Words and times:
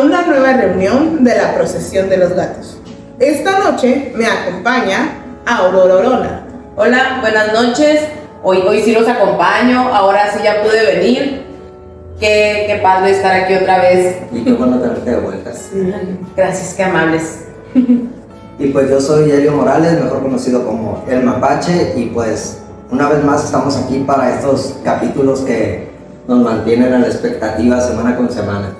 a 0.00 0.02
una 0.02 0.22
nueva 0.22 0.54
reunión 0.54 1.22
de 1.24 1.36
la 1.36 1.54
procesión 1.54 2.08
de 2.08 2.16
los 2.16 2.32
gatos. 2.32 2.78
Esta 3.18 3.58
noche 3.58 4.12
me 4.16 4.26
acompaña 4.26 5.18
Aurora 5.44 5.96
Orona. 5.96 6.46
Hola, 6.76 7.18
buenas 7.20 7.52
noches. 7.52 8.04
Hoy, 8.42 8.62
hoy 8.66 8.80
sí 8.80 8.94
los 8.94 9.06
acompaño, 9.06 9.94
ahora 9.94 10.32
sí 10.32 10.40
ya 10.42 10.62
pude 10.62 10.86
venir. 10.86 11.44
Qué, 12.18 12.64
qué 12.66 12.80
padre 12.82 13.10
estar 13.10 13.42
aquí 13.42 13.54
otra 13.54 13.82
vez. 13.82 14.16
Y 14.32 14.42
qué 14.42 14.52
bueno 14.52 14.78
tenerte 14.78 15.10
de 15.10 15.20
vueltas. 15.20 15.68
Gracias, 16.36 16.74
qué 16.74 16.82
amables. 16.82 17.44
Y 18.58 18.66
pues 18.72 18.90
yo 18.90 19.00
soy 19.00 19.30
Elio 19.30 19.52
Morales, 19.52 19.98
mejor 19.98 20.20
conocido 20.20 20.66
como 20.66 21.02
El 21.08 21.22
Mapache, 21.22 21.94
y 21.96 22.10
pues 22.10 22.58
una 22.90 23.08
vez 23.08 23.24
más 23.24 23.46
estamos 23.46 23.74
aquí 23.78 24.04
para 24.06 24.34
estos 24.34 24.76
capítulos 24.84 25.40
que 25.40 25.88
nos 26.28 26.40
mantienen 26.40 26.92
a 26.92 26.98
la 26.98 27.06
expectativa 27.06 27.80
semana 27.80 28.18
con 28.18 28.30
semana. 28.30 28.74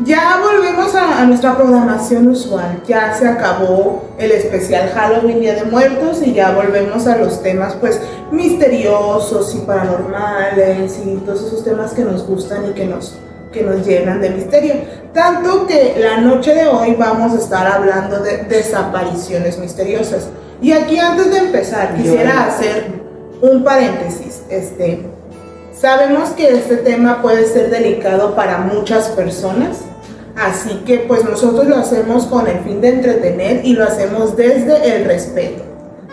Ya 0.00 0.42
volvemos 0.42 0.94
a, 0.94 1.22
a 1.22 1.24
nuestra 1.24 1.56
programación 1.56 2.28
usual, 2.28 2.82
ya 2.86 3.14
se 3.14 3.26
acabó 3.26 4.04
el 4.18 4.30
especial 4.30 4.90
Halloween 4.90 5.40
Día 5.40 5.54
de 5.54 5.64
Muertos 5.64 6.20
y 6.22 6.34
ya 6.34 6.52
volvemos 6.52 7.06
a 7.06 7.16
los 7.16 7.42
temas 7.42 7.74
pues 7.80 7.98
misteriosos 8.30 9.54
y 9.54 9.58
paranormales 9.60 10.98
y 11.02 11.16
todos 11.24 11.46
esos 11.46 11.64
temas 11.64 11.92
que 11.92 12.04
nos 12.04 12.26
gustan 12.26 12.68
y 12.68 12.74
que 12.74 12.84
nos, 12.84 13.16
que 13.50 13.62
nos 13.62 13.86
llenan 13.86 14.20
de 14.20 14.30
misterio. 14.30 14.74
Tanto 15.14 15.66
que 15.66 15.96
la 15.98 16.20
noche 16.20 16.54
de 16.54 16.66
hoy 16.66 16.94
vamos 16.94 17.32
a 17.32 17.38
estar 17.38 17.66
hablando 17.66 18.20
de 18.20 18.44
desapariciones 18.44 19.58
misteriosas. 19.58 20.28
Y 20.60 20.72
aquí 20.72 20.98
antes 20.98 21.30
de 21.30 21.38
empezar 21.38 21.94
quisiera 21.96 22.48
hacer 22.48 22.84
un 23.40 23.64
paréntesis. 23.64 24.42
Este, 24.50 25.06
sabemos 25.78 26.30
que 26.30 26.52
este 26.52 26.76
tema 26.78 27.22
puede 27.22 27.46
ser 27.46 27.70
delicado 27.70 28.34
para 28.34 28.58
muchas 28.58 29.08
personas, 29.08 29.78
así 30.36 30.82
que 30.86 31.00
pues 31.00 31.24
nosotros 31.24 31.66
lo 31.66 31.76
hacemos 31.76 32.26
con 32.26 32.46
el 32.46 32.60
fin 32.60 32.80
de 32.80 32.88
entretener 32.90 33.64
y 33.64 33.74
lo 33.74 33.84
hacemos 33.84 34.36
desde 34.36 34.96
el 34.96 35.04
respeto. 35.04 35.62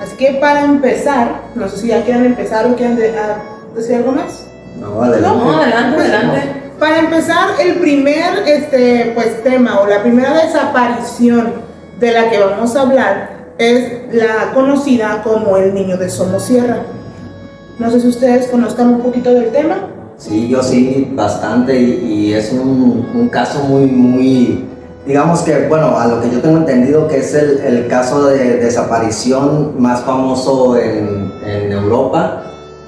Así 0.01 0.15
que 0.17 0.33
para 0.41 0.61
empezar, 0.65 1.41
no 1.55 1.69
sé 1.69 1.77
si 1.77 1.87
ya 1.87 2.03
quieren 2.03 2.25
empezar 2.25 2.65
o 2.65 2.75
quieren 2.75 2.95
de- 2.97 3.17
a 3.17 3.41
decir 3.75 3.95
algo 3.95 4.11
más. 4.11 4.45
No, 4.79 5.01
adelante. 5.01 5.37
No, 5.37 5.57
adelante, 5.61 5.95
Pues, 5.95 6.09
adelante. 6.09 6.41
Para 6.79 6.99
empezar, 6.99 7.47
el 7.61 7.75
primer 7.75 8.39
este, 8.45 9.11
pues, 9.15 9.41
tema 9.43 9.79
o 9.79 9.87
la 9.87 10.01
primera 10.01 10.33
desaparición 10.43 11.53
de 11.99 12.11
la 12.11 12.29
que 12.29 12.39
vamos 12.39 12.75
a 12.75 12.81
hablar 12.81 13.29
es 13.57 14.13
la 14.13 14.51
conocida 14.53 15.21
como 15.23 15.55
el 15.57 15.73
niño 15.73 15.95
de 15.95 16.09
Somosierra. 16.09 16.79
No 17.83 17.91
sé 17.91 17.99
si 17.99 18.07
ustedes 18.07 18.47
conozcan 18.47 18.87
un 18.87 19.01
poquito 19.01 19.33
del 19.33 19.51
tema. 19.51 19.89
Sí, 20.17 20.47
yo 20.47 20.63
sí, 20.63 21.11
bastante, 21.13 21.77
y, 21.77 22.31
es 22.31 22.53
un, 22.53 23.27
caso 23.29 23.59
muy, 23.65 23.87
muy, 23.87 24.63
digamos 25.05 25.41
que, 25.41 25.67
bueno, 25.67 25.99
a 25.99 26.07
lo 26.07 26.21
que 26.21 26.29
yo 26.29 26.39
tengo 26.39 26.59
entendido 26.59 27.09
que 27.09 27.17
es 27.17 27.33
el, 27.33 27.87
caso 27.89 28.27
de 28.27 28.55
desaparición 28.59 29.73
más 29.81 29.99
famoso 29.99 30.77
en 30.77 31.71
Europa 31.73 32.43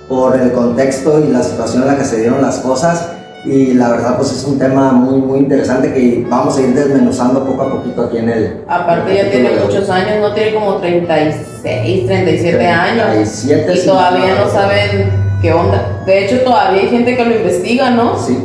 por 0.08 0.40
el 0.40 0.54
contexto 0.54 1.20
y 1.20 1.30
la 1.30 1.44
situación 1.44 1.82
en 1.82 1.90
la 1.90 1.98
que 1.98 2.06
se 2.06 2.22
dieron 2.22 2.42
las 2.42 2.60
cosas. 2.60 3.15
Y 3.46 3.76
la 3.76 3.90
verdad, 3.90 4.18
pues 4.18 4.32
es 4.32 4.44
un 4.44 4.58
tema 4.58 4.92
muy, 4.92 5.20
muy 5.20 5.40
interesante 5.40 5.94
que 5.94 6.26
vamos 6.28 6.58
a 6.58 6.62
ir 6.62 6.74
desmenuzando 6.74 7.46
poco 7.46 7.62
a 7.62 7.72
poquito 7.74 8.04
aquí 8.04 8.18
en 8.18 8.30
el. 8.30 8.64
Aparte 8.68 9.16
ya 9.16 9.30
tiene 9.30 9.52
muchos 9.64 9.88
años, 9.90 10.20
no 10.20 10.34
tiene 10.34 10.56
como 10.56 10.78
36, 10.78 12.08
37 12.08 12.68
años. 12.68 13.06
37, 13.12 13.72
Y 13.72 13.78
sí, 13.78 13.86
todavía 13.86 14.36
no 14.36 14.46
no, 14.46 14.52
saben 14.52 15.12
qué 15.44 15.54
onda. 15.54 16.04
De 16.08 16.26
hecho, 16.26 16.42
todavía 16.42 16.82
hay 16.82 16.90
gente 16.90 17.16
que 17.16 17.24
lo 17.24 17.36
investiga, 17.36 17.92
¿no? 17.92 18.18
Sí, 18.18 18.36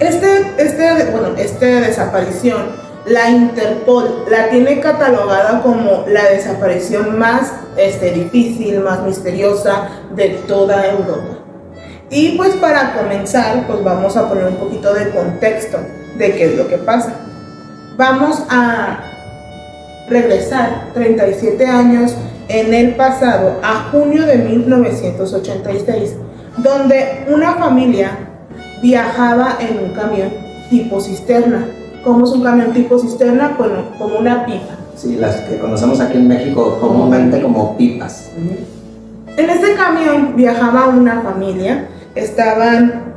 Este, 0.00 0.42
este, 0.58 1.10
bueno, 1.12 1.28
esta 1.38 1.66
desaparición, 1.66 2.62
la 3.06 3.30
Interpol 3.30 4.24
la 4.28 4.48
tiene 4.48 4.80
catalogada 4.80 5.62
como 5.62 6.04
la 6.08 6.24
desaparición 6.30 7.16
más 7.16 7.52
este, 7.76 8.10
difícil, 8.10 8.80
más 8.80 9.02
misteriosa 9.02 9.88
de 10.16 10.30
toda 10.48 10.84
Europa. 10.86 11.43
Y 12.10 12.36
pues 12.36 12.54
para 12.56 12.94
comenzar, 12.94 13.66
pues 13.66 13.82
vamos 13.82 14.16
a 14.16 14.28
poner 14.28 14.46
un 14.46 14.56
poquito 14.56 14.92
de 14.94 15.10
contexto 15.10 15.78
de 16.18 16.32
qué 16.32 16.44
es 16.46 16.56
lo 16.56 16.68
que 16.68 16.78
pasa. 16.78 17.14
Vamos 17.96 18.42
a 18.48 19.00
regresar 20.08 20.90
37 20.94 21.66
años 21.66 22.14
en 22.48 22.74
el 22.74 22.94
pasado, 22.94 23.58
a 23.62 23.90
junio 23.90 24.26
de 24.26 24.36
1986, 24.36 26.16
donde 26.58 27.24
una 27.28 27.54
familia 27.54 28.10
viajaba 28.82 29.56
en 29.60 29.84
un 29.84 29.94
camión 29.94 30.30
tipo 30.68 31.00
cisterna. 31.00 31.66
¿Cómo 32.02 32.24
es 32.26 32.32
un 32.32 32.42
camión 32.42 32.72
tipo 32.72 32.98
cisterna? 32.98 33.54
Bueno, 33.56 33.84
como 33.98 34.18
una 34.18 34.44
pipa. 34.44 34.76
sí, 34.94 35.16
las 35.16 35.36
que 35.36 35.58
conocemos 35.58 36.00
aquí 36.00 36.18
en 36.18 36.28
México 36.28 36.78
comúnmente 36.80 37.40
como 37.40 37.76
pipas. 37.76 38.30
En 39.36 39.50
este 39.50 39.74
camión 39.74 40.36
viajaba 40.36 40.88
una 40.88 41.22
familia, 41.22 41.88
estaban 42.14 43.14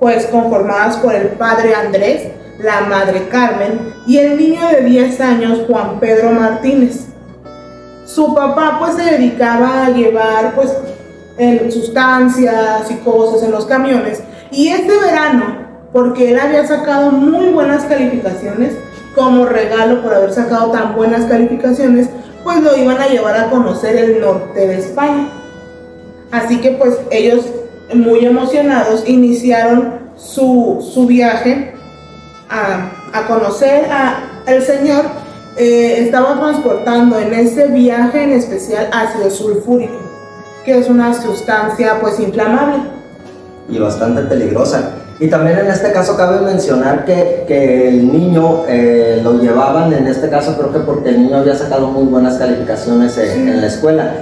pues 0.00 0.26
conformadas 0.26 0.96
por 0.98 1.14
el 1.14 1.28
padre 1.28 1.74
Andrés, 1.74 2.28
la 2.58 2.82
madre 2.82 3.28
Carmen 3.28 3.94
y 4.06 4.18
el 4.18 4.36
niño 4.36 4.68
de 4.68 4.82
10 4.82 5.20
años 5.20 5.62
Juan 5.66 5.98
Pedro 6.00 6.30
Martínez. 6.32 7.06
Su 8.06 8.34
papá 8.34 8.76
pues 8.78 8.94
se 8.94 9.02
dedicaba 9.02 9.86
a 9.86 9.90
llevar 9.90 10.54
pues 10.54 10.72
sustancias 11.72 12.90
y 12.90 12.94
cosas 12.96 13.42
en 13.42 13.50
los 13.50 13.66
camiones 13.66 14.22
y 14.50 14.68
este 14.68 14.96
verano, 14.98 15.56
porque 15.92 16.30
él 16.30 16.38
había 16.38 16.66
sacado 16.66 17.10
muy 17.10 17.46
buenas 17.46 17.84
calificaciones, 17.84 18.74
como 19.14 19.46
regalo 19.46 20.02
por 20.02 20.14
haber 20.14 20.32
sacado 20.32 20.70
tan 20.70 20.94
buenas 20.94 21.24
calificaciones, 21.24 22.08
pues 22.44 22.62
lo 22.62 22.76
iban 22.76 22.98
a 22.98 23.08
llevar 23.08 23.36
a 23.36 23.50
conocer 23.50 23.96
el 23.96 24.20
norte 24.20 24.66
de 24.66 24.78
España. 24.78 25.28
Así 26.30 26.60
que 26.60 26.72
pues 26.72 26.98
ellos 27.10 27.46
muy 27.94 28.24
emocionados 28.24 29.04
iniciaron 29.08 29.94
su, 30.16 30.86
su 30.94 31.06
viaje 31.06 31.72
a, 32.50 32.90
a 33.12 33.26
conocer 33.26 33.86
a 33.90 34.42
el 34.46 34.62
Señor. 34.62 35.04
Eh, 35.56 36.00
estaba 36.00 36.38
transportando 36.40 37.18
en 37.18 37.32
ese 37.32 37.68
viaje 37.68 38.24
en 38.24 38.32
especial 38.32 38.88
ácido 38.92 39.30
sulfúrico, 39.30 39.94
que 40.64 40.78
es 40.78 40.88
una 40.88 41.14
sustancia 41.14 41.98
pues 42.00 42.18
inflamable. 42.18 42.78
y 43.68 43.78
bastante 43.78 44.22
peligrosa. 44.22 44.90
Y 45.20 45.28
también 45.28 45.56
en 45.60 45.68
este 45.68 45.92
caso 45.92 46.16
cabe 46.16 46.40
mencionar 46.44 47.04
que, 47.04 47.44
que 47.46 47.88
el 47.88 48.12
niño 48.12 48.64
eh, 48.66 49.20
lo 49.22 49.40
llevaban, 49.40 49.92
en 49.92 50.08
este 50.08 50.28
caso 50.28 50.56
creo 50.58 50.72
que 50.72 50.80
porque 50.80 51.10
el 51.10 51.22
niño 51.22 51.36
había 51.38 51.54
sacado 51.54 51.86
muy 51.86 52.02
buenas 52.06 52.36
calificaciones 52.36 53.16
en, 53.16 53.28
Sí. 53.28 53.38
en 53.48 53.60
la 53.60 53.66
escuela. 53.68 54.12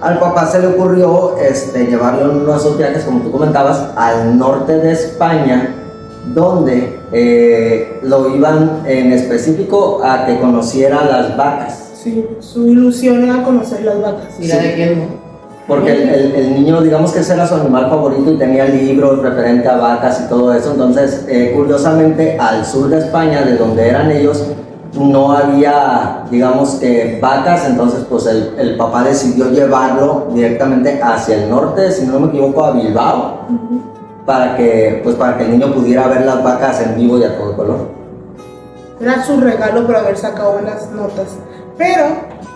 Al 0.00 0.18
papá 0.18 0.46
se 0.46 0.60
le 0.60 0.68
ocurrió 0.68 1.36
este, 1.38 1.84
llevarlo 1.86 2.30
en 2.32 2.38
uno 2.42 2.52
de 2.52 2.58
esos 2.58 2.78
viajes, 2.78 3.04
como 3.04 3.20
tú 3.20 3.30
comentabas, 3.30 3.90
al 3.96 4.38
norte 4.38 4.78
de 4.78 4.92
España, 4.92 5.74
donde 6.34 6.98
eh, 7.12 7.98
lo 8.02 8.34
iban 8.34 8.82
en 8.86 9.12
específico 9.12 10.00
a 10.02 10.24
que 10.26 10.40
conociera 10.40 11.04
las 11.04 11.36
vacas. 11.36 11.90
Sí, 12.02 12.26
su 12.40 12.66
ilusión 12.66 13.22
era 13.24 13.42
conocer 13.42 13.82
las 13.84 14.00
vacas. 14.00 14.28
Mira 14.38 14.56
Sí. 14.56 14.66
de 14.68 14.74
quién 14.74 14.98
no. 15.00 15.04
Porque 15.68 15.92
el, 15.92 16.08
el- 16.08 16.34
el 16.34 16.54
niño, 16.54 16.80
digamos 16.80 17.12
que 17.12 17.20
ese 17.20 17.34
era 17.34 17.46
su 17.46 17.54
animal 17.54 17.88
favorito 17.90 18.32
y 18.32 18.38
tenía 18.38 18.64
libros 18.64 19.20
referente 19.22 19.68
a 19.68 19.76
vacas 19.76 20.22
y 20.24 20.28
todo 20.28 20.52
eso. 20.54 20.72
Entonces, 20.72 21.26
eh, 21.28 21.52
curiosamente, 21.54 22.36
al 22.40 22.64
sur 22.64 22.88
de 22.88 22.98
España, 22.98 23.42
de 23.42 23.56
donde 23.56 23.86
eran 23.88 24.10
ellos, 24.10 24.44
no 24.94 25.32
había, 25.32 26.24
digamos 26.30 26.76
que 26.76 27.18
vacas. 27.20 27.66
Entonces, 27.66 28.04
pues 28.08 28.26
el, 28.26 28.54
el 28.58 28.76
papá 28.76 29.04
decidió 29.04 29.50
llevarlo 29.50 30.28
directamente 30.32 31.00
hacia 31.02 31.36
el 31.36 31.50
norte, 31.50 31.90
si 31.92 32.06
no 32.06 32.18
me 32.20 32.28
equivoco, 32.28 32.64
a 32.64 32.72
Bilbao, 32.72 33.46
para 34.26 34.56
que, 34.56 35.00
pues, 35.02 35.16
para 35.16 35.36
que 35.38 35.44
el 35.44 35.52
niño 35.52 35.72
pudiera 35.72 36.06
ver 36.08 36.24
las 36.24 36.42
vacas 36.42 36.80
en 36.82 36.96
vivo 36.96 37.18
y 37.18 37.24
a 37.24 37.36
todo 37.36 37.56
color. 37.56 37.88
Era 39.00 39.24
su 39.24 39.40
regalo 39.40 39.86
por 39.86 39.96
haber 39.96 40.16
sacado 40.16 40.52
buenas 40.54 40.90
notas. 40.90 41.28
Pero, 41.78 42.04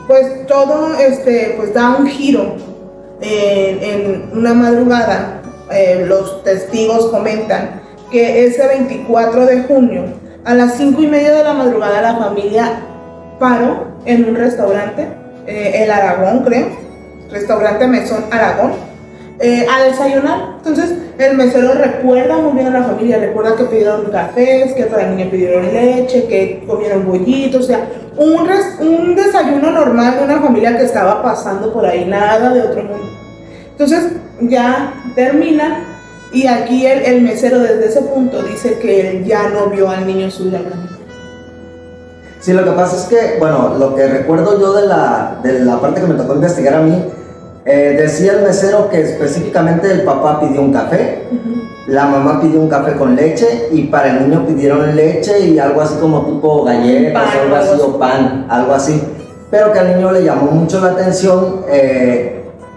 pues 0.07 0.47
todo 0.47 0.95
este, 0.95 1.55
pues 1.57 1.73
da 1.73 1.97
un 1.99 2.07
giro 2.07 2.57
en, 3.23 3.83
en 3.83 4.31
una 4.35 4.53
madrugada. 4.53 5.41
eh, 5.71 6.05
los 6.07 6.43
testigos 6.45 7.07
comentan 7.07 7.81
que 8.11 8.47
ese 8.47 8.67
24 8.67 9.47
de 9.47 9.63
junio, 9.63 10.05
a 10.45 10.55
las 10.55 10.75
5 10.75 11.03
y 11.03 11.07
media 11.07 11.33
de 11.33 11.45
la 11.45 11.55
madrugada, 11.55 12.03
la 12.03 12.17
familia 12.17 12.81
paró 13.39 13.89
en 14.05 14.29
un 14.29 14.35
restaurante, 14.37 15.09
eh, 15.47 15.83
el 15.83 15.91
Aragón, 15.91 16.45
creo, 16.45 16.67
restaurante 17.31 17.87
Mesón 17.87 18.25
Aragón, 18.31 18.73
eh, 19.41 19.67
a 19.71 19.85
desayunar. 19.85 20.55
Entonces, 20.59 20.95
el 21.19 21.37
mesero 21.37 21.75
recuerda 21.75 22.37
muy 22.39 22.53
bien 22.53 22.69
a 22.69 22.79
la 22.81 22.85
familia, 22.85 23.19
recuerda 23.19 23.57
que 23.57 23.65
pidieron 23.65 24.05
cafés, 24.11 24.73
que 24.75 24.89
la 24.89 25.07
niña 25.09 25.31
pidieron 25.31 25.73
leche, 25.73 26.27
que 26.27 26.63
comieron 26.67 27.07
bollitos, 27.07 27.65
o 27.65 27.67
sea, 27.67 27.89
un, 28.17 28.49
un 28.87 29.15
desayuno 29.17 29.71
normal 29.71 30.19
de 30.19 30.25
una 30.25 30.41
familia 30.41 30.77
que 30.77 30.85
estaba 30.85 31.23
pasando 31.23 31.73
por 31.73 31.85
ahí, 31.85 32.05
nada 32.05 32.53
de 32.53 32.63
otro 32.63 32.83
mundo. 32.83 33.11
Entonces, 33.73 34.13
ya 34.41 34.93
terminan 35.15 35.94
Y 36.35 36.49
aquí 36.49 36.85
el, 36.85 37.05
el 37.05 37.23
mesero 37.23 37.61
desde 37.61 37.87
ese 37.87 38.03
punto 38.03 38.43
dice 38.43 38.77
que 38.79 39.09
él 39.09 39.25
ya 39.25 39.51
no 39.51 39.71
vio 39.71 39.89
al 39.89 40.05
niño 40.05 40.29
subir 40.31 40.57
al 40.57 40.65
camión. 40.65 40.89
Sí, 42.41 42.53
lo 42.53 42.65
que 42.65 42.73
pasa 42.73 42.97
es 42.97 43.05
que, 43.05 43.39
bueno, 43.39 43.77
lo 43.79 43.95
que 43.95 44.07
recuerdo 44.09 44.61
yo 44.61 44.73
de 44.75 44.87
la, 44.89 45.39
de 45.45 45.61
la 45.61 45.81
parte 45.81 46.01
que 46.01 46.09
me 46.09 46.15
tocó 46.15 46.35
investigar 46.35 46.75
a 46.75 46.81
mí, 46.81 47.05
eh, 47.65 47.97
decía 47.99 48.33
el 48.33 48.43
mesero 48.43 48.91
que 48.91 49.01
específicamente 49.01 49.91
el 49.91 50.03
papá 50.03 50.41
pidió 50.41 50.61
un 50.61 50.73
café, 50.73 51.23
la 51.87 52.07
mamá 52.07 52.41
pidió 52.41 52.61
un 52.61 52.69
café 52.69 52.97
con 52.97 53.15
leche 53.15 53.69
y 53.71 53.85
para 53.85 54.11
el 54.11 54.29
niño 54.29 54.45
pidieron 54.45 54.95
leche 54.97 55.39
y 55.39 55.59
algo 55.59 55.83
así 55.83 55.95
como 56.01 56.27
tipo 56.27 56.65
galletas 56.65 57.23
Pan, 57.23 57.41
algo 57.41 57.57
así, 57.57 57.81
o 57.81 57.99
pan, 57.99 58.47
algo 58.51 58.73
así. 58.75 59.03
Pero 59.51 59.73
que 59.73 59.79
al 59.79 59.95
niño 59.95 60.11
le 60.11 60.25
llamó 60.25 60.51
mucho 60.51 60.81
la 60.81 60.89
atención 60.89 61.65
eh, 61.69 62.34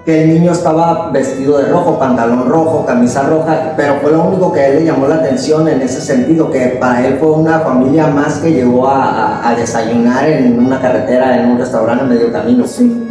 que 0.07 0.24
el 0.24 0.30
niño 0.36 0.54
estaba 0.54 1.12
vestido 1.12 1.57
de 1.57 1.65
rojo, 1.65 2.00
pantalón 2.00 2.48
rojo, 2.48 2.86
camisa 2.86 3.24
roja, 3.24 3.74
pero 3.75 3.95
fue 3.95 4.13
lo 4.13 4.24
único 4.24 4.54
que 4.54 4.62
a 4.62 4.68
él 4.68 4.75
le 4.80 4.86
llamó 4.86 5.06
la 5.06 5.15
atención 5.15 5.68
en 5.68 5.81
ese 5.81 6.00
sentido, 6.00 6.50
que 6.50 6.77
para 6.80 7.06
él 7.06 7.18
fue 7.19 7.31
una 7.31 7.59
familia 7.59 8.07
más 8.07 8.38
que 8.38 8.54
llegó 8.54 8.88
a, 8.88 9.54
desayunar 9.57 10.30
en 10.30 10.59
una 10.65 10.80
carretera, 10.80 11.38
en 11.38 11.51
un 11.51 11.57
restaurante 11.57 12.06
en 12.06 12.09
medio 12.09 12.31
camino. 12.31 12.65
Sí. 12.65 13.06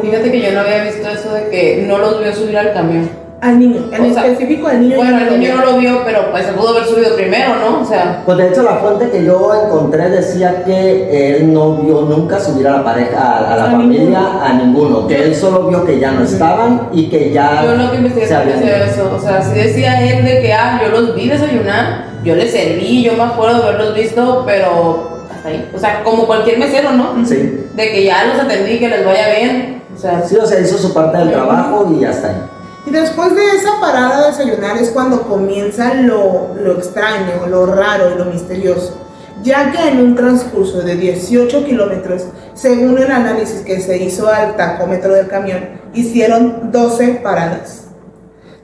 Fíjate 0.00 0.32
que 0.32 0.40
yo 0.40 0.52
no 0.52 0.60
había 0.60 0.84
visto 0.84 1.06
eso 1.06 1.34
de 1.34 1.50
que 1.50 1.84
no 1.86 1.98
los 1.98 2.18
vio 2.18 2.34
subir 2.34 2.56
al 2.56 2.72
camión. 2.72 3.27
Al 3.40 3.56
niño, 3.60 3.84
en 3.92 4.10
O 4.10 4.12
sea, 4.14 4.26
específico 4.26 4.66
al 4.66 4.80
niño. 4.80 4.96
Bueno, 4.96 5.16
el 5.20 5.38
niño 5.38 5.54
no 5.58 5.64
lo 5.66 5.78
vio, 5.78 6.02
pero 6.04 6.28
pues 6.32 6.44
se 6.44 6.52
pudo 6.54 6.70
haber 6.70 6.84
subido 6.86 7.14
primero, 7.14 7.54
¿no? 7.54 7.82
O 7.82 7.84
sea, 7.84 8.22
Pues 8.26 8.36
de 8.36 8.48
hecho 8.48 8.62
la 8.64 8.76
fuente 8.78 9.10
que 9.10 9.24
yo 9.24 9.52
encontré 9.64 10.10
decía 10.10 10.64
que 10.64 11.36
él 11.36 11.52
no 11.52 11.76
vio 11.76 12.00
nunca 12.02 12.40
subir 12.40 12.66
a 12.66 12.78
la 12.78 12.84
pareja, 12.84 13.16
a, 13.20 13.52
a 13.54 13.56
la 13.56 13.64
A 13.66 13.70
familia, 13.70 14.02
ninguno. 14.08 14.42
a 14.42 14.52
ninguno, 14.54 15.06
que 15.06 15.22
él 15.22 15.36
solo 15.36 15.68
vio 15.68 15.84
que 15.84 16.00
ya 16.00 16.10
no 16.10 16.24
estaban 16.24 16.88
y 16.92 17.08
que 17.08 17.30
ya 17.30 17.62
yo 17.64 17.76
lo 17.76 17.90
que 17.92 17.98
investigué 17.98 18.26
se 18.26 18.34
habían 18.34 18.60
eso. 18.60 19.12
O 19.16 19.20
sea, 19.20 19.40
si 19.40 19.54
decía 19.54 20.02
él 20.10 20.24
de 20.24 20.42
que, 20.42 20.52
ah, 20.52 20.80
yo 20.82 20.88
los 21.00 21.14
vi 21.14 21.28
desayunar, 21.28 22.06
yo 22.24 22.34
les 22.34 22.50
serví, 22.50 23.04
yo 23.04 23.12
me 23.12 23.22
acuerdo 23.22 23.58
de 23.58 23.68
haberlos 23.68 23.94
visto, 23.94 24.42
pero 24.46 25.20
hasta 25.32 25.48
ahí. 25.48 25.70
O 25.72 25.78
sea, 25.78 26.02
como 26.02 26.26
cualquier 26.26 26.58
mesero, 26.58 26.90
¿no? 26.90 27.24
Sí. 27.24 27.66
De 27.72 27.90
que 27.92 28.02
ya 28.04 28.24
los 28.24 28.40
atendí, 28.44 28.80
que 28.80 28.88
les 28.88 29.06
vaya 29.06 29.28
bien. 29.38 29.80
O 29.94 29.96
sea, 29.96 30.22
Sí, 30.26 30.34
o 30.36 30.44
sea, 30.44 30.58
hizo 30.58 30.76
su 30.76 30.92
parte 30.92 31.18
del 31.18 31.30
trabajo 31.30 31.88
y 32.00 32.04
hasta 32.04 32.30
ahí. 32.30 32.36
Y 32.86 32.90
después 32.90 33.34
de 33.34 33.44
esa 33.56 33.80
parada 33.80 34.20
de 34.20 34.26
desayunar 34.28 34.76
es 34.78 34.90
cuando 34.90 35.22
comienza 35.22 35.94
lo, 35.94 36.54
lo 36.62 36.72
extraño, 36.78 37.46
lo 37.48 37.66
raro 37.66 38.12
y 38.14 38.18
lo 38.18 38.24
misterioso, 38.26 38.96
ya 39.42 39.70
que 39.70 39.88
en 39.88 40.00
un 40.00 40.14
transcurso 40.14 40.80
de 40.80 40.96
18 40.96 41.64
kilómetros, 41.64 42.26
según 42.54 42.98
el 42.98 43.10
análisis 43.10 43.60
que 43.60 43.80
se 43.80 43.98
hizo 43.98 44.28
al 44.28 44.56
tacómetro 44.56 45.12
del 45.14 45.28
camión, 45.28 45.68
hicieron 45.92 46.70
12 46.72 47.20
paradas. 47.22 47.88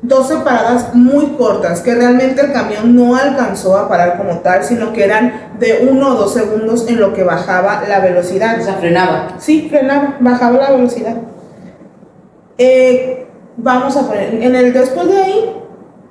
12 0.05 0.37
paradas 0.45 0.95
muy 0.95 1.29
cortas, 1.39 1.81
que 1.81 1.95
realmente 1.95 2.43
el 2.43 2.53
camión 2.53 2.95
no 2.95 3.17
alcanzó 3.17 3.77
a 3.79 3.89
parar 3.89 4.19
como 4.19 4.41
tal, 4.41 4.63
sino 4.63 4.93
que 4.93 5.03
eran 5.03 5.55
de 5.59 5.87
1 5.91 6.09
o 6.09 6.15
2 6.15 6.33
segundos 6.33 6.87
en 6.89 7.01
lo 7.01 7.15
que 7.15 7.25
bajaba 7.25 7.83
la 7.89 8.01
velocidad. 8.01 8.61
o 8.61 8.65
sea, 8.65 8.75
frenaba. 8.75 9.37
Sí, 9.39 9.69
frenaba, 9.71 10.17
bajaba 10.21 10.59
la 10.59 10.71
velocidad. 10.73 11.17
Eh, 12.59 13.27
vamos 13.57 13.97
a 13.97 14.07
poner, 14.07 14.35
en 14.35 14.55
el 14.55 14.73
después 14.73 15.09
de 15.09 15.17
ahí 15.17 15.57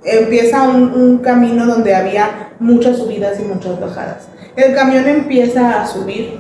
empieza 0.03 0.63
un, 0.63 1.19
camino 1.19 1.65
donde 1.65 1.95
había 1.95 2.51
muchas 2.59 2.97
subidas 2.97 3.39
y 3.39 3.43
muchas 3.43 3.79
bajadas. 3.79 4.27
El 4.55 4.75
camión 4.75 5.07
empieza 5.07 5.81
a 5.81 5.87
subir 5.87 6.39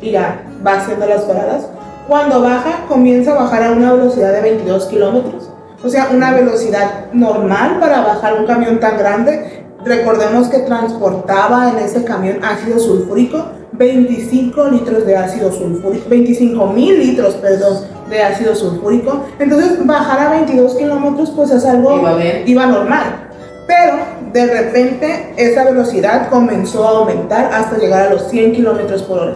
y 0.00 0.10
ya 0.10 0.42
va 0.64 0.74
haciendo 0.74 1.06
las 1.06 1.22
paradas. 1.22 1.68
Cuando 2.06 2.40
baja, 2.40 2.84
comienza 2.86 3.32
a 3.32 3.42
bajar 3.42 3.64
a 3.64 3.72
una 3.72 3.92
velocidad 3.92 4.32
de 4.32 4.42
22 4.42 4.86
kilómetros. 4.86 5.50
O 5.82 5.88
sea, 5.88 6.10
una 6.12 6.32
velocidad 6.32 7.12
normal 7.12 7.78
para 7.80 8.02
bajar 8.02 8.38
un 8.38 8.46
camión 8.46 8.78
tan 8.78 8.98
grande. 8.98 9.64
Recordemos 9.84 10.48
que 10.48 10.60
transportaba 10.60 11.70
en 11.70 11.78
ese 11.78 12.04
camión 12.04 12.44
ácido 12.44 12.78
sulfúrico 12.78 13.44
25 13.78 14.68
litros 14.70 15.06
de 15.06 15.16
ácido 15.16 15.52
sulfúrico, 15.52 16.08
25 16.08 16.66
mil 16.68 16.98
litros, 16.98 17.34
perdón, 17.34 17.78
de 18.08 18.22
ácido 18.22 18.54
sulfúrico. 18.54 19.24
Entonces, 19.38 19.84
bajar 19.86 20.20
a 20.26 20.30
22 20.30 20.74
kilómetros, 20.76 21.30
pues 21.30 21.50
es 21.50 21.64
algo 21.64 22.00
Iba 22.46 22.66
normal. 22.66 23.22
Pero 23.66 23.96
de 24.32 24.46
repente 24.46 25.34
esa 25.36 25.64
velocidad 25.64 26.28
comenzó 26.30 26.86
a 26.86 26.98
aumentar 26.98 27.52
hasta 27.52 27.78
llegar 27.78 28.08
a 28.08 28.10
los 28.14 28.28
100 28.28 28.52
kilómetros 28.52 29.02
por 29.02 29.18
hora. 29.18 29.34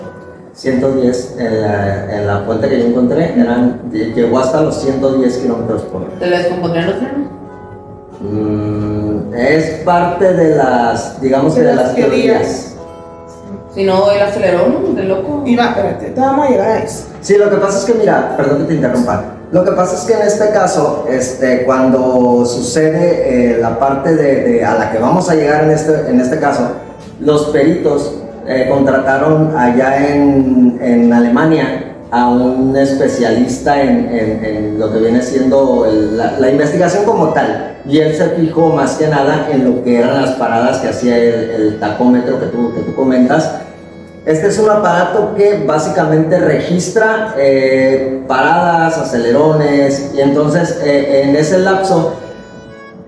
110 0.53 1.37
en 1.39 1.63
la, 1.63 2.17
en 2.17 2.27
la 2.27 2.41
fuente 2.41 2.69
que 2.69 2.81
yo 2.81 2.87
encontré, 2.87 3.33
eran, 3.41 3.81
llegó 3.93 4.39
hasta 4.39 4.63
los 4.63 4.81
110 4.83 5.39
kilómetros 5.39 5.83
por 5.83 6.03
hora. 6.03 6.19
¿Te 6.19 6.27
la 6.27 6.39
descompondrían 6.39 6.87
los 6.87 6.97
frenos? 6.97 7.29
Mm, 8.21 9.35
es 9.35 9.65
parte 9.85 10.33
de 10.35 10.57
las, 10.57 11.21
digamos 11.21 11.55
que 11.55 11.61
De 11.63 11.69
de 11.69 11.75
las 11.75 11.87
las 11.87 11.95
teorías. 11.97 12.41
teorías. 12.41 12.70
Si 13.75 13.85
no, 13.85 14.11
él 14.11 14.21
aceleró, 14.23 14.67
¿no? 14.69 14.93
De 14.95 15.05
loco. 15.05 15.43
Iba, 15.47 15.67
espérate, 15.67 16.07
te 16.11 16.21
vamos 16.21 16.47
a 16.47 16.51
llegar 16.51 16.69
a 16.69 16.79
eso. 16.83 17.07
Sí, 17.21 17.37
lo 17.39 17.49
que 17.51 17.57
pasa 17.57 17.79
es 17.79 17.85
que, 17.85 17.95
mira, 17.95 18.35
perdón 18.37 18.59
que 18.59 18.65
te 18.65 18.75
interrumpa. 18.75 19.25
Lo 19.53 19.65
que 19.65 19.73
pasa 19.73 19.95
es 19.97 20.01
que 20.03 20.13
en 20.21 20.27
este 20.27 20.51
caso, 20.51 21.07
este, 21.11 21.65
cuando 21.65 22.45
sucede 22.47 23.55
eh, 23.55 23.59
la 23.61 23.79
parte 23.79 24.15
de, 24.15 24.43
de- 24.45 24.65
a 24.65 24.75
la 24.77 24.91
que 24.93 24.99
vamos 24.99 25.29
a 25.31 25.35
llegar 25.35 25.65
en 25.65 25.71
este, 25.71 26.09
en 26.09 26.21
este 26.21 26.39
caso, 26.39 26.73
los 27.21 27.47
peritos 27.51 28.15
eh, 28.47 28.69
contrataron 28.71 29.57
allá 29.57 30.07
en, 30.09 30.79
en 30.81 31.13
Alemania 31.13 31.90
a 32.11 32.29
un 32.29 32.77
especialista 32.77 33.81
en, 33.83 34.09
en- 34.11 34.45
en 34.45 34.79
lo 34.81 34.93
que 34.93 34.99
viene 34.99 35.23
siendo 35.23 35.87
el- 35.87 36.17
la, 36.19 36.39
la 36.39 36.51
investigación 36.51 37.05
como 37.05 37.29
tal. 37.33 37.79
Y 37.87 37.99
él 37.99 38.15
se 38.15 38.31
fijó 38.31 38.69
más 38.71 38.95
que 38.97 39.07
nada 39.09 39.49
en 39.51 39.65
lo 39.65 39.83
que 39.83 39.99
eran 39.99 40.21
las 40.23 40.33
paradas 40.33 40.79
que 40.79 40.89
hacía 40.89 41.17
el, 41.17 41.51
el 41.51 41.79
tacómetro 41.81 42.39
que 42.41 42.47
tú, 42.47 42.75
que 42.75 42.81
tú 42.83 42.95
comentas. 42.95 43.51
Este 44.27 44.49
es 44.49 44.59
un 44.59 44.69
aparato 44.69 45.35
que 45.35 45.65
básicamente 45.67 46.39
registra 46.39 47.35
eh, 47.39 48.21
paradas, 48.29 48.99
acelerones 48.99 50.11
y 50.15 50.21
entonces 50.21 50.79
eh, 50.85 51.23
en 51.25 51.37
ese 51.37 51.59
lapso 51.59 52.15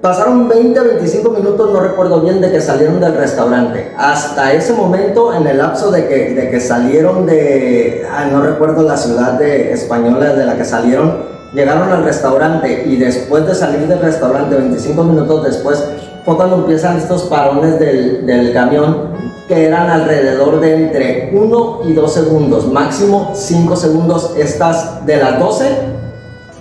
pasaron 0.02 0.48
20 0.48 0.78
a 0.80 0.82
25 0.82 1.30
minutos, 1.30 1.72
no 1.72 1.80
recuerdo 1.80 2.20
bien, 2.20 2.40
de 2.40 2.50
que 2.50 2.60
salieron 2.60 3.00
del 3.00 3.14
restaurante. 3.14 3.92
Hasta 3.96 4.52
ese 4.52 4.72
momento, 4.72 5.32
en 5.32 5.46
el 5.46 5.58
lapso 5.58 5.92
de 5.92 6.08
que, 6.08 6.34
de 6.34 6.50
que 6.50 6.60
salieron 6.60 7.24
de, 7.24 8.04
ay, 8.12 8.30
no 8.32 8.42
recuerdo 8.42 8.82
la 8.82 8.96
ciudad 8.96 9.34
de 9.38 9.72
española 9.72 10.34
de 10.34 10.44
la 10.44 10.56
que 10.56 10.64
salieron, 10.64 11.18
llegaron 11.54 11.88
al 11.90 12.04
restaurante 12.04 12.82
y 12.84 12.96
después 12.96 13.46
de 13.46 13.54
salir 13.54 13.86
del 13.86 14.00
restaurante, 14.00 14.56
25 14.56 15.04
minutos 15.04 15.44
después, 15.44 15.84
fue 16.24 16.36
cuando 16.36 16.56
empiezan 16.56 16.98
estos 16.98 17.22
parones 17.24 17.78
del, 17.78 18.26
del 18.26 18.52
camión 18.52 19.12
que 19.46 19.66
eran 19.66 19.88
alrededor 19.88 20.60
de 20.60 20.74
entre 20.74 21.30
1 21.32 21.80
y 21.84 21.92
2 21.92 22.12
segundos, 22.12 22.66
máximo 22.66 23.30
5 23.34 23.76
segundos. 23.76 24.34
Estas 24.36 25.06
de 25.06 25.16
las 25.16 25.38
12 25.38 25.64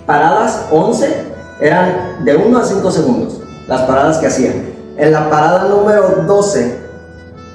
paradas, 0.06 0.66
11 0.70 1.31
eran 1.62 2.24
de 2.24 2.36
1 2.36 2.58
a 2.58 2.64
5 2.64 2.90
segundos, 2.90 3.40
las 3.68 3.82
paradas 3.82 4.18
que 4.18 4.26
hacían. 4.26 4.54
En 4.96 5.12
la 5.12 5.30
parada 5.30 5.68
número 5.68 6.24
12 6.26 6.76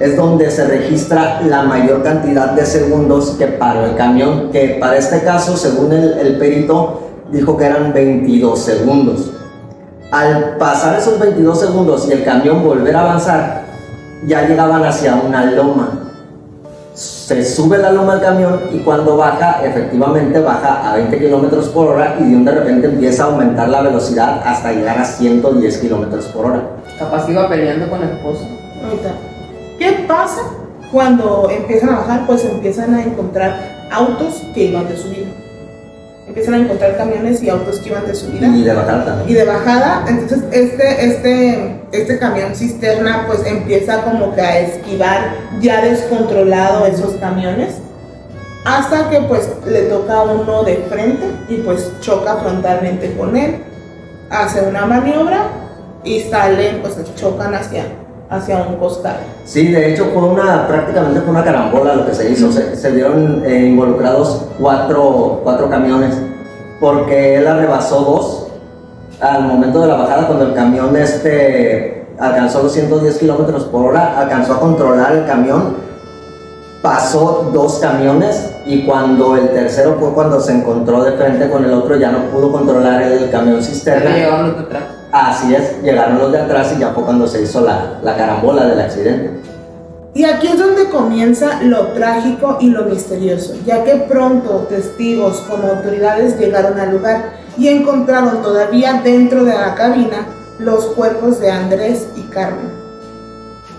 es 0.00 0.16
donde 0.16 0.50
se 0.50 0.66
registra 0.66 1.42
la 1.42 1.62
mayor 1.62 2.02
cantidad 2.02 2.52
de 2.52 2.64
segundos 2.64 3.36
que 3.38 3.46
paró 3.46 3.84
el 3.84 3.96
camión, 3.96 4.50
que 4.50 4.78
para 4.80 4.96
este 4.96 5.22
caso, 5.22 5.56
según 5.56 5.92
el, 5.92 6.18
el 6.18 6.38
perito, 6.38 7.02
dijo 7.30 7.56
que 7.56 7.66
eran 7.66 7.92
22 7.92 8.58
segundos. 8.58 9.30
Al 10.10 10.56
pasar 10.56 10.98
esos 10.98 11.18
22 11.18 11.60
segundos 11.60 12.08
y 12.08 12.12
el 12.12 12.24
camión 12.24 12.64
volver 12.64 12.96
a 12.96 13.00
avanzar, 13.00 13.64
ya 14.26 14.46
llegaban 14.48 14.84
hacia 14.84 15.16
una 15.16 15.44
loma. 15.50 16.07
Se 17.28 17.44
sube 17.44 17.76
la 17.76 17.92
loma 17.92 18.14
al 18.14 18.22
camión 18.22 18.58
y 18.72 18.78
cuando 18.78 19.18
baja, 19.18 19.60
efectivamente 19.62 20.40
baja 20.40 20.90
a 20.90 20.96
20 20.96 21.18
kilómetros 21.18 21.68
por 21.68 21.88
hora 21.88 22.16
y 22.18 22.22
de 22.22 22.34
un 22.34 22.42
de 22.46 22.52
repente 22.52 22.86
empieza 22.86 23.24
a 23.24 23.26
aumentar 23.26 23.68
la 23.68 23.82
velocidad 23.82 24.40
hasta 24.46 24.72
llegar 24.72 24.96
a 24.98 25.04
110 25.04 25.76
kilómetros 25.76 26.24
por 26.28 26.46
hora. 26.46 26.62
Capaz 26.98 27.28
iba 27.28 27.46
peleando 27.46 27.90
con 27.90 28.00
la 28.00 28.06
esposa. 28.06 28.46
Ahorita. 28.82 29.10
¿Qué 29.78 30.06
pasa 30.08 30.40
cuando 30.90 31.50
empiezan 31.50 31.90
a 31.90 31.98
bajar? 31.98 32.26
Pues 32.26 32.46
empiezan 32.46 32.94
a 32.94 33.04
encontrar 33.04 33.60
autos 33.92 34.42
que 34.54 34.64
iban 34.64 34.88
de 34.88 34.96
subida. 34.96 35.28
Empiezan 36.26 36.54
a 36.54 36.58
encontrar 36.60 36.96
camiones 36.96 37.42
y 37.42 37.50
autos 37.50 37.80
que 37.80 37.90
iban 37.90 38.06
de 38.06 38.14
subida. 38.14 38.46
Y 38.46 38.62
de 38.62 38.72
bajar 38.72 39.04
también. 39.04 39.28
y 39.28 39.34
de 39.34 39.44
bajada, 39.44 40.06
entonces 40.08 40.44
este, 40.50 41.04
este, 41.04 41.77
este 41.92 42.18
camión 42.18 42.54
cisterna 42.54 43.24
pues 43.26 43.46
empieza 43.46 44.02
como 44.02 44.34
que 44.34 44.40
a 44.40 44.60
esquivar 44.60 45.34
ya 45.60 45.82
descontrolado 45.82 46.86
esos 46.86 47.14
camiones 47.14 47.76
hasta 48.64 49.08
que 49.08 49.20
pues 49.22 49.48
le 49.66 49.82
toca 49.82 50.14
a 50.14 50.22
uno 50.24 50.62
de 50.62 50.76
frente 50.90 51.26
y 51.48 51.56
pues 51.58 51.90
choca 52.00 52.36
frontalmente 52.36 53.14
con 53.16 53.34
él, 53.36 53.62
hace 54.30 54.60
una 54.62 54.84
maniobra 54.84 55.46
y 56.04 56.20
salen, 56.20 56.82
pues 56.82 56.96
chocan 57.14 57.54
hacia, 57.54 57.84
hacia 58.28 58.62
un 58.62 58.76
costado. 58.76 59.18
Sí, 59.44 59.68
de 59.68 59.92
hecho 59.92 60.10
fue 60.12 60.22
una, 60.22 60.68
prácticamente 60.68 61.20
fue 61.20 61.30
una 61.30 61.44
carambola 61.44 61.94
lo 61.94 62.06
que 62.06 62.14
se 62.14 62.30
hizo. 62.30 62.52
Se, 62.52 62.76
se 62.76 62.90
vieron 62.90 63.42
eh, 63.46 63.66
involucrados 63.66 64.46
cuatro, 64.58 65.40
cuatro 65.42 65.70
camiones 65.70 66.14
porque 66.80 67.36
él 67.36 67.46
arrebasó 67.46 68.00
dos 68.00 68.37
al 69.20 69.42
momento 69.44 69.80
de 69.80 69.88
la 69.88 69.96
bajada, 69.96 70.26
cuando 70.26 70.46
el 70.46 70.54
camión 70.54 70.96
este 70.96 72.06
alcanzó 72.18 72.62
los 72.62 72.72
110 72.72 73.18
kilómetros 73.18 73.64
por 73.64 73.86
hora, 73.86 74.18
alcanzó 74.18 74.54
a 74.54 74.60
controlar 74.60 75.12
el 75.12 75.26
camión, 75.26 75.76
pasó 76.82 77.50
dos 77.52 77.78
camiones 77.78 78.50
y 78.66 78.84
cuando 78.84 79.36
el 79.36 79.50
tercero 79.50 79.96
fue 79.98 80.12
cuando 80.12 80.40
se 80.40 80.52
encontró 80.52 81.02
de 81.04 81.12
frente 81.12 81.48
con 81.48 81.64
el 81.64 81.72
otro, 81.72 81.96
ya 81.96 82.10
no 82.10 82.30
pudo 82.30 82.52
controlar 82.52 83.02
el 83.02 83.30
camión 83.30 83.62
cisterna. 83.62 84.10
Llegaron 84.10 84.48
los 84.48 84.56
de 84.56 84.62
atrás. 84.64 84.82
Así 85.10 85.54
es, 85.54 85.82
llegaron 85.82 86.18
los 86.18 86.32
de 86.32 86.38
atrás 86.38 86.72
y 86.76 86.80
ya 86.80 86.90
fue 86.90 87.04
cuando 87.04 87.26
se 87.26 87.42
hizo 87.42 87.62
la, 87.62 87.98
la 88.02 88.16
carambola 88.16 88.66
del 88.66 88.80
accidente. 88.80 89.30
Y 90.14 90.24
aquí 90.24 90.48
es 90.48 90.58
donde 90.58 90.88
comienza 90.88 91.62
lo 91.62 91.88
trágico 91.88 92.58
y 92.60 92.70
lo 92.70 92.84
misterioso, 92.84 93.54
ya 93.64 93.84
que 93.84 93.94
pronto 94.08 94.66
testigos 94.68 95.38
como 95.48 95.68
autoridades 95.68 96.38
llegaron 96.38 96.78
al 96.80 96.92
lugar 96.92 97.37
y 97.58 97.68
encontraron 97.68 98.42
todavía 98.42 99.00
dentro 99.04 99.44
de 99.44 99.52
la 99.54 99.74
cabina 99.74 100.26
los 100.58 100.86
cuerpos 100.86 101.40
de 101.40 101.50
Andrés 101.50 102.08
y 102.16 102.22
Carmen. 102.22 102.70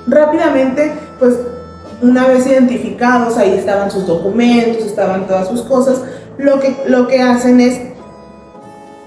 Rápidamente, 0.07 0.93
pues 1.19 1.35
una 2.01 2.27
vez 2.27 2.45
identificados, 2.47 3.37
ahí 3.37 3.51
estaban 3.57 3.91
sus 3.91 4.05
documentos, 4.07 4.83
estaban 4.85 5.27
todas 5.27 5.47
sus 5.47 5.61
cosas, 5.63 6.01
lo 6.37 6.59
que, 6.59 6.75
lo 6.87 7.07
que 7.07 7.21
hacen 7.21 7.59
es 7.59 7.79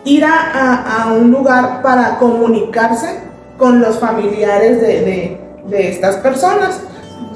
ir 0.05 0.25
a, 0.25 0.75
a- 1.05 1.12
un 1.12 1.31
lugar 1.31 1.81
para 1.83 2.19
comunicarse 2.19 3.21
con 3.59 3.81
los 3.81 3.99
familiares 3.99 4.81
de, 4.81 4.87
de- 5.02 5.41
de 5.69 5.88
estas 5.91 6.17
personas. 6.17 6.81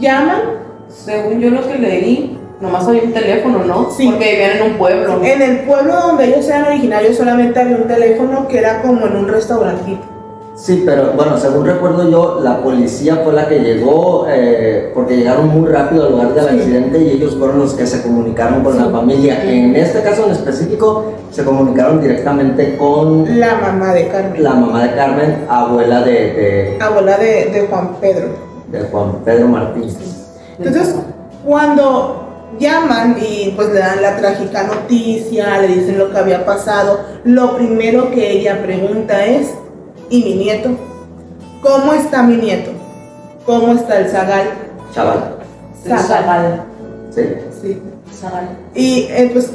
Llaman 0.00 0.40
Según 0.88 1.40
yo 1.40 1.50
lo 1.50 1.66
que 1.66 1.78
leí, 1.78 2.35
nomás 2.60 2.86
había 2.88 3.02
un 3.02 3.12
teléfono, 3.12 3.64
¿no? 3.64 3.90
Sí. 3.90 4.08
Porque 4.10 4.30
vivían 4.30 4.56
en 4.58 4.72
un 4.72 4.78
pueblo. 4.78 5.22
En 5.22 5.42
el 5.42 5.58
pueblo 5.60 5.92
donde 5.94 6.24
ellos 6.26 6.46
eran 6.48 6.64
originarios 6.64 7.16
solamente 7.16 7.60
había 7.60 7.76
un 7.76 7.86
teléfono 7.88 8.48
que 8.48 8.58
era 8.58 8.82
como 8.82 9.06
en 9.06 9.16
un 9.16 9.28
restaurantito. 9.28 10.02
Sí, 10.54 10.84
pero 10.86 11.12
bueno, 11.14 11.36
según 11.36 11.66
recuerdo 11.66 12.08
yo, 12.10 12.40
la 12.42 12.62
policía 12.62 13.20
fue 13.22 13.34
la 13.34 13.46
que 13.46 13.58
llegó, 13.58 14.24
eh, 14.26 14.90
porque 14.94 15.18
llegaron 15.18 15.48
muy 15.48 15.68
rápido 15.70 16.06
al 16.06 16.12
lugar 16.12 16.32
del 16.32 16.48
Sí. 16.48 16.56
accidente 16.56 16.98
y 16.98 17.10
ellos 17.10 17.36
fueron 17.38 17.58
los 17.58 17.74
que 17.74 17.86
se 17.86 18.02
comunicaron 18.02 18.64
con 18.64 18.74
la 18.78 18.84
Sí. 18.86 18.90
familia. 18.90 19.44
En 19.44 19.76
este 19.76 20.00
caso 20.00 20.24
en 20.24 20.30
específico, 20.32 21.12
se 21.30 21.44
comunicaron 21.44 22.00
directamente 22.00 22.74
con 22.78 23.38
La 23.38 23.56
mamá 23.56 23.92
de 23.92 24.08
Carmen, 24.08 24.42
la 24.42 24.54
mamá 24.54 24.82
de 24.86 24.94
Carmen, 24.94 25.44
abuela 25.46 26.00
de, 26.00 26.12
de- 26.12 26.78
abuela 26.80 27.18
de, 27.18 27.26
de 27.52 27.66
Juan 27.68 27.90
Pedro. 28.00 28.28
de 28.72 28.80
Juan 28.80 29.12
Pedro 29.26 29.48
Martínez. 29.48 29.94
Entonces, 30.58 30.94
cuando 31.44 32.25
llaman 32.58 33.16
y 33.20 33.52
pues 33.56 33.68
le 33.68 33.80
dan 33.80 34.02
la 34.02 34.16
trágica 34.16 34.64
noticia, 34.64 35.58
le 35.60 35.68
dicen 35.68 35.98
lo 35.98 36.10
que 36.10 36.18
había 36.18 36.44
pasado, 36.44 37.00
lo 37.24 37.56
primero 37.56 38.10
que 38.10 38.30
ella 38.30 38.62
pregunta 38.62 39.24
es, 39.24 39.50
¿y 40.10 40.22
mi 40.22 40.34
nieto? 40.34 40.70
¿Cómo 41.60 41.92
está 41.92 42.22
mi 42.22 42.36
nieto? 42.36 42.70
¿Cómo 43.44 43.72
está 43.72 43.98
el 43.98 44.08
zagal? 44.08 44.48
Chaval, 44.94 45.36
Zagal. 45.84 46.64
¿sí? 47.14 47.22
Sí. 47.62 47.82
Zagal. 48.12 48.48
Y 48.74 49.08
eh, 49.10 49.30
pues 49.32 49.50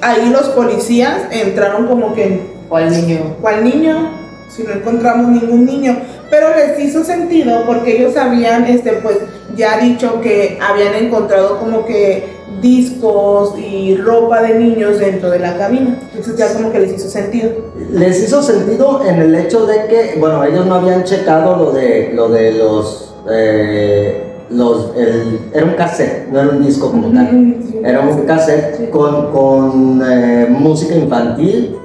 ahí 0.00 0.28
los 0.30 0.48
policías 0.50 1.22
entraron 1.30 1.86
como 1.86 2.14
que 2.14 2.54
¿Cuál 2.68 2.90
niño? 2.90 3.36
¿Cuál 3.40 3.64
niño? 3.64 4.10
Si 4.48 4.62
no 4.62 4.72
encontramos 4.72 5.28
ningún 5.28 5.64
niño. 5.64 5.96
Pero 6.30 6.48
les 6.56 6.78
hizo 6.80 7.04
sentido 7.04 7.64
porque 7.66 7.96
ellos 7.96 8.16
habían, 8.16 8.64
este, 8.64 8.94
pues, 8.94 9.18
ya 9.56 9.78
dicho 9.78 10.20
que 10.20 10.58
habían 10.60 10.94
encontrado 10.94 11.58
como 11.58 11.84
que 11.84 12.34
discos 12.60 13.58
y 13.58 13.96
ropa 13.96 14.42
de 14.42 14.58
niños 14.58 14.98
dentro 14.98 15.30
de 15.30 15.38
la 15.38 15.56
cabina. 15.56 15.98
Entonces 16.10 16.36
ya 16.36 16.52
como 16.54 16.72
que 16.72 16.80
les 16.80 16.92
hizo 16.94 17.08
sentido. 17.08 17.50
Les 17.90 18.22
hizo 18.22 18.42
sentido 18.42 19.02
en 19.04 19.16
el 19.20 19.34
hecho 19.34 19.66
de 19.66 19.86
que, 19.86 20.16
bueno, 20.18 20.42
ellos 20.44 20.66
no 20.66 20.76
habían 20.76 21.04
checado 21.04 21.56
lo 21.56 21.72
de, 21.72 22.12
lo 22.14 22.28
de 22.28 22.52
los, 22.52 23.14
eh, 23.30 24.22
los, 24.50 24.92
el- 24.96 25.40
era 25.52 25.64
un 25.66 25.72
cassette, 25.74 26.28
no 26.30 26.40
era 26.40 26.50
un 26.50 26.64
disco 26.64 26.90
como 26.90 27.08
tal. 27.12 27.56
Era 27.84 28.00
un 28.00 28.22
cassette 28.26 28.76
Sí. 28.78 28.86
con, 28.90 29.30
con 29.32 30.02
eh, 30.08 30.46
música 30.48 30.94
infantil 30.94 31.76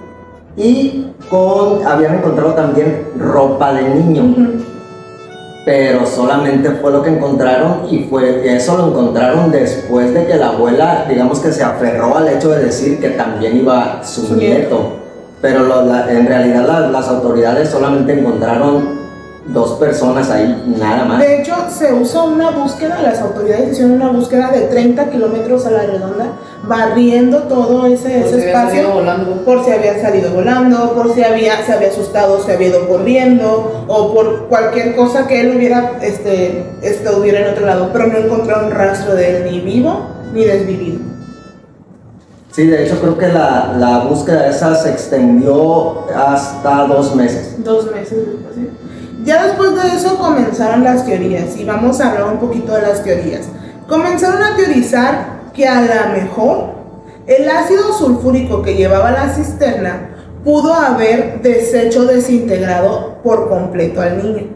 y 0.56 1.08
con, 1.30 1.86
habían 1.86 2.16
encontrado 2.16 2.54
también 2.54 3.04
ropa 3.18 3.74
de 3.74 3.84
niño, 3.96 4.24
Ujú. 4.24 4.48
Pero 5.66 6.06
solamente 6.06 6.70
fue 6.72 6.92
lo 6.92 7.02
que 7.04 7.10
encontraron 7.10 7.82
y 7.92 8.06
fue 8.06 8.56
eso 8.56 8.78
lo 8.78 8.88
encontraron 8.88 9.52
después 9.52 10.14
de 10.14 10.26
que 10.26 10.36
la 10.36 10.50
abuela, 10.50 11.06
digamos 11.08 11.40
que 11.40 11.52
se 11.52 11.64
aferró 11.64 12.18
al 12.18 12.28
hecho 12.30 12.50
de 12.50 12.66
decir 12.66 13.00
que 13.00 13.10
también 13.10 13.58
iba 13.58 14.02
su, 14.04 14.22
Su 14.26 14.36
nieto. 14.36 14.58
nieto. 14.58 14.94
Pero 15.42 15.62
lo- 15.64 15.86
la- 15.86 16.12
en 16.12 16.26
realidad 16.28 16.66
la- 16.68 16.88
las 16.90 17.08
autoridades 17.08 17.70
solamente 17.70 18.20
encontraron 18.20 18.99
dos 19.54 19.80
personas 19.80 20.30
ahí, 20.30 20.76
nada 20.78 21.06
más. 21.06 21.20
De 21.20 21.42
hecho, 21.42 21.54
se 21.70 21.92
usó 21.94 22.26
una 22.26 22.52
búsqueda, 22.52 23.02
las 23.02 23.20
autoridades 23.20 23.72
hicieron 23.72 23.94
una 23.94 24.10
búsqueda 24.12 24.52
de 24.52 24.62
30 24.62 25.10
kilómetros 25.10 25.66
a 25.66 25.72
la 25.72 25.84
redonda, 25.84 26.34
barriendo 26.64 27.44
todo 27.44 27.86
ese, 27.88 28.10
Por 28.20 28.28
ese 28.28 28.42
si 28.42 28.48
había 28.50 28.54
salido 28.54 28.82
espacio. 28.84 28.94
volando. 28.94 29.32
por 29.46 29.66
si 29.66 29.72
había 29.72 30.02
salido 30.02 30.32
volando, 30.34 30.94
por 30.94 31.14
si 31.14 31.24
había, 31.24 31.66
se 31.66 31.74
había 31.74 31.88
asustado, 31.90 32.44
se 32.44 32.54
había 32.54 32.68
ido 32.68 32.88
corriendo, 32.88 33.86
o 33.88 34.14
por 34.14 34.48
cualquier 34.50 34.96
cosa 34.96 35.26
que 35.28 35.42
él 35.42 35.56
hubiera, 35.56 35.94
este, 36.02 36.66
estuviera 36.82 37.40
en 37.40 37.54
otro 37.54 37.66
lado, 37.66 37.90
pero 37.92 38.08
no 38.08 38.18
encontraron 38.18 38.72
rastro 38.72 39.16
de 39.16 39.38
él 39.38 39.44
ni 39.52 39.62
vivo 39.62 40.02
ni 40.34 40.46
desvivido. 40.46 41.00
Sí, 42.52 42.68
de 42.68 42.86
hecho 42.86 43.00
creo 43.00 43.18
que 43.18 43.28
la, 43.30 43.74
la 43.78 44.00
búsqueda 44.00 44.48
esa 44.50 44.76
se 44.76 44.90
extendió 44.92 46.06
hasta 46.16 46.86
dos 46.88 47.16
meses. 47.16 47.56
Dos 47.64 47.86
meses 47.92 48.18
después. 48.26 48.56
¿sí? 48.56 48.70
Ya 49.24 49.44
después 49.44 49.76
de 49.76 49.98
eso 49.98 50.18
comenzaron 50.18 50.84
las 50.84 51.06
teorías, 51.06 51.58
y 51.58 51.66
vamos 51.66 52.00
a 52.00 52.12
hablar 52.12 52.32
un 52.32 52.40
poquito 52.40 52.74
de 52.74 52.84
las 52.84 53.04
teorías. 53.04 53.50
Comenzaron 53.88 54.42
a 54.42 54.56
teorizar 54.56 55.40
que 55.54 55.68
a 55.68 55.82
lo 55.82 56.14
mejor 56.14 56.70
el 57.28 57.50
ácido 57.50 57.92
sulfúrico 57.94 58.62
que 58.62 58.76
llevaba 58.76 59.12
la 59.12 59.30
cisterna 59.30 60.12
pudo 60.44 60.74
haber 60.74 61.42
deshecho 61.42 62.06
desintegrado 62.06 63.18
por 63.22 63.50
completo 63.50 64.02
al 64.02 64.24
niño. 64.24 64.48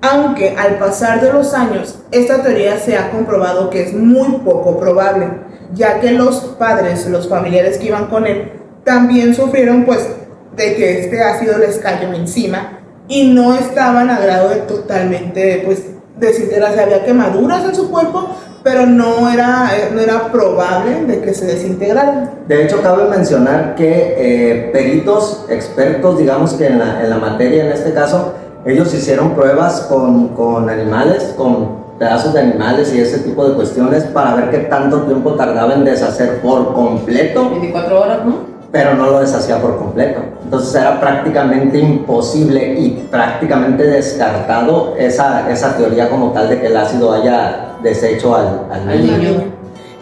Aunque 0.00 0.54
al 0.56 0.78
pasar 0.78 1.20
de 1.20 1.32
los 1.32 1.52
años, 1.52 1.98
esta 2.12 2.42
teoría 2.42 2.78
se 2.78 2.96
ha 2.96 3.10
comprobado 3.10 3.68
que 3.68 3.82
es 3.82 3.94
muy 3.94 4.38
poco 4.44 4.78
probable, 4.78 5.28
ya 5.74 5.98
que 6.00 6.12
los 6.12 6.36
padres, 6.58 7.06
los 7.08 7.28
familiares 7.28 7.78
que 7.78 7.86
iban 7.86 8.06
con 8.06 8.26
él, 8.26 8.52
también 8.84 9.34
sufrieron 9.34 9.84
pues 9.84 10.06
de 10.54 10.76
que 10.76 11.00
este 11.00 11.20
ácido 11.20 11.58
les 11.58 11.78
cayó 11.78 12.12
encima 12.12 12.83
y 13.08 13.28
no 13.28 13.54
estaban 13.54 14.10
a 14.10 14.18
grado 14.18 14.48
de 14.48 14.56
totalmente 14.56 15.62
pues 15.64 15.82
desintegrarse. 16.18 16.80
Había 16.80 17.04
quemaduras 17.04 17.64
en 17.64 17.74
su 17.74 17.90
cuerpo, 17.90 18.28
pero 18.62 18.86
no 18.86 19.30
era, 19.30 19.70
eh, 19.76 19.90
no 19.92 20.00
era 20.00 20.32
probable 20.32 21.04
de 21.04 21.20
que 21.20 21.34
se 21.34 21.46
desintegraran. 21.46 22.30
De 22.48 22.64
hecho, 22.64 22.80
cabe 22.82 23.08
mencionar 23.08 23.74
que 23.74 24.14
eh, 24.16 24.70
peritos, 24.72 25.46
expertos, 25.48 26.18
digamos 26.18 26.54
que 26.54 26.66
en 26.66 26.78
la, 26.78 27.02
en 27.02 27.10
la 27.10 27.18
materia 27.18 27.66
en 27.66 27.72
este 27.72 27.92
caso, 27.92 28.34
ellos 28.64 28.92
hicieron 28.94 29.34
pruebas 29.34 29.82
con, 29.82 30.28
con 30.28 30.70
animales, 30.70 31.34
con 31.36 31.84
pedazos 31.98 32.32
de 32.32 32.40
animales 32.40 32.92
y 32.94 33.00
ese 33.00 33.18
tipo 33.18 33.46
de 33.46 33.54
cuestiones 33.54 34.04
para 34.04 34.34
ver 34.34 34.50
qué 34.50 34.58
tanto 34.58 35.02
tiempo 35.02 35.34
tardaba 35.34 35.74
en 35.74 35.84
deshacer 35.84 36.40
por 36.40 36.74
completo 36.74 37.50
24 37.50 38.00
horas, 38.00 38.24
¿no? 38.24 38.53
Pero 38.74 38.92
no 38.94 39.06
lo 39.06 39.20
deshacía 39.20 39.62
por 39.62 39.78
completo. 39.78 40.20
Entonces 40.42 40.74
era 40.74 41.00
prácticamente 41.00 41.78
imposible 41.78 42.74
y 42.76 43.06
prácticamente 43.08 43.84
descartado 43.84 44.96
esa, 44.98 45.48
esa 45.48 45.76
teoría 45.76 46.10
como 46.10 46.32
tal 46.32 46.48
de 46.48 46.60
que 46.60 46.66
el 46.66 46.76
ácido 46.76 47.12
haya 47.12 47.76
deshecho 47.84 48.34
al, 48.34 48.66
al 48.72 48.84
niño. 48.88 49.16
niño. 49.16 49.44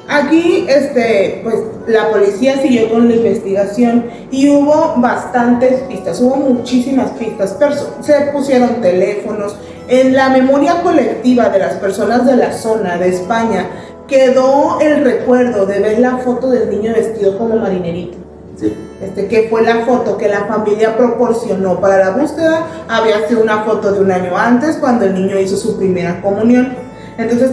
Aquí, 0.09 0.65
este, 0.67 1.43
pues 1.45 1.57
la 1.87 2.09
policía 2.09 2.63
siguió 2.63 2.91
con 2.91 3.11
la 3.11 3.17
investigación 3.17 4.07
y 4.31 4.49
hubo 4.49 4.95
bastantes 4.97 5.83
pistas, 5.83 6.19
hubo 6.23 6.37
muchísimas 6.37 7.11
pistas. 7.11 7.55
Se 8.01 8.21
pusieron 8.33 8.81
teléfonos. 8.81 9.55
En 9.87 10.15
la 10.15 10.31
memoria 10.31 10.81
colectiva 10.83 11.51
de 11.51 11.59
las 11.59 11.75
personas 11.75 12.25
de 12.25 12.37
la 12.37 12.55
zona 12.55 12.97
de 12.97 13.11
España 13.11 13.67
quedó 14.09 14.81
el 14.81 15.05
recuerdo 15.05 15.67
de 15.67 15.79
ver 15.79 15.99
la 15.99 16.17
foto 16.17 16.49
del 16.49 16.71
niño 16.71 16.95
vestido 16.95 17.37
como 17.37 17.57
marinerito. 17.57 18.32
Este, 19.03 19.27
que 19.27 19.49
fue 19.51 19.63
la 19.63 19.85
foto 19.85 20.17
que 20.17 20.29
la 20.29 20.45
familia 20.45 20.97
proporcionó 20.97 21.81
para 21.81 21.99
la 21.99 22.11
búsqueda. 22.11 22.67
Había 22.89 23.27
sido 23.27 23.43
una 23.43 23.65
foto 23.65 23.93
de 23.93 24.01
un 24.01 24.11
año 24.13 24.37
antes, 24.37 24.77
cuando 24.77 25.05
el 25.07 25.15
niño 25.15 25.39
hizo 25.41 25.57
su 25.57 25.77
primera 25.77 26.21
comunión. 26.21 26.75
Entonces, 27.19 27.51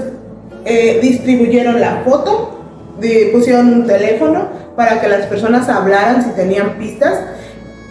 eh, 0.66 1.00
distribuyeron 1.01 1.80
la 1.82 2.04
foto, 2.06 2.60
di- 3.00 3.30
pusieron 3.34 3.74
un 3.74 3.88
teléfono 3.88 4.48
para 4.75 5.01
que 5.01 5.08
las 5.08 5.25
personas 5.25 5.68
hablaran 5.70 6.24
si 6.24 6.30
tenían 6.32 6.78
pistas 6.78 7.16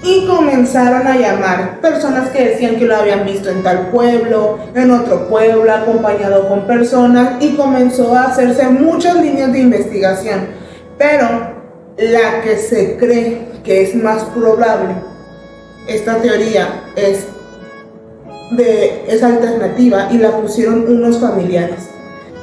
y 0.05 0.27
comenzaron 0.29 1.07
a 1.09 1.17
llamar 1.17 1.81
personas 1.81 2.29
que 2.31 2.51
decían 2.51 2.77
que 2.77 2.87
lo 2.87 2.95
habían 2.97 3.25
visto 3.27 3.51
en 3.51 3.65
tal 3.65 3.89
pueblo, 3.89 4.59
en 4.75 4.93
otro 4.93 5.29
pueblo, 5.29 5.73
acompañado 5.73 6.49
con 6.49 6.69
personas 6.69 7.43
y 7.43 7.57
comenzó 7.57 8.15
a 8.15 8.27
hacerse 8.27 8.69
muchas 8.69 9.17
líneas 9.17 9.53
de 9.53 9.59
investigación. 9.59 10.47
Pero 10.97 11.58
la 11.99 12.43
que 12.43 12.57
se 12.57 12.97
cree 12.97 13.49
que 13.65 13.83
es 13.83 13.95
más 13.95 14.23
probable 14.25 14.95
esta 15.89 16.17
teoría 16.19 16.85
es 16.97 17.27
de 18.53 19.05
esa 19.09 19.27
alternativa 19.29 20.09
y 20.11 20.19
la 20.19 20.33
pusieron 20.33 20.85
unos 20.89 21.19
familiares. 21.19 21.89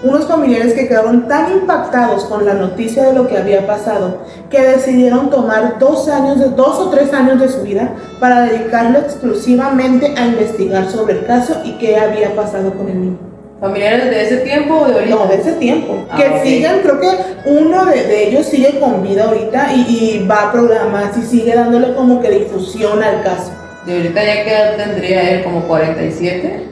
Unos 0.03 0.27
familiares 0.27 0.73
que 0.73 0.87
quedaron 0.87 1.27
tan 1.27 1.51
impactados 1.51 2.25
con 2.25 2.45
la 2.45 2.53
noticia 2.53 3.05
de 3.05 3.13
lo 3.13 3.27
que 3.27 3.37
había 3.37 3.65
pasado 3.65 4.19
que 4.49 4.61
decidieron 4.61 5.29
tomar 5.29 5.79
dos 5.79 6.07
años, 6.09 6.39
de, 6.39 6.49
dos 6.49 6.77
o 6.79 6.89
tres 6.89 7.13
años 7.13 7.39
de 7.39 7.49
su 7.49 7.61
vida 7.61 7.95
para 8.19 8.41
dedicarlo 8.41 8.99
exclusivamente 8.99 10.13
a 10.17 10.27
investigar 10.27 10.91
sobre 10.91 11.19
el 11.19 11.25
caso 11.25 11.61
y 11.63 11.77
qué 11.77 11.97
había 11.97 12.35
pasado 12.35 12.73
con 12.73 12.89
el 12.89 13.01
niño. 13.01 13.24
¿Familiares 13.59 14.09
de 14.09 14.23
ese 14.23 14.37
tiempo 14.37 14.75
o 14.81 14.87
de 14.87 14.93
ahorita? 14.95 15.15
No, 15.15 15.27
de 15.27 15.35
ese 15.35 15.53
tiempo. 15.53 16.05
Ah, 16.09 16.17
que 16.17 16.27
ok. 16.27 16.43
siguen, 16.43 16.79
creo 16.81 16.99
que 16.99 17.09
uno 17.45 17.85
de, 17.85 18.03
de 18.03 18.27
ellos 18.27 18.45
sigue 18.45 18.79
con 18.79 19.01
vida 19.01 19.25
ahorita 19.25 19.73
y, 19.73 19.81
y 20.21 20.27
va 20.27 20.49
a 20.49 20.51
programas 20.51 21.17
y 21.17 21.21
sigue 21.21 21.55
dándole 21.55 21.93
como 21.95 22.21
que 22.21 22.31
difusión 22.31 23.01
al 23.01 23.23
caso. 23.23 23.51
De 23.85 23.95
ahorita 23.97 24.23
ya 24.23 24.43
que 24.43 24.49
edad 24.51 24.75
tendría 24.77 25.31
él 25.31 25.43
como 25.43 25.61
47, 25.61 26.67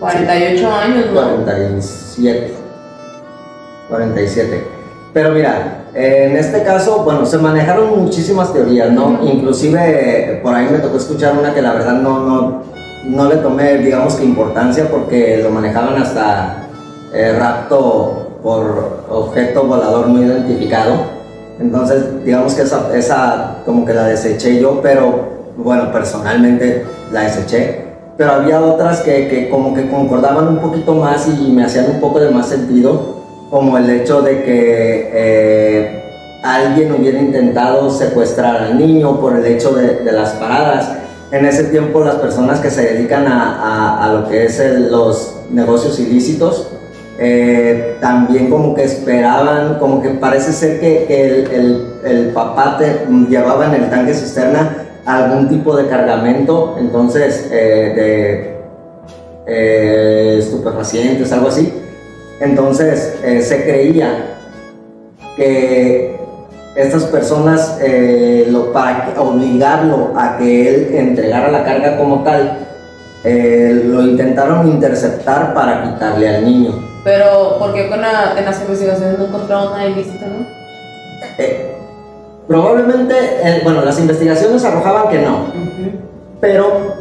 48 0.00 0.72
años, 0.72 1.06
¿no? 1.06 1.44
47. 1.44 2.52
47. 3.88 4.64
Pero 5.14 5.30
mira, 5.30 5.84
en 5.94 6.36
este 6.36 6.62
caso, 6.62 7.02
bueno, 7.02 7.24
se 7.24 7.38
manejaron 7.38 7.98
muchísimas 7.98 8.52
teorías, 8.52 8.90
¿no? 8.92 9.20
Inclusive 9.22 10.40
por 10.42 10.54
ahí 10.54 10.68
me 10.70 10.78
tocó 10.78 10.98
escuchar 10.98 11.32
una 11.38 11.54
que 11.54 11.62
la 11.62 11.72
verdad 11.72 11.94
no, 11.94 12.20
no, 12.26 12.62
no 13.04 13.28
le 13.28 13.36
tomé, 13.36 13.78
digamos 13.78 14.16
que 14.16 14.24
importancia 14.24 14.88
porque 14.90 15.40
lo 15.42 15.50
manejaban 15.50 16.00
hasta 16.00 16.68
eh, 17.12 17.36
rapto 17.38 18.38
por 18.42 19.04
objeto 19.10 19.64
volador 19.64 20.08
no 20.08 20.22
identificado. 20.22 21.18
Entonces, 21.60 22.24
digamos 22.24 22.54
que 22.54 22.62
esa, 22.62 22.96
esa 22.96 23.56
como 23.64 23.84
que 23.84 23.94
la 23.94 24.04
deseché 24.04 24.60
yo, 24.60 24.80
pero 24.82 25.38
bueno, 25.56 25.90
personalmente 25.92 26.84
la 27.12 27.22
deseché. 27.22 27.88
Pero 28.16 28.32
había 28.32 28.60
otras 28.60 29.00
que, 29.00 29.28
que 29.28 29.48
como 29.48 29.74
que 29.74 29.88
concordaban 29.88 30.48
un 30.48 30.58
poquito 30.58 30.94
más 30.94 31.28
y 31.28 31.50
me 31.50 31.64
hacían 31.64 31.86
un 31.90 32.00
poco 32.00 32.20
de 32.20 32.30
más 32.30 32.48
sentido, 32.48 33.16
como 33.50 33.78
el 33.78 33.88
hecho 33.90 34.22
de 34.22 34.42
que 34.42 35.10
eh, 35.12 36.02
alguien 36.42 36.92
hubiera 36.92 37.18
intentado 37.18 37.90
secuestrar 37.90 38.56
al 38.56 38.78
niño 38.78 39.20
por 39.20 39.36
el 39.36 39.46
hecho 39.46 39.72
de, 39.72 39.96
de 39.96 40.12
las 40.12 40.30
paradas. 40.32 40.90
En 41.30 41.44
ese 41.44 41.64
tiempo 41.64 42.00
las 42.02 42.16
personas 42.16 42.60
que 42.60 42.70
se 42.70 42.82
dedican 42.94 43.26
a, 43.26 44.04
a- 44.04 44.12
lo 44.14 44.28
que 44.28 44.46
es 44.46 44.58
los 44.90 45.36
negocios 45.50 45.98
ilícitos, 45.98 46.68
eh, 47.18 47.96
también 48.00 48.48
como 48.48 48.74
que 48.74 48.84
esperaban, 48.84 49.78
como 49.78 50.00
que 50.00 50.10
parece 50.10 50.52
ser 50.52 50.80
que, 50.80 51.04
que 51.06 51.26
el, 51.26 51.50
el- 51.52 51.86
el 52.04 52.26
papá 52.30 52.78
te- 52.78 53.06
llevaba 53.28 53.66
en 53.66 53.74
el 53.82 53.90
tanque 53.90 54.14
cisterna 54.14 54.84
algún 55.04 55.48
tipo 55.48 55.76
de 55.76 55.86
cargamento, 55.88 56.76
entonces 56.78 57.48
eh, 57.50 57.92
de 57.96 58.58
eh, 59.46 60.36
estupefacientes, 60.38 61.30
algo 61.32 61.48
así. 61.48 61.72
Entonces 62.40 63.16
eh, 63.24 63.42
se 63.42 63.64
creía 63.64 64.36
que 65.36 66.07
estas 66.78 67.04
personas, 67.06 67.76
eh, 67.82 68.46
lo- 68.50 68.72
para 68.72 69.12
obligarlo 69.18 70.12
a 70.16 70.36
que 70.38 70.68
él 70.68 70.94
entregara 70.94 71.50
la 71.50 71.64
carga 71.64 71.96
como 71.98 72.22
tal, 72.22 72.58
eh, 73.24 73.82
lo 73.84 74.02
intentaron 74.02 74.68
interceptar 74.68 75.52
para 75.54 75.82
quitarle 75.82 76.36
al 76.36 76.44
niño. 76.44 76.72
Pero, 77.04 77.58
¿por 77.58 77.74
qué 77.74 77.88
con 77.88 78.00
la- 78.00 78.34
en 78.38 78.44
las 78.44 78.60
investigaciones 78.60 79.18
no 79.18 79.26
encontraron 79.26 79.72
nada 79.72 79.86
ilícito, 79.86 80.24
no? 80.26 80.46
Eh, 81.38 81.74
probablemente, 82.46 83.14
eh, 83.42 83.60
bueno, 83.64 83.84
las 83.84 83.98
investigaciones 83.98 84.64
arrojaban 84.64 85.08
que 85.08 85.18
no, 85.20 85.46
pero 86.40 86.94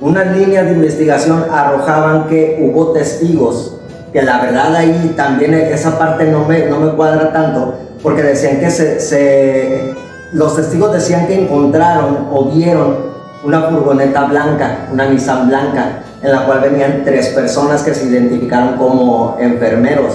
unas 0.00 0.34
líneas 0.36 0.64
de 0.66 0.72
investigación 0.72 1.44
arrojaban 1.52 2.26
que 2.28 2.58
hubo 2.60 2.92
testigos, 2.92 3.76
que 4.14 4.22
la 4.22 4.40
verdad 4.40 4.74
ahí 4.74 5.12
también 5.16 5.52
esa 5.54 5.98
parte 5.98 6.24
no 6.24 6.44
me, 6.46 6.66
no 6.66 6.80
me 6.80 6.92
cuadra 6.92 7.32
tanto, 7.32 7.74
porque 8.02 8.22
decían 8.22 8.60
que 8.60 8.70
se, 8.70 9.00
se- 9.00 9.94
los 10.32 10.56
testigos 10.56 10.92
decían 10.92 11.26
que 11.26 11.42
encontraron 11.44 12.28
o 12.32 12.44
vieron 12.46 13.10
una 13.44 13.62
furgoneta 13.62 14.24
blanca, 14.26 14.88
una 14.92 15.06
Nissan 15.08 15.48
blanca, 15.48 16.02
en 16.22 16.30
la 16.32 16.44
cual 16.46 16.60
venían 16.60 17.02
tres 17.04 17.28
personas 17.28 17.82
que 17.82 17.94
se 17.94 18.06
identificaron 18.06 18.76
como 18.76 19.36
enfermeros 19.40 20.14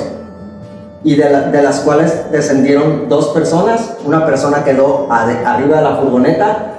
y 1.04 1.16
de, 1.16 1.30
la- 1.30 1.42
de 1.52 1.62
las 1.62 1.80
cuales 1.82 2.32
descendieron 2.32 3.10
dos 3.10 3.30
personas, 3.30 3.94
una 4.06 4.26
persona 4.26 4.64
quedó 4.64 5.08
ade- 5.10 5.44
arriba 5.46 5.78
de 5.78 5.84
la 5.84 5.96
furgoneta 5.98 6.72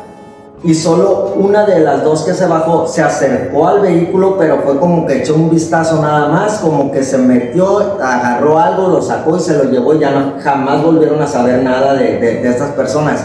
y 0.67 0.75
solo 0.75 1.33
una 1.37 1.65
de 1.65 1.79
las 1.81 2.03
dos 2.03 2.25
que 2.25 2.35
se 2.35 2.45
bajó 2.47 2.87
se 2.89 3.01
acercó 3.03 3.69
al 3.69 3.81
vehículo, 3.81 4.37
pero 4.37 4.59
fue 4.65 4.79
como 4.79 5.07
que 5.07 5.19
echó 5.23 5.35
un 5.37 5.49
vistazo 5.49 6.03
nada 6.03 6.29
más, 6.29 6.59
como 6.59 6.91
que 6.91 7.03
se 7.05 7.17
metió, 7.19 7.79
agarró 8.03 8.59
algo, 8.59 8.89
lo 8.89 9.01
sacó 9.01 9.37
y 9.37 9.41
se 9.41 9.57
lo 9.57 9.65
llevó 9.71 9.95
y 9.95 10.01
ya 10.01 10.11
no, 10.11 10.33
jamás 10.43 10.83
volvieron 10.83 11.23
a 11.23 11.27
saber 11.27 11.63
nada 11.63 11.95
de, 11.95 12.19
de- 12.19 12.43
de 12.43 12.49
estas 12.49 12.71
personas. 12.73 13.25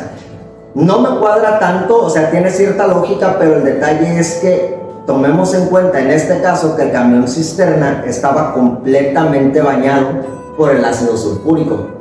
No 0.76 1.00
me 1.00 1.20
cuadra 1.20 1.58
tanto, 1.60 2.06
o 2.06 2.10
sea, 2.10 2.30
tiene 2.32 2.50
cierta 2.52 2.86
lógica, 2.88 3.36
pero 3.40 3.56
el 3.56 3.64
detalle 3.64 4.20
es 4.20 4.36
que 4.36 4.80
tomemos 5.08 5.54
en 5.56 5.66
cuenta 5.66 6.00
en 6.00 6.12
este 6.12 6.42
caso 6.42 6.76
que 6.76 6.84
el 6.84 6.92
camión 6.92 7.28
cisterna 7.28 8.04
estaba 8.06 8.54
completamente 8.54 9.62
bañado 9.62 10.08
por 10.56 10.70
el 10.72 10.86
ácido 10.86 11.18
sulfúrico. 11.18 12.01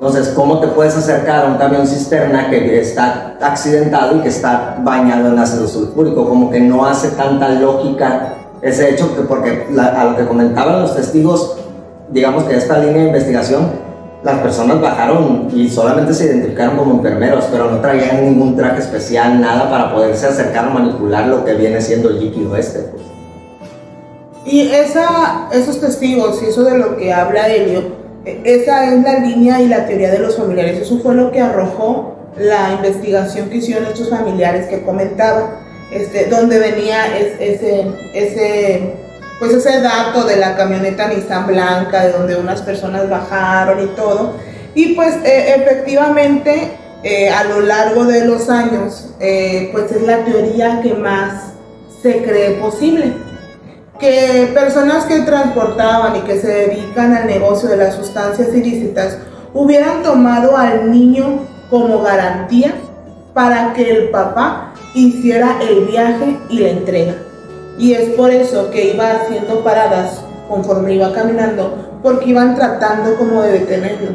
Entonces, 0.00 0.32
¿cómo 0.34 0.60
te 0.60 0.68
puedes 0.68 0.96
acercar 0.96 1.44
a 1.44 1.48
un 1.48 1.58
camión 1.58 1.86
cisterna 1.86 2.48
que 2.48 2.80
está 2.80 3.36
accidentado 3.38 4.16
y 4.16 4.20
que 4.20 4.28
está 4.28 4.78
bañado 4.82 5.28
en 5.28 5.38
ácido 5.38 5.68
sulfúrico? 5.68 6.26
Como 6.26 6.50
que 6.50 6.58
no 6.58 6.86
hace 6.86 7.08
tanta 7.08 7.50
lógica 7.50 8.32
ese 8.62 8.88
hecho, 8.88 9.14
que 9.14 9.20
porque 9.20 9.66
a 9.78 10.04
lo 10.06 10.16
que 10.16 10.24
comentaban 10.24 10.80
los 10.80 10.96
testigos, 10.96 11.58
digamos 12.08 12.44
que 12.44 12.56
esta 12.56 12.78
línea 12.78 13.02
de 13.02 13.08
investigación, 13.08 13.72
las 14.22 14.38
personas 14.38 14.80
bajaron 14.80 15.48
y 15.52 15.68
solamente 15.68 16.14
se 16.14 16.24
identificaron 16.24 16.78
como 16.78 16.94
enfermeros, 16.94 17.44
pero 17.50 17.70
no 17.70 17.80
traían 17.80 18.24
ningún 18.24 18.56
traje 18.56 18.78
especial, 18.78 19.38
nada 19.38 19.68
para 19.68 19.92
poderse 19.92 20.28
acercar 20.28 20.68
o 20.68 20.70
manipular 20.70 21.26
lo 21.26 21.44
que 21.44 21.52
viene 21.52 21.78
siendo 21.78 22.08
el 22.08 22.20
líquido 22.20 22.56
este. 22.56 22.78
pues. 22.78 23.02
Y 24.46 24.62
esa, 24.62 25.48
esos 25.52 25.78
testigos 25.78 26.42
y 26.42 26.46
eso 26.46 26.62
de 26.62 26.78
lo 26.78 26.96
que 26.96 27.12
habla 27.12 27.48
Helio, 27.48 27.80
eh, 27.80 27.99
esa 28.24 28.92
es 28.92 29.02
la 29.02 29.18
línea 29.20 29.60
y 29.60 29.66
la 29.68 29.86
teoría 29.86 30.10
de 30.10 30.18
los 30.18 30.36
familiares. 30.36 30.78
Eso 30.80 30.98
fue 31.00 31.14
lo 31.14 31.30
que 31.32 31.40
arrojó 31.40 32.16
la 32.36 32.72
investigación 32.74 33.48
que 33.48 33.56
hicieron 33.56 33.86
estos 33.86 34.10
familiares 34.10 34.66
que 34.68 34.82
comentaba, 34.82 35.60
este, 35.92 36.26
donde 36.26 36.58
venía 36.58 37.16
es- 37.16 37.34
ese, 37.40 37.86
ese, 38.14 38.94
pues 39.38 39.52
ese 39.54 39.80
dato 39.80 40.24
de 40.24 40.36
la 40.36 40.56
camioneta 40.56 41.08
Nissan 41.08 41.46
blanca, 41.46 42.04
de 42.06 42.12
donde 42.12 42.36
unas 42.36 42.62
personas 42.62 43.08
bajaron 43.08 43.82
y 43.82 43.86
todo. 43.96 44.34
Y 44.74 44.94
pues 44.94 45.14
eh, 45.24 45.54
efectivamente 45.56 46.72
eh, 47.02 47.30
a 47.30 47.44
lo 47.44 47.60
largo 47.62 48.04
de 48.04 48.26
los 48.26 48.48
años, 48.50 49.08
pues 49.18 49.90
es 49.92 50.02
la 50.02 50.24
teoría 50.24 50.80
que 50.82 50.92
más 50.94 51.52
se 52.02 52.22
cree 52.22 52.52
posible 52.52 53.12
que 54.00 54.50
personas 54.54 55.04
que 55.04 55.20
transportaban 55.20 56.16
y 56.16 56.20
que 56.20 56.40
se 56.40 56.48
dedican 56.48 57.14
al 57.14 57.26
negocio 57.26 57.68
de 57.68 57.76
las 57.76 57.94
sustancias 57.94 58.48
ilícitas 58.54 59.18
hubieran 59.52 60.02
tomado 60.02 60.56
al 60.56 60.90
niño 60.90 61.40
como 61.68 62.02
garantía 62.02 62.72
para 63.34 63.72
que 63.74 63.90
el 63.90 64.08
papá 64.10 64.72
hiciera 64.94 65.58
el 65.60 65.86
viaje 65.86 66.38
y 66.48 66.58
la 66.60 66.68
entrega. 66.70 67.14
Y 67.78 67.92
es 67.92 68.10
por 68.10 68.30
eso 68.30 68.70
que 68.70 68.92
iba 68.92 69.10
haciendo 69.12 69.62
paradas 69.62 70.22
conforme 70.48 70.94
iba 70.94 71.12
caminando, 71.12 71.98
porque 72.02 72.30
iban 72.30 72.56
tratando 72.56 73.14
como 73.16 73.42
de 73.42 73.60
detenerlo. 73.60 74.10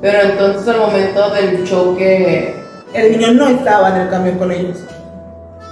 Pero 0.00 0.20
entonces 0.30 0.68
al 0.68 0.78
momento 0.78 1.30
del 1.30 1.64
choque, 1.64 2.54
El 2.94 3.12
niño 3.12 3.32
no 3.34 3.48
estaba 3.48 3.90
en 3.90 4.02
el 4.02 4.08
camión 4.08 4.38
con 4.38 4.50
ellos. 4.50 4.78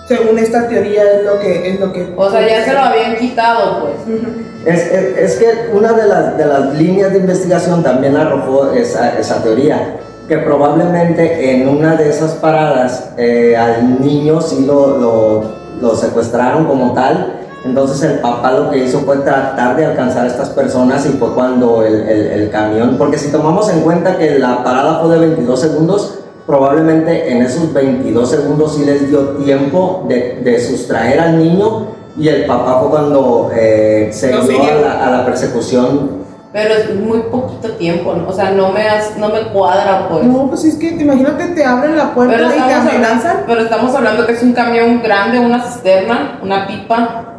Según 0.07 0.39
esta 0.39 0.69
teoría 0.69 1.03
es 1.03 1.25
lo 1.25 1.39
que 1.41 1.69
es 1.71 1.81
lo 1.81 1.93
que 1.93 2.15
o 2.17 2.31
sea, 2.31 2.47
ya 2.47 2.65
se 2.65 2.73
lo 2.73 2.79
habían 2.81 3.17
quitado, 3.17 3.81
pues. 3.81 4.19
Es, 4.65 4.87
es- 4.93 5.19
es 5.19 5.35
que 5.37 5.71
una 5.77 5.93
de 5.93 6.07
las, 6.07 6.37
de 6.39 6.45
las 6.47 6.75
líneas 6.75 7.13
de 7.13 7.19
investigación 7.19 7.83
también 7.83 8.17
arrojó 8.17 8.71
esa, 8.73 9.19
esa 9.19 9.43
teoría, 9.43 9.97
que 10.29 10.39
probablemente 10.39 11.51
en 11.53 11.69
una 11.69 11.97
de 11.97 12.09
esas 12.11 12.33
paradas 12.35 13.11
eh, 13.17 13.57
al 13.57 14.01
niño 14.01 14.41
sí 14.41 14.65
lo, 14.67 14.97
lo, 14.99 15.45
lo 15.81 15.97
secuestraron 15.97 16.67
como 16.67 16.93
tal, 16.95 17.41
entonces 17.65 18.01
el 18.09 18.19
papá 18.21 18.53
lo 18.53 18.71
que 18.71 18.79
hizo 18.79 19.01
fue 19.01 19.17
tratar 19.19 19.77
de 19.77 19.87
alcanzar 19.87 20.25
a 20.25 20.29
estas 20.29 20.51
personas 20.51 21.05
y 21.07 21.11
fue 21.11 21.33
cuando 21.35 21.83
el, 21.85 21.95
el- 22.09 22.27
el 22.43 22.51
camión, 22.51 22.97
porque 22.97 23.19
si 23.19 23.33
tomamos 23.33 23.69
en 23.71 23.81
cuenta 23.81 24.17
que 24.17 24.39
la 24.39 24.63
parada 24.63 25.01
fue 25.01 25.15
de 25.15 25.19
22 25.27 25.61
segundos, 25.61 26.19
probablemente 26.47 27.31
en 27.33 27.43
esos 27.43 27.73
22 27.73 28.31
segundos 28.31 28.77
sí 28.77 28.85
les 28.85 29.09
dio 29.09 29.31
tiempo 29.45 30.05
de, 30.09 30.41
de 30.43 30.61
sustraer 30.61 31.21
al 31.21 31.39
niño 31.39 31.89
y 32.19 32.29
el 32.29 32.47
papá 32.47 32.81
fue 32.81 32.91
cuando 32.91 33.51
eh, 33.55 34.09
se 34.13 34.29
dio 34.29 34.63
a 34.63 34.75
la, 34.81 35.07
a 35.07 35.11
la 35.11 35.25
persecución 35.27 36.25
Pero 36.53 36.75
es 36.75 36.95
muy 36.95 37.19
poquito 37.31 37.73
tiempo, 37.73 38.15
¿no? 38.15 38.29
o 38.29 38.33
sea, 38.33 38.51
no 38.53 38.71
me, 38.71 38.89
has- 38.89 39.17
no 39.19 39.29
me 39.29 39.41
cuadra, 39.53 40.09
pues. 40.09 40.25
No, 40.25 40.49
pues 40.49 40.65
es 40.65 40.77
que 40.77 40.89
imagínate, 40.91 41.49
te 41.49 41.65
abren 41.65 41.97
la 41.97 42.15
puerta 42.15 42.35
Pero 42.35 42.47
y 42.49 42.53
te 42.53 42.57
estamos, 42.59 42.77
hablando, 42.87 43.07
amenazan. 43.07 43.37
pero 43.47 43.61
estamos 43.61 43.95
hablando 43.95 44.27
que 44.27 44.33
es 44.33 44.43
un 44.43 44.53
camión 44.55 45.03
grande, 45.03 45.39
una 45.39 45.61
cisterna, 45.63 46.39
una 46.43 46.67
pipa. 46.67 47.33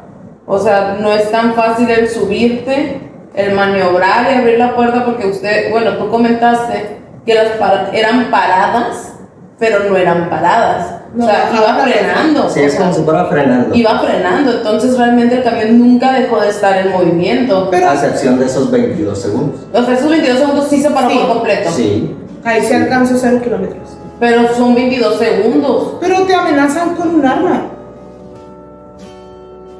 O 0.45 0.59
sea, 0.59 0.97
no 1.01 1.11
es 1.11 1.31
tan 1.31 1.53
fácil 1.55 1.89
el 1.89 2.07
subirte, 2.07 3.01
el 3.33 3.53
maniobrar 3.55 4.31
y 4.31 4.35
abrir 4.37 4.59
la 4.59 4.75
puerta 4.75 5.03
porque 5.05 5.27
usted, 5.27 5.71
bueno, 5.71 5.97
tú 5.97 6.09
comentaste 6.09 6.97
que 7.27 7.35
las 7.35 7.49
par- 7.59 7.91
eran 7.93 8.31
paradas, 8.31 9.13
pero 9.59 9.83
no 9.87 9.95
eran 9.95 10.29
paradas. 10.31 10.93
No, 11.13 11.25
o 11.25 11.27
sea, 11.27 11.49
iba 11.55 11.75
frenando. 11.83 12.49
Sí, 12.49 12.61
es 12.61 12.75
como 12.75 12.93
si 12.93 13.01
fuera 13.01 13.25
frenando. 13.25 13.75
Iba 13.75 13.99
frenando, 13.99 14.51
entonces 14.57 14.97
realmente 14.97 15.35
el 15.37 15.43
camión 15.43 15.79
nunca 15.79 16.13
dejó 16.13 16.39
de 16.41 16.49
estar 16.49 16.77
en 16.77 16.91
movimiento. 16.91 17.69
Pero 17.71 17.89
A 17.89 17.93
excepción 17.93 18.39
de 18.39 18.45
esos 18.45 18.71
22 18.71 19.19
segundos. 19.21 19.61
O 19.73 19.83
sea, 19.83 19.93
esos 19.93 20.09
22 20.09 20.39
segundos 20.39 20.67
sí 20.69 20.81
se 20.81 20.89
paró 20.89 21.09
Sí. 21.09 21.17
por 21.19 21.27
completo. 21.37 21.71
Sí. 21.71 22.15
ahí 22.43 22.61
se 22.63 22.75
alcanzó 22.75 23.15
cero 23.19 23.39
kilómetros. 23.43 23.97
Pero 24.19 24.47
son 24.55 24.73
22 24.73 25.17
segundos. 25.19 25.93
Pero 25.99 26.23
te 26.23 26.33
amenazan 26.33 26.95
con 26.95 27.15
un 27.15 27.25
arma. 27.25 27.61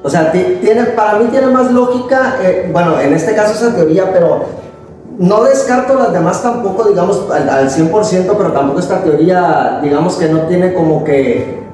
O 0.03 0.10
sea, 0.10 0.31
ti- 0.31 0.57
tiene, 0.62 0.83
para 0.83 1.17
mí 1.19 1.25
tiene 1.31 1.47
más 1.47 1.71
lógica, 1.71 2.38
eh, 2.41 2.69
bueno, 2.71 2.99
en 2.99 3.13
este 3.13 3.36
caso 3.36 3.53
esa 3.53 3.75
teoría, 3.75 4.12
pero 4.13 4.45
no 5.17 5.43
descarto 5.43 5.95
las 5.95 6.13
demás 6.13 6.41
tampoco, 6.43 6.84
digamos, 6.88 7.25
al, 7.32 7.49
al 7.49 7.69
100%, 7.69 8.34
pero 8.38 8.51
tampoco 8.51 8.80
esta 8.80 9.01
teoría, 9.03 9.80
digamos 9.82 10.15
que 10.15 10.27
no 10.30 10.41
tiene 10.43 10.73
como 10.73 11.03
que 11.03 11.65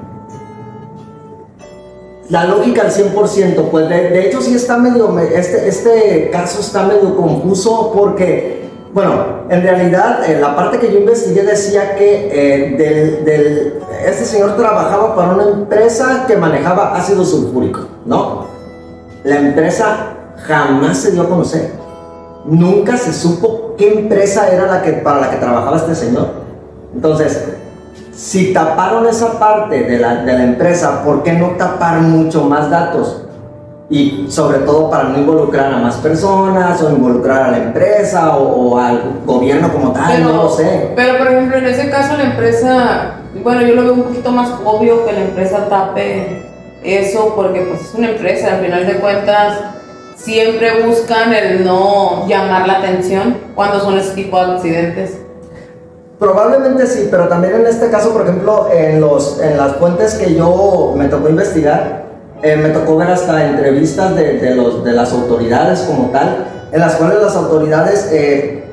la 2.30 2.44
lógica 2.46 2.82
al 2.82 2.90
100%, 2.90 3.68
pues 3.70 3.88
de, 3.88 4.26
hecho 4.26 4.40
sí 4.40 4.54
está 4.54 4.78
medio, 4.78 5.08
me- 5.08 5.34
este, 5.34 5.68
este 5.68 6.30
caso 6.32 6.60
está 6.60 6.84
medio 6.84 7.14
confuso 7.14 7.92
porque, 7.94 8.70
bueno, 8.94 9.44
en 9.50 9.62
realidad 9.62 10.24
eh, 10.28 10.38
la 10.40 10.56
parte 10.56 10.78
que 10.78 10.90
yo 10.90 11.00
investigué 11.00 11.42
decía 11.42 11.96
que 11.96 12.30
eh, 12.32 13.80
este 14.06 14.24
señor 14.24 14.56
trabajaba 14.56 15.14
para 15.14 15.34
una 15.34 15.44
empresa 15.50 16.24
que 16.26 16.36
manejaba 16.36 16.94
ácido 16.96 17.24
sulfúrico, 17.26 17.80
¿no? 18.06 18.46
La 19.22 19.36
empresa 19.36 20.14
jamás 20.46 20.96
se 20.98 21.10
dio 21.12 21.22
a 21.22 21.28
conocer. 21.28 21.83
Nunca 22.46 22.96
se 22.96 23.12
supo 23.12 23.74
qué 23.76 23.92
empresa 23.92 24.48
era 24.52 24.66
la 24.66 24.82
que, 24.82 24.92
para 24.92 25.20
la 25.20 25.30
que 25.30 25.36
trabajaba 25.36 25.76
este 25.76 25.94
señor. 25.94 26.28
Entonces, 26.94 27.54
si 28.14 28.52
taparon 28.52 29.06
esa 29.06 29.38
parte 29.38 29.82
de 29.82 29.98
la, 29.98 30.16
de 30.16 30.32
la 30.32 30.44
empresa, 30.44 31.02
¿por 31.04 31.22
qué 31.22 31.32
no 31.32 31.50
tapar 31.50 32.00
mucho 32.00 32.44
más 32.44 32.70
datos? 32.70 33.22
Y 33.90 34.26
sobre 34.28 34.58
todo 34.58 34.90
para 34.90 35.04
no 35.04 35.18
involucrar 35.18 35.72
a 35.74 35.78
más 35.78 35.96
personas 35.96 36.80
o 36.82 36.90
involucrar 36.90 37.42
a 37.44 37.50
la 37.50 37.58
empresa 37.58 38.36
o, 38.36 38.72
o 38.72 38.78
al 38.78 39.20
gobierno 39.26 39.72
como 39.72 39.92
tal, 39.92 40.22
no 40.22 40.32
lo 40.32 40.50
sé. 40.50 40.92
pero, 40.96 41.18
por 41.18 41.28
ejemplo, 41.28 41.58
en 41.58 41.66
ese 41.66 41.90
caso 41.90 42.16
la 42.16 42.24
empresa, 42.24 43.16
bueno, 43.42 43.62
yo 43.62 43.74
lo 43.74 43.82
veo 43.82 43.92
un 43.94 44.02
poquito 44.04 44.30
más 44.30 44.50
obvio 44.64 45.04
que 45.04 45.12
la 45.12 45.20
empresa 45.20 45.68
tape 45.68 46.44
eso 46.84 47.32
porque 47.34 47.62
pues 47.62 47.80
es 47.80 47.94
una 47.94 48.10
empresa, 48.10 48.54
al 48.54 48.60
final 48.60 48.86
de 48.86 48.94
cuentas 48.96 49.58
siempre 50.14 50.82
buscan 50.86 51.32
el 51.32 51.64
no 51.64 52.26
llamar 52.26 52.66
la 52.66 52.78
atención 52.78 53.36
cuando 53.54 53.80
son 53.80 53.98
ese 53.98 54.14
tipo 54.14 54.38
de 54.38 54.52
accidentes. 54.52 55.18
Probablemente 56.18 56.86
sí, 56.86 57.08
pero 57.10 57.28
también 57.28 57.56
en 57.56 57.66
este 57.66 57.90
caso, 57.90 58.12
por 58.12 58.22
ejemplo, 58.22 58.68
en, 58.72 59.00
los, 59.00 59.40
en 59.40 59.56
las 59.56 59.76
fuentes 59.76 60.14
que 60.14 60.34
yo 60.34 60.94
me 60.96 61.06
tocó 61.06 61.28
investigar, 61.28 62.04
eh, 62.42 62.56
me 62.56 62.70
tocó 62.70 62.96
ver 62.96 63.10
hasta 63.10 63.46
entrevistas 63.48 64.14
de, 64.14 64.38
de 64.38 64.54
los, 64.54 64.84
de 64.84 64.92
las 64.92 65.12
autoridades 65.12 65.80
como 65.80 66.10
tal, 66.10 66.46
en 66.72 66.80
las 66.80 66.94
cuales 66.96 67.20
las 67.20 67.34
autoridades 67.34 68.10
eh, 68.12 68.64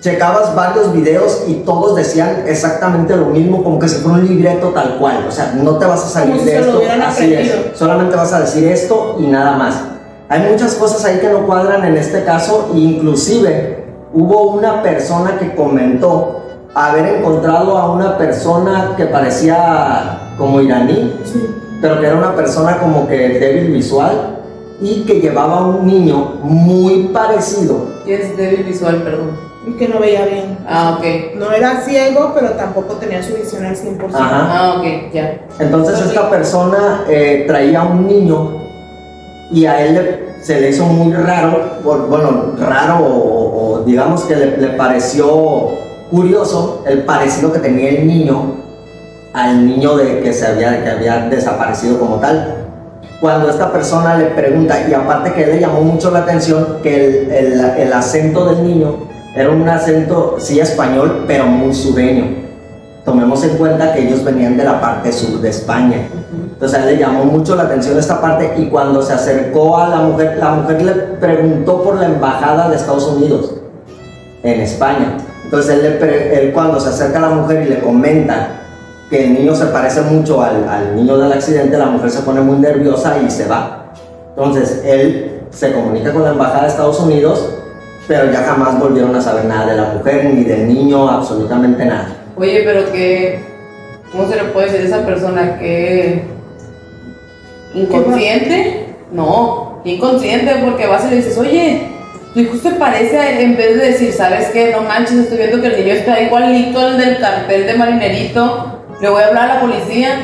checabas 0.00 0.54
varios 0.54 0.92
videos 0.92 1.44
y 1.46 1.54
todos 1.64 1.94
decían 1.94 2.44
exactamente 2.46 3.16
lo 3.16 3.26
mismo, 3.26 3.62
como 3.62 3.78
que 3.78 3.88
si 3.88 3.96
fuera 4.00 4.18
un 4.18 4.26
libreto 4.26 4.68
tal 4.70 4.98
cual, 4.98 5.24
o 5.28 5.30
sea, 5.30 5.52
no 5.54 5.78
te 5.78 5.86
vas 5.86 6.04
a 6.04 6.08
salir 6.08 6.36
Como 6.36 6.44
si 6.44 6.50
de 6.50 6.60
lo 6.60 6.80
esto, 6.80 7.02
así 7.06 7.34
es, 7.34 7.52
solamente 7.74 8.16
vas 8.16 8.32
a 8.32 8.40
decir 8.40 8.66
esto 8.66 9.16
y 9.20 9.28
nada 9.28 9.56
más. 9.56 9.91
Hay 10.32 10.50
muchas 10.50 10.74
cosas 10.76 11.04
ahí 11.04 11.18
que 11.18 11.28
no 11.28 11.44
cuadran 11.46 11.84
en 11.84 11.94
este 11.94 12.24
caso, 12.24 12.70
inclusive 12.74 13.84
hubo 14.14 14.44
una 14.52 14.82
persona 14.82 15.38
que 15.38 15.54
comentó 15.54 16.40
haber 16.74 17.16
encontrado 17.16 17.76
a 17.76 17.92
una 17.92 18.16
persona 18.16 18.94
que 18.96 19.04
parecía 19.04 20.32
como 20.38 20.62
iraní, 20.62 21.20
Sí. 21.24 21.46
pero 21.82 22.00
que 22.00 22.06
era 22.06 22.16
una 22.16 22.34
persona 22.34 22.78
como 22.78 23.06
que 23.06 23.16
débil 23.28 23.72
visual 23.74 24.38
y 24.80 25.02
que 25.04 25.20
llevaba 25.20 25.58
a 25.58 25.66
un 25.66 25.86
niño 25.86 26.36
muy 26.42 27.10
parecido. 27.12 27.88
Y 28.06 28.12
es 28.12 28.34
débil 28.34 28.64
visual, 28.64 29.02
perdón. 29.02 29.32
Y 29.66 29.72
que 29.72 29.86
no 29.86 29.98
veía 30.00 30.24
bien. 30.24 30.56
Ah, 30.66 30.96
ok. 30.98 31.36
No 31.36 31.52
era 31.52 31.82
ciego, 31.82 32.32
pero 32.34 32.52
tampoco 32.52 32.94
tenía 32.94 33.22
su 33.22 33.34
visión 33.34 33.66
al 33.66 33.76
100%. 33.76 34.24
Ajá. 34.24 34.48
Ah, 34.50 34.74
ok, 34.78 35.12
ya. 35.12 35.42
Entonces 35.58 36.00
Ok. 36.00 36.06
esta 36.06 36.30
persona 36.30 37.04
eh, 37.06 37.44
traía 37.46 37.82
a 37.82 37.84
un 37.84 38.06
niño 38.06 38.61
y 39.52 39.66
a 39.66 39.84
él 39.84 39.94
le- 39.94 40.32
se 40.42 40.60
le 40.60 40.70
hizo 40.70 40.84
muy 40.86 41.12
raro, 41.12 41.78
bueno, 41.84 42.54
raro 42.58 42.96
o, 43.00 43.82
digamos 43.86 44.22
que 44.24 44.34
le, 44.34 44.56
le 44.56 44.68
pareció 44.70 45.70
curioso 46.10 46.82
el 46.86 47.04
parecido 47.04 47.52
que 47.52 47.58
tenía 47.60 47.90
el 47.90 48.06
niño 48.06 48.56
al 49.34 49.66
niño 49.66 49.96
de 49.96 50.20
que 50.20 50.32
se 50.32 50.46
había, 50.46 50.82
que 50.84 50.90
había 50.90 51.28
desaparecido 51.30 51.98
como 51.98 52.16
tal. 52.16 52.66
Cuando 53.20 53.48
esta 53.48 53.72
persona 53.72 54.16
le 54.18 54.26
pregunta, 54.26 54.76
y 54.86 54.92
aparte 54.92 55.32
que 55.32 55.46
le 55.46 55.60
llamó 55.60 55.80
mucho 55.82 56.10
la 56.10 56.18
atención 56.20 56.78
que 56.82 57.06
el, 57.06 57.30
el- 57.30 57.60
el 57.78 57.92
acento 57.92 58.44
del 58.46 58.62
niño 58.66 58.94
era 59.34 59.48
un 59.50 59.66
acento, 59.68 60.36
sí 60.38 60.60
español, 60.60 61.24
pero 61.26 61.46
muy 61.46 61.72
sureño. 61.72 62.41
Tomemos 63.04 63.42
en 63.42 63.56
cuenta 63.56 63.92
que 63.92 64.06
ellos 64.06 64.22
venían 64.22 64.56
de 64.56 64.64
la 64.64 64.80
parte 64.80 65.12
sur 65.12 65.40
de 65.40 65.48
España. 65.48 66.06
Entonces 66.52 66.78
a 66.78 66.82
él 66.82 66.94
le 66.94 67.00
llamó 67.00 67.24
mucho 67.24 67.56
la 67.56 67.64
atención 67.64 67.98
esta 67.98 68.20
parte 68.20 68.54
y 68.56 68.66
cuando 68.66 69.02
se 69.02 69.12
acercó 69.12 69.76
a 69.76 69.88
la 69.88 69.96
mujer, 69.96 70.36
la 70.38 70.50
mujer 70.50 70.82
le 70.82 70.92
preguntó 70.92 71.82
por 71.82 71.96
la 71.96 72.06
embajada 72.06 72.68
de 72.70 72.76
Estados 72.76 73.08
Unidos 73.08 73.54
en 74.44 74.60
España. 74.60 75.16
Entonces 75.44 75.82
él, 75.82 76.52
cuando 76.54 76.78
se 76.78 76.90
acerca 76.90 77.18
a 77.18 77.22
la 77.22 77.30
mujer 77.30 77.64
y 77.66 77.70
le 77.70 77.80
comenta 77.80 78.60
que 79.10 79.24
el 79.24 79.34
niño 79.34 79.54
se 79.56 79.66
parece 79.66 80.02
mucho 80.02 80.40
al, 80.40 80.68
al 80.68 80.94
niño 80.94 81.18
del 81.18 81.32
accidente, 81.32 81.76
la 81.76 81.86
mujer 81.86 82.10
se 82.10 82.20
pone 82.20 82.40
muy 82.40 82.58
nerviosa 82.58 83.16
y 83.18 83.28
se 83.28 83.48
va. 83.48 83.92
Entonces 84.36 84.80
él 84.84 85.40
se 85.50 85.72
comunica 85.72 86.12
con 86.12 86.22
la 86.22 86.30
embajada 86.30 86.62
de 86.62 86.68
Estados 86.68 87.00
Unidos, 87.00 87.50
pero 88.06 88.30
ya 88.32 88.44
jamás 88.44 88.78
volvieron 88.78 89.14
a 89.16 89.20
saber 89.20 89.44
nada 89.46 89.66
de 89.66 89.76
la 89.76 89.92
mujer 89.94 90.24
ni 90.32 90.44
del 90.44 90.68
niño, 90.68 91.08
absolutamente 91.08 91.84
nada. 91.84 92.21
Oye, 92.36 92.62
pero 92.64 92.90
que. 92.92 93.40
¿Cómo 94.10 94.28
se 94.28 94.36
le 94.36 94.44
puede 94.44 94.66
decir 94.66 94.80
a 94.82 94.96
esa 94.96 95.06
persona 95.06 95.58
que. 95.58 96.22
inconsciente? 97.74 98.86
No, 99.12 99.80
inconsciente, 99.84 100.54
porque 100.64 100.86
vas 100.86 101.04
y 101.06 101.10
le 101.10 101.16
dices, 101.16 101.36
oye, 101.36 101.82
tu 102.32 102.40
hijo 102.40 102.56
se 102.56 102.70
parece, 102.72 103.18
a-", 103.18 103.40
en 103.40 103.56
vez 103.56 103.78
de 103.78 103.86
decir, 103.90 104.12
¿sabes 104.12 104.48
qué? 104.48 104.70
No 104.72 104.82
manches, 104.82 105.18
estoy 105.18 105.38
viendo 105.38 105.60
que 105.60 105.68
el 105.68 105.76
niño 105.78 105.94
está 105.94 106.20
igualito 106.20 106.80
al 106.80 106.98
del 106.98 107.18
cartel 107.18 107.66
de 107.66 107.74
marinerito, 107.74 108.80
le 109.00 109.08
voy 109.08 109.22
a 109.22 109.26
hablar 109.28 109.50
a 109.50 109.54
la 109.54 109.60
policía. 109.60 110.20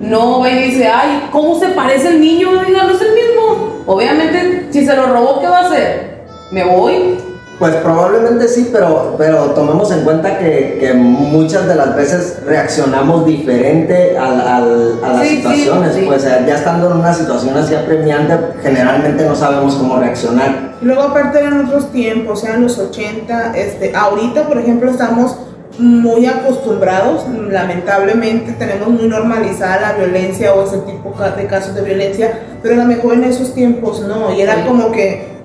No 0.00 0.40
va 0.40 0.50
y 0.50 0.70
dice, 0.70 0.86
ay, 0.86 1.28
¿cómo 1.32 1.58
se 1.58 1.68
parece 1.68 2.08
el 2.08 2.20
niño? 2.20 2.50
Oiga, 2.50 2.82
no 2.82 2.90
es 2.90 3.00
el 3.00 3.14
mismo. 3.14 3.82
Obviamente, 3.86 4.66
si 4.70 4.84
se 4.84 4.94
lo 4.94 5.06
robó, 5.06 5.40
¿qué 5.40 5.46
va 5.46 5.60
a 5.60 5.66
hacer? 5.68 6.26
¿Me 6.50 6.64
voy? 6.64 7.16
Pues 7.58 7.74
probablemente 7.76 8.48
sí, 8.48 8.68
pero, 8.70 9.14
pero 9.16 9.36
tomemos 9.52 9.90
en 9.90 10.04
cuenta 10.04 10.38
que, 10.38 10.76
que 10.78 10.92
muchas 10.92 11.66
de 11.66 11.74
las 11.74 11.96
veces 11.96 12.40
reaccionamos 12.44 13.24
diferente 13.24 14.18
al- 14.18 14.40
al- 14.46 14.98
a 15.02 15.12
las 15.14 15.22
Sí, 15.22 15.28
sí, 15.28 15.36
situaciones. 15.36 15.94
sí. 15.94 16.02
Pues 16.06 16.22
ya 16.24 16.54
estando 16.54 16.90
en 16.90 16.98
una 16.98 17.14
situación 17.14 17.56
así 17.56 17.74
apremiante, 17.74 18.34
generalmente 18.62 19.24
no 19.24 19.34
sabemos 19.34 19.74
cómo 19.76 19.98
reaccionar. 19.98 20.74
Luego 20.82 21.00
aparte 21.02 21.38
eran 21.38 21.64
otros 21.66 21.90
tiempos, 21.92 22.44
eran 22.44 22.62
los 22.62 22.78
80, 22.78 23.56
este, 23.56 23.96
ahorita 23.96 24.46
por 24.48 24.58
ejemplo 24.58 24.90
estamos 24.90 25.36
muy 25.78 26.26
acostumbrados, 26.26 27.24
lamentablemente 27.50 28.52
tenemos 28.52 28.88
muy 28.88 29.08
normalizada 29.08 29.80
la 29.80 29.92
violencia 29.94 30.52
o 30.54 30.64
ese 30.64 30.78
tipo 30.78 31.14
de 31.36 31.46
casos 31.46 31.74
de 31.74 31.82
violencia, 31.82 32.38
pero 32.62 32.74
a 32.74 32.78
lo 32.78 32.84
mejor 32.84 33.14
en 33.14 33.24
esos 33.24 33.54
tiempos 33.54 34.00
no, 34.02 34.32
y 34.34 34.42
era 34.42 34.64
como 34.66 34.90
que 34.92 35.35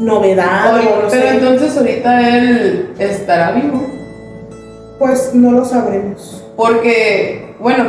novedad 0.00 0.74
Oye, 0.74 0.88
o 0.88 1.02
no 1.02 1.08
pero 1.08 1.22
sé, 1.22 1.28
entonces 1.28 1.76
ahorita 1.76 2.36
él 2.36 2.94
estará 2.98 3.52
vivo. 3.52 3.86
pues 4.98 5.34
no 5.34 5.52
lo 5.52 5.64
sabremos. 5.64 6.42
Porque, 6.56 7.54
bueno, 7.60 7.84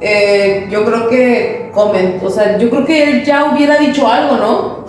eh, 0.00 0.66
yo 0.70 0.84
creo 0.84 1.08
que 1.08 1.70
comentó, 1.74 2.26
o 2.26 2.30
sea, 2.30 2.56
yo 2.58 2.70
creo 2.70 2.84
que 2.86 3.02
él 3.02 3.24
ya 3.24 3.52
hubiera 3.52 3.76
dicho 3.78 4.08
algo, 4.08 4.36
¿no? 4.36 4.80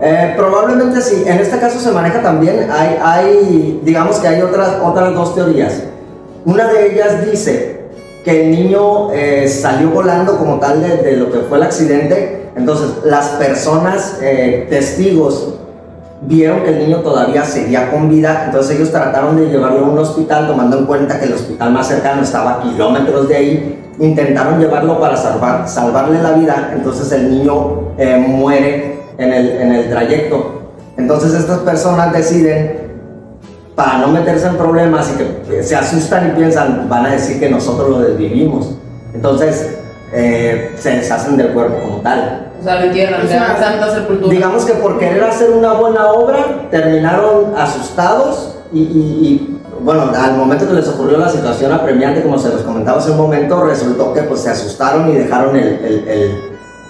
Eh, 0.00 0.34
probablemente 0.36 1.00
sí. 1.00 1.22
En 1.26 1.38
este 1.38 1.58
caso 1.58 1.78
se 1.78 1.90
maneja 1.90 2.20
también, 2.22 2.68
hay, 2.70 2.98
hay, 3.00 3.80
digamos 3.82 4.18
que 4.18 4.28
hay 4.28 4.42
otras, 4.42 4.76
otras 4.82 5.14
dos 5.14 5.34
teorías. 5.34 5.82
Una 6.44 6.66
de 6.68 6.92
ellas 6.92 7.30
dice 7.30 7.80
que 8.24 8.42
el 8.44 8.50
niño 8.50 9.12
eh, 9.12 9.48
salió 9.48 9.90
volando 9.90 10.36
como 10.38 10.58
tal 10.58 10.82
de, 10.82 10.96
de 10.98 11.16
lo 11.16 11.30
que 11.30 11.38
fue 11.40 11.58
el 11.58 11.64
accidente. 11.64 12.45
Entonces, 12.56 13.04
las 13.04 13.28
personas, 13.30 14.18
eh, 14.22 14.66
testigos 14.70 15.54
vieron 16.22 16.62
que 16.62 16.70
el 16.70 16.78
niño 16.78 17.00
todavía 17.00 17.44
seguía 17.44 17.90
con 17.90 18.08
vida, 18.08 18.44
entonces 18.46 18.76
ellos 18.76 18.90
trataron 18.90 19.36
de 19.36 19.46
llevarlo 19.46 19.84
a 19.84 19.88
un 19.90 19.98
hospital, 19.98 20.46
tomando 20.46 20.78
en 20.78 20.86
cuenta 20.86 21.20
que 21.20 21.26
el 21.26 21.34
hospital 21.34 21.72
más 21.72 21.86
cercano 21.86 22.22
estaba 22.22 22.54
a 22.54 22.62
kilómetros 22.62 23.28
de 23.28 23.36
ahí, 23.36 23.92
intentaron 24.00 24.58
llevarlo 24.58 24.98
para 24.98 25.16
salvar, 25.16 25.68
salvarle 25.68 26.22
la 26.22 26.32
vida, 26.32 26.72
entonces 26.74 27.12
el 27.12 27.30
niño 27.30 27.92
eh, 27.98 28.16
muere 28.16 29.00
en 29.18 29.32
el, 29.32 29.50
en 29.50 29.72
el 29.74 29.90
trayecto. 29.90 30.72
Entonces 30.96 31.34
estas 31.34 31.58
personas 31.58 32.12
deciden, 32.12 32.86
para 33.74 33.98
no 33.98 34.08
meterse 34.08 34.46
en 34.46 34.56
problemas 34.56 35.12
y 35.12 35.48
que 35.48 35.62
se 35.62 35.76
asustan 35.76 36.28
y 36.28 36.30
piensan, 36.30 36.88
van 36.88 37.04
a 37.04 37.10
decir 37.10 37.38
que 37.38 37.50
nosotros 37.50 37.90
lo 37.90 37.98
desvivimos. 37.98 38.74
Entonces 39.12 39.76
eh, 40.12 40.72
se 40.78 40.90
deshacen 40.96 41.36
del 41.36 41.48
cuerpo 41.48 41.76
como 41.82 42.00
tal. 42.00 42.45
O 42.60 42.62
sea, 42.62 42.76
lo 42.80 42.86
entierran, 42.86 43.24
O 43.24 43.28
sea, 43.28 43.56
Santa 43.58 43.94
Sepultura. 43.94 44.32
Digamos 44.32 44.64
que 44.64 44.72
por 44.74 44.98
querer 44.98 45.22
hacer 45.24 45.50
una 45.50 45.72
buena 45.74 46.10
obra 46.12 46.38
terminaron 46.70 47.52
asustados 47.56 48.56
y, 48.72 48.80
y- 48.80 48.82
y, 49.26 49.60
bueno, 49.80 50.10
al 50.16 50.36
momento 50.36 50.66
que 50.66 50.72
les 50.74 50.88
ocurrió 50.88 51.18
la 51.18 51.28
situación 51.28 51.72
apremiante, 51.72 52.22
como 52.22 52.38
se 52.38 52.48
los 52.48 52.62
comentaba 52.62 52.98
hace 52.98 53.10
un 53.12 53.18
momento, 53.18 53.62
resultó 53.64 54.12
que 54.12 54.22
pues 54.22 54.40
se 54.40 54.50
asustaron 54.50 55.08
y 55.10 55.14
dejaron 55.14 55.54
el... 55.56 55.68
el, 55.84 56.08
el- 56.08 56.40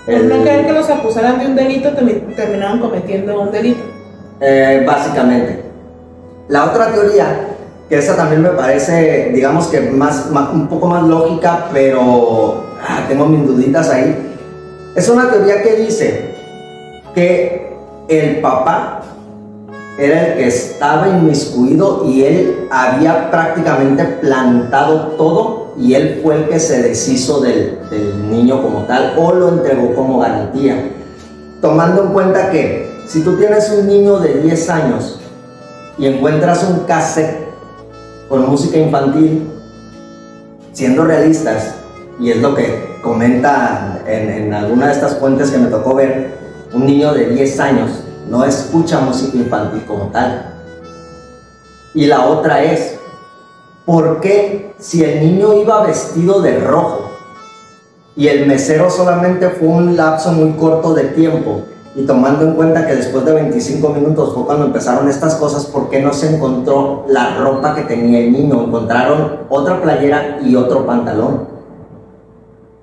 el- 0.06 0.28
no 0.28 0.44
querer 0.44 0.66
que 0.66 0.72
los 0.72 0.88
acusaran 0.88 1.38
de 1.40 1.46
un 1.46 1.56
delito, 1.56 1.90
termi- 1.90 2.34
terminaron 2.36 2.78
cometiendo 2.78 3.40
un 3.40 3.50
delito. 3.50 3.82
eh, 4.40 4.84
básicamente. 4.86 5.64
La 6.48 6.66
otra 6.66 6.92
teoría, 6.92 7.26
que 7.88 7.98
esa 7.98 8.14
también 8.16 8.40
me 8.42 8.50
parece, 8.50 9.30
digamos 9.34 9.66
que 9.66 9.80
más, 9.80 10.30
más- 10.30 10.50
un 10.52 10.68
poco 10.68 10.86
más 10.86 11.02
lógica, 11.02 11.66
pero 11.72 12.64
ah, 12.88 13.00
tengo 13.08 13.26
mis 13.26 13.46
duditas 13.46 13.90
ahí, 13.90 14.25
es 14.96 15.08
una 15.10 15.30
teoría 15.30 15.62
que 15.62 15.76
dice 15.76 16.34
que 17.14 17.70
el 18.08 18.40
papá 18.40 19.02
era 19.98 20.28
el 20.28 20.38
que 20.38 20.46
estaba 20.48 21.08
inmiscuido 21.08 22.04
y 22.06 22.24
él 22.24 22.68
había 22.70 23.30
prácticamente 23.30 24.04
plantado 24.04 25.08
todo 25.18 25.74
y 25.78 25.94
él 25.94 26.20
fue 26.22 26.36
el 26.36 26.48
que 26.48 26.58
se 26.58 26.82
deshizo 26.82 27.40
del, 27.40 27.78
del 27.90 28.30
niño 28.30 28.62
como 28.62 28.84
tal 28.84 29.14
o 29.18 29.32
lo 29.32 29.48
entregó 29.50 29.94
como 29.94 30.18
garantía. 30.18 30.90
Tomando 31.60 32.04
en 32.04 32.08
cuenta 32.12 32.50
que 32.50 32.90
si 33.06 33.20
tú 33.20 33.36
tienes 33.36 33.70
un 33.70 33.86
niño 33.86 34.18
de 34.18 34.40
10 34.40 34.70
años 34.70 35.20
y 35.98 36.06
encuentras 36.06 36.64
un 36.64 36.80
cassette 36.80 37.48
con 38.30 38.48
música 38.48 38.78
infantil, 38.78 39.50
siendo 40.72 41.04
realistas, 41.04 41.74
y 42.18 42.30
es 42.30 42.38
lo 42.38 42.54
que 42.54 42.98
comenta 43.02 44.02
en, 44.06 44.52
alguna 44.52 44.86
de 44.86 44.92
estas 44.92 45.18
fuentes 45.18 45.50
que 45.50 45.58
me 45.58 45.68
tocó 45.68 45.94
ver, 45.94 46.36
un 46.72 46.86
niño 46.86 47.12
de 47.12 47.26
10 47.26 47.60
años 47.60 47.90
no 48.28 48.44
escucha 48.44 49.00
música 49.00 49.36
infantil 49.36 49.84
como 49.86 50.06
tal. 50.06 50.54
Y 51.94 52.06
la 52.06 52.26
otra 52.26 52.62
es, 52.62 52.98
¿por 53.84 54.20
qué 54.20 54.74
si 54.78 55.04
el 55.04 55.20
niño 55.20 55.54
iba 55.54 55.86
vestido 55.86 56.40
de 56.42 56.58
rojo 56.58 57.10
y 58.16 58.28
el 58.28 58.46
mesero 58.46 58.90
solamente 58.90 59.50
fue 59.50 59.68
un 59.68 59.96
lapso 59.96 60.32
muy 60.32 60.52
corto 60.52 60.94
de 60.94 61.04
tiempo? 61.04 61.62
Y 61.94 62.04
tomando 62.04 62.44
en 62.44 62.54
cuenta 62.54 62.86
que 62.86 62.96
después 62.96 63.24
de 63.24 63.32
25 63.32 63.88
minutos 63.88 64.34
fue 64.34 64.44
cuando 64.44 64.66
empezaron 64.66 65.08
estas 65.08 65.36
cosas, 65.36 65.64
¿por 65.66 65.88
qué 65.88 66.02
no 66.02 66.12
se 66.12 66.34
encontró 66.34 67.06
la 67.08 67.38
ropa 67.38 67.74
que 67.74 67.82
tenía 67.82 68.18
el 68.18 68.32
niño? 68.32 68.64
Encontraron 68.64 69.38
otra 69.48 69.80
playera 69.80 70.38
y 70.44 70.56
otro 70.56 70.84
pantalón. 70.84 71.55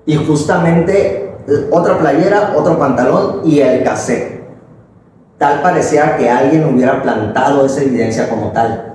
Y 0.06 0.16
justamente 0.16 1.34
eh, 1.48 1.68
otra 1.70 1.98
playera, 1.98 2.52
otro 2.56 2.78
pantalón 2.78 3.40
y 3.44 3.60
el 3.60 3.82
cassette. 3.84 4.44
Tal 5.38 5.62
parecía 5.62 6.16
que 6.16 6.30
alguien 6.30 6.64
hubiera 6.64 7.02
plantado 7.02 7.66
esa 7.66 7.82
evidencia 7.82 8.28
como 8.28 8.48
tal. 8.52 8.94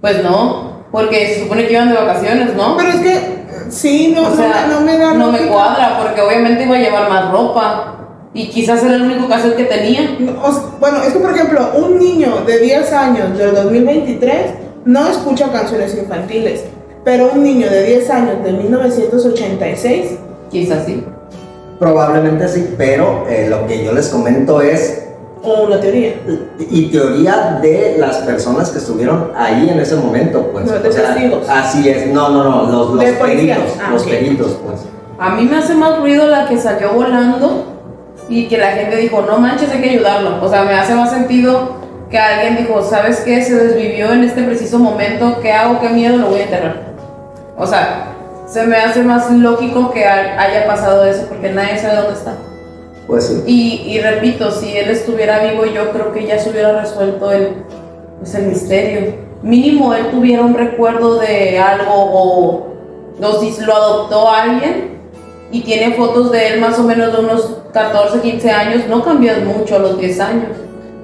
Pues 0.00 0.22
no, 0.22 0.82
porque 0.92 1.34
se 1.34 1.42
supone 1.42 1.66
que 1.66 1.72
iban 1.72 1.88
de 1.88 1.94
vacaciones, 1.96 2.54
¿no? 2.54 2.76
Pero 2.76 2.88
es 2.90 2.96
que, 3.00 3.14
eh, 3.16 3.46
sí, 3.70 4.12
no, 4.14 4.28
o 4.28 4.34
sea, 4.34 4.66
no, 4.68 4.80
me- 4.80 4.92
no 4.92 4.92
me 4.92 4.98
da 4.98 5.14
no 5.14 5.32
me 5.32 5.38
cuadra, 5.46 5.98
porque 6.02 6.20
obviamente 6.20 6.64
iba 6.64 6.76
a 6.76 6.80
llevar 6.80 7.08
más 7.08 7.30
ropa. 7.32 7.92
Y 8.34 8.48
quizás 8.50 8.84
era 8.84 8.96
el 8.96 9.02
único 9.02 9.26
caso 9.28 9.54
que 9.56 9.64
tenía. 9.64 10.16
No, 10.18 10.32
o 10.44 10.52
sea, 10.52 10.62
bueno, 10.78 10.98
es 11.02 11.12
que 11.14 11.18
por 11.18 11.30
ejemplo, 11.34 11.70
un 11.76 11.98
niño 11.98 12.42
de 12.46 12.58
10 12.58 12.92
años 12.92 13.36
del 13.38 13.54
2023 13.54 14.50
no 14.84 15.08
escucha 15.08 15.50
canciones 15.50 15.96
infantiles, 15.96 16.64
pero 17.06 17.30
un 17.32 17.44
niño 17.44 17.70
de 17.70 17.84
10 17.84 18.10
años 18.10 18.42
de 18.42 18.52
1986, 18.52 20.18
Quizás 20.50 20.86
sí. 20.86 21.04
Probablemente 21.78 22.48
sí, 22.48 22.74
pero 22.76 23.24
eh, 23.28 23.46
lo 23.48 23.64
que 23.68 23.84
yo 23.84 23.92
les 23.92 24.08
comento 24.08 24.60
es 24.60 25.04
o 25.42 25.62
una 25.66 25.78
teoría. 25.80 26.14
y 26.58 26.86
teoría 26.90 27.60
de 27.62 27.94
las 27.98 28.16
personas 28.18 28.70
que 28.70 28.78
estuvieron 28.78 29.30
ahí 29.36 29.68
en 29.70 29.78
ese 29.78 29.94
momento, 29.94 30.48
pues. 30.50 30.66
No, 30.66 30.72
de 30.72 30.80
testigos. 30.80 31.48
Así 31.48 31.88
es, 31.88 32.08
no, 32.08 32.30
no, 32.30 32.42
no, 32.42 32.62
los, 32.72 32.94
los 32.94 33.04
peritos, 33.04 33.76
Ah, 33.80 33.90
los 33.92 34.02
ok. 34.02 34.08
peritos, 34.08 34.58
pues. 34.66 34.80
A 35.20 35.36
mí 35.36 35.44
me 35.44 35.58
hace 35.58 35.74
más 35.76 36.00
ruido 36.00 36.26
la 36.26 36.48
que 36.48 36.58
salió 36.58 36.92
volando 36.92 37.66
y 38.28 38.48
que 38.48 38.58
la 38.58 38.72
gente 38.72 38.96
dijo, 38.96 39.22
no 39.22 39.38
manches, 39.38 39.70
hay 39.70 39.80
que 39.80 39.90
ayudarlo. 39.90 40.44
O 40.44 40.48
sea, 40.48 40.64
me 40.64 40.74
hace 40.74 40.96
más 40.96 41.10
sentido 41.10 41.76
que 42.10 42.18
alguien 42.18 42.56
dijo, 42.56 42.82
¿sabes 42.82 43.20
qué? 43.20 43.44
Se 43.44 43.54
desvivió 43.54 44.12
en 44.12 44.24
este 44.24 44.42
preciso 44.42 44.80
momento, 44.80 45.38
¿qué 45.40 45.52
hago? 45.52 45.78
¿Qué 45.80 45.90
miedo? 45.90 46.16
Lo 46.16 46.28
voy 46.30 46.40
a 46.40 46.44
enterrar. 46.44 46.85
O 47.56 47.66
sea, 47.66 48.08
se 48.46 48.64
me 48.66 48.76
hace 48.76 49.02
más 49.02 49.30
lógico 49.30 49.90
que 49.90 50.04
ha- 50.04 50.40
haya 50.40 50.66
pasado 50.66 51.04
eso 51.06 51.26
porque 51.28 51.50
nadie 51.50 51.78
sabe 51.78 51.96
dónde 51.96 52.12
está. 52.12 52.34
Pues 53.06 53.26
sí. 53.28 53.42
Y, 53.46 53.92
y 53.94 54.00
repito, 54.00 54.50
si 54.50 54.76
él 54.76 54.90
estuviera 54.90 55.38
vivo, 55.40 55.64
yo 55.64 55.90
creo 55.92 56.12
que 56.12 56.26
ya 56.26 56.38
se 56.38 56.50
hubiera 56.50 56.80
resuelto 56.80 57.30
el, 57.30 57.64
pues, 58.18 58.34
el 58.34 58.46
misterio. 58.46 59.14
Mínimo 59.42 59.94
él 59.94 60.10
tuviera 60.10 60.42
un 60.42 60.54
recuerdo 60.54 61.18
de 61.18 61.58
algo 61.58 61.92
o 61.94 62.66
si 63.40 63.62
lo 63.64 63.74
adoptó 63.74 64.28
alguien 64.30 64.98
y 65.50 65.62
tiene 65.62 65.94
fotos 65.94 66.32
de 66.32 66.48
él 66.48 66.60
más 66.60 66.78
o 66.78 66.82
menos 66.82 67.12
de 67.12 67.20
unos 67.24 67.58
14, 67.72 68.20
15 68.20 68.50
años, 68.50 68.82
no 68.88 69.04
cambias 69.04 69.38
mucho 69.42 69.76
a 69.76 69.78
los 69.78 69.98
10 69.98 70.20
años. 70.20 70.48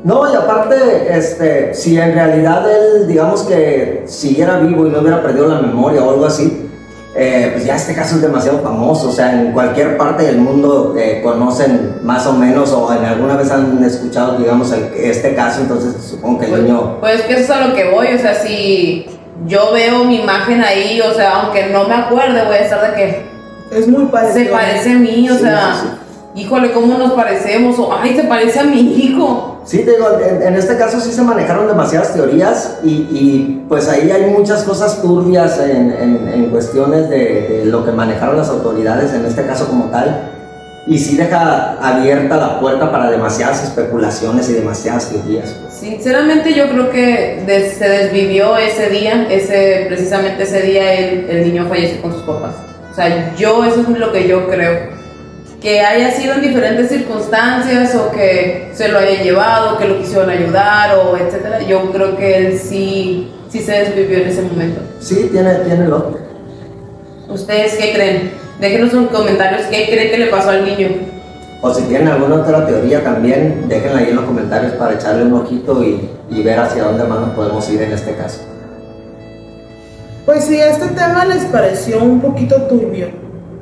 No, 0.04 0.32
y 0.32 0.34
aparte, 0.36 0.74
este, 1.16 1.74
si 1.74 1.96
en 1.98 2.12
realidad 2.14 2.64
él, 2.68 3.06
digamos 3.06 3.42
que 3.42 4.02
siguiera 4.06 4.58
vivo 4.58 4.86
y 4.86 4.90
no 4.90 4.98
hubiera 5.00 5.22
perdido 5.22 5.46
la 5.48 5.60
memoria 5.60 6.02
o 6.02 6.10
algo 6.10 6.26
así, 6.26 6.68
eh, 7.14 7.50
pues 7.52 7.64
ya 7.66 7.76
este 7.76 7.94
caso 7.94 8.16
es 8.16 8.22
demasiado 8.22 8.58
famoso. 8.60 9.10
O 9.10 9.12
sea, 9.12 9.32
en 9.32 9.52
cualquier 9.52 9.96
parte 9.96 10.24
del 10.24 10.38
mundo 10.38 10.94
eh, 10.98 11.20
conocen 11.22 11.98
más 12.02 12.26
o 12.26 12.32
menos 12.32 12.72
o 12.72 12.92
en 12.92 13.04
alguna 13.04 13.36
vez 13.36 13.50
han 13.52 13.82
escuchado, 13.84 14.38
digamos, 14.38 14.72
el- 14.72 14.90
este 14.94 15.34
caso. 15.36 15.60
Entonces, 15.60 15.94
supongo 16.02 16.40
que 16.40 16.46
el 16.46 16.50
Pues, 16.50 16.62
niño. 16.64 16.96
pues 17.00 17.20
que 17.22 17.32
eso 17.34 17.42
es 17.42 17.50
a 17.50 17.66
lo 17.68 17.74
que 17.74 17.90
voy, 17.90 18.08
o 18.08 18.18
sea, 18.18 18.34
si 18.34 19.06
yo 19.46 19.72
veo 19.72 20.04
mi 20.04 20.20
imagen 20.22 20.62
ahí, 20.64 21.00
o 21.00 21.14
sea, 21.14 21.42
aunque 21.42 21.66
no 21.68 21.86
me 21.86 21.94
acuerde, 21.94 22.44
voy 22.44 22.56
a 22.56 22.60
estar 22.60 22.90
de 22.90 22.96
que 22.96 23.26
Es 23.78 23.86
muy 23.86 24.06
parecido. 24.06 24.46
se 24.46 24.50
parece 24.50 24.90
a 24.90 24.94
mí, 24.94 25.28
o 25.30 25.34
Sí, 25.34 25.40
sea, 25.42 25.74
sí, 25.80 26.40
híjole, 26.40 26.72
¿cómo 26.72 26.98
nos 26.98 27.12
parecemos? 27.12 27.78
O, 27.78 27.92
ay, 27.94 28.16
se 28.16 28.24
parece 28.24 28.58
a 28.60 28.64
mi 28.64 28.80
hijo. 28.80 29.51
Sí, 29.64 29.79
digo, 29.79 30.18
en, 30.20 30.42
en 30.42 30.55
este 30.57 30.77
caso 30.77 31.01
sí 31.01 31.12
se 31.12 31.22
manejaron 31.22 31.68
demasiadas 31.68 32.14
teorías 32.14 32.79
y, 32.83 32.90
y, 33.11 33.64
pues 33.68 33.88
ahí 33.88 34.11
hay 34.11 34.27
muchas 34.31 34.64
cosas 34.64 35.01
turbias 35.01 35.59
en, 35.61 35.92
en- 35.92 36.29
en 36.35 36.51
cuestiones 36.51 37.09
de, 37.09 37.62
lo 37.66 37.85
que 37.85 37.92
manejaron 37.92 38.37
las 38.37 38.48
autoridades, 38.48 39.12
en 39.14 39.25
este 39.25 39.44
caso 39.46 39.68
como 39.68 39.85
tal, 39.87 40.31
y 40.87 40.98
sí 40.98 41.16
deja 41.16 41.75
abierta 41.81 42.37
la 42.37 42.59
puerta 42.59 42.90
para 42.90 43.09
demasiadas 43.11 43.62
especulaciones 43.62 44.48
y 44.51 44.55
demasiadas 44.55 45.11
teorías. 45.11 45.55
Sinceramente 45.70 46.55
yo 46.55 46.68
creo 46.68 46.90
que 46.90 47.44
se 47.79 47.88
desvivió 47.88 48.57
ese 48.57 48.88
día, 48.90 49.27
ese, 49.31 49.85
precisamente 49.88 50.42
ese 50.42 50.61
día 50.62 50.92
el, 50.94 51.31
el 51.31 51.44
niño 51.44 51.66
falleció 51.68 52.03
con 52.03 52.12
sus 52.12 52.22
papás. 52.22 52.55
O 52.90 52.94
sea, 52.94 53.33
yo 53.37 53.64
eso 53.64 53.81
es 53.81 53.88
lo 53.98 54.12
que 54.12 54.27
yo 54.27 54.48
creo. 54.48 55.01
Que 55.62 55.81
haya 55.81 56.11
sido 56.11 56.35
en 56.35 56.42
diferentes 56.42 56.88
circunstancias 56.88 57.94
o 57.94 58.11
que 58.11 58.70
se 58.75 58.88
lo 58.88 58.98
haya 58.98 59.22
llevado, 59.22 59.79
que 59.79 59.87
lo 59.87 59.98
quisieron 59.98 60.29
ayudar 60.29 60.98
o 60.98 61.16
etcétera. 61.16 61.62
Yo 61.62 61.92
creo 61.92 62.16
que 62.16 62.37
él 62.37 62.59
sí, 62.59 63.31
sí 63.48 63.61
se 63.61 63.72
desvivió 63.72 64.18
en 64.18 64.29
ese 64.29 64.42
momento. 64.42 64.81
Sí, 64.98 65.29
tiene, 65.31 65.55
tiene 65.61 65.87
lógica. 65.87 66.18
¿Ustedes 67.29 67.77
qué 67.77 67.92
creen? 67.92 68.33
Déjenos 68.61 68.92
en 68.92 69.07
comentarios 69.07 69.62
qué 69.70 69.87
creen 69.87 70.11
que 70.11 70.18
le 70.18 70.27
pasó 70.27 70.51
al 70.51 70.64
niño. 70.64 70.88
O 71.62 71.72
si 71.72 71.83
tienen 71.83 72.09
alguna 72.09 72.42
otra 72.42 72.66
teoría 72.66 73.05
también, 73.05 73.68
déjenla 73.68 74.01
ahí 74.01 74.09
en 74.09 74.16
los 74.16 74.25
comentarios 74.25 74.72
para 74.72 74.94
echarle 74.94 75.22
un 75.22 75.35
ojito 75.35 75.81
y, 75.85 76.11
y 76.29 76.42
ver 76.42 76.59
hacia 76.59 76.83
dónde 76.83 77.05
más 77.05 77.20
nos 77.20 77.31
podemos 77.31 77.70
ir 77.70 77.81
en 77.83 77.92
este 77.92 78.16
caso. 78.16 78.40
Pues 80.27 80.44
si 80.44 80.59
este 80.59 80.88
tema 80.88 81.25
les 81.25 81.44
pareció 81.44 82.03
un 82.03 82.20
poquito 82.20 82.62
turbio, 82.62 83.09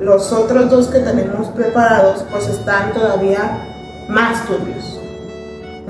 los 0.01 0.33
otros 0.33 0.69
dos 0.69 0.87
que 0.87 0.99
tenemos 0.99 1.47
preparados 1.49 2.25
pues 2.31 2.47
están 2.47 2.91
todavía 2.91 3.67
más 4.09 4.45
turbios. 4.47 4.99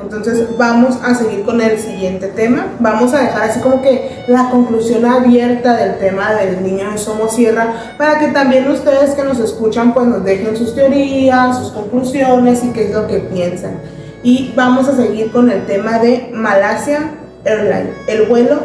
Entonces 0.01 0.45
vamos 0.57 0.97
a 1.01 1.15
seguir 1.15 1.43
con 1.43 1.61
el 1.61 1.79
siguiente 1.79 2.27
tema. 2.27 2.67
Vamos 2.79 3.13
a 3.13 3.19
dejar 3.19 3.43
así 3.43 3.61
como 3.61 3.81
que 3.81 4.23
la 4.27 4.49
conclusión 4.49 5.05
abierta 5.05 5.77
del 5.77 5.97
tema 5.99 6.33
del 6.33 6.61
niño 6.61 6.91
de 6.91 6.97
Somosierra 6.97 7.95
para 7.97 8.19
que 8.19 8.27
también 8.27 8.69
ustedes 8.69 9.11
que 9.11 9.23
nos 9.23 9.39
escuchan 9.39 9.93
pues 9.93 10.07
nos 10.07 10.25
dejen 10.25 10.57
sus 10.57 10.75
teorías, 10.75 11.57
sus 11.57 11.71
conclusiones 11.71 12.63
y 12.65 12.71
qué 12.71 12.87
es 12.87 12.93
lo 12.93 13.07
que 13.07 13.19
piensan. 13.19 13.79
Y 14.23 14.51
vamos 14.55 14.89
a 14.89 14.95
seguir 14.95 15.31
con 15.31 15.49
el 15.49 15.65
tema 15.65 15.99
de 15.99 16.31
Malasia 16.33 17.11
Airlines, 17.45 17.95
el 18.07 18.23
vuelo 18.27 18.59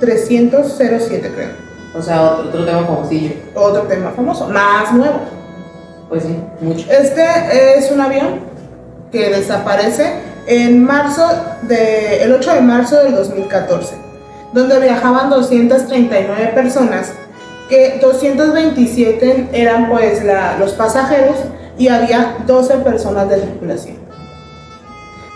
307 0.00 1.32
creo. 1.34 1.67
O 1.96 2.02
sea, 2.02 2.22
otro, 2.22 2.48
otro 2.48 2.64
tema 2.64 2.84
famosillo. 2.84 3.30
Otro 3.54 3.82
tema 3.82 4.10
famoso, 4.14 4.46
más 4.48 4.92
nuevo. 4.92 5.20
Pues 6.08 6.22
sí, 6.24 6.36
mucho. 6.60 6.86
Este 6.90 7.78
es 7.78 7.90
un 7.90 8.00
avión 8.00 8.40
que 9.12 9.30
desaparece 9.30 10.12
en 10.46 10.82
marzo 10.84 11.26
de, 11.62 12.22
el 12.22 12.32
8 12.32 12.54
de 12.54 12.60
marzo 12.62 12.96
del 13.02 13.14
2014, 13.14 13.94
donde 14.52 14.80
viajaban 14.80 15.28
239 15.30 16.52
personas, 16.54 17.12
que 17.68 17.98
227 18.00 19.48
eran 19.52 19.88
pues 19.90 20.24
la- 20.24 20.56
los 20.58 20.72
pasajeros 20.72 21.36
y 21.76 21.88
había 21.88 22.36
12 22.46 22.74
personas 22.78 23.28
de 23.28 23.36
tripulación. 23.38 23.96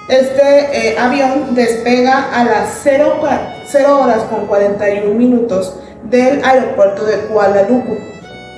Este 0.09 0.91
eh, 0.93 0.99
avión 0.99 1.55
despega 1.55 2.31
a 2.33 2.45
las 2.45 2.81
0, 2.83 3.19
cua- 3.23 3.55
0 3.67 4.01
horas 4.03 4.23
con 4.31 4.47
41 4.47 5.15
minutos 5.15 5.77
del 6.11 6.45
aeropuerto 6.45 7.05
de 7.05 7.17
Kuala 7.27 7.63
Lumpur. 7.69 7.99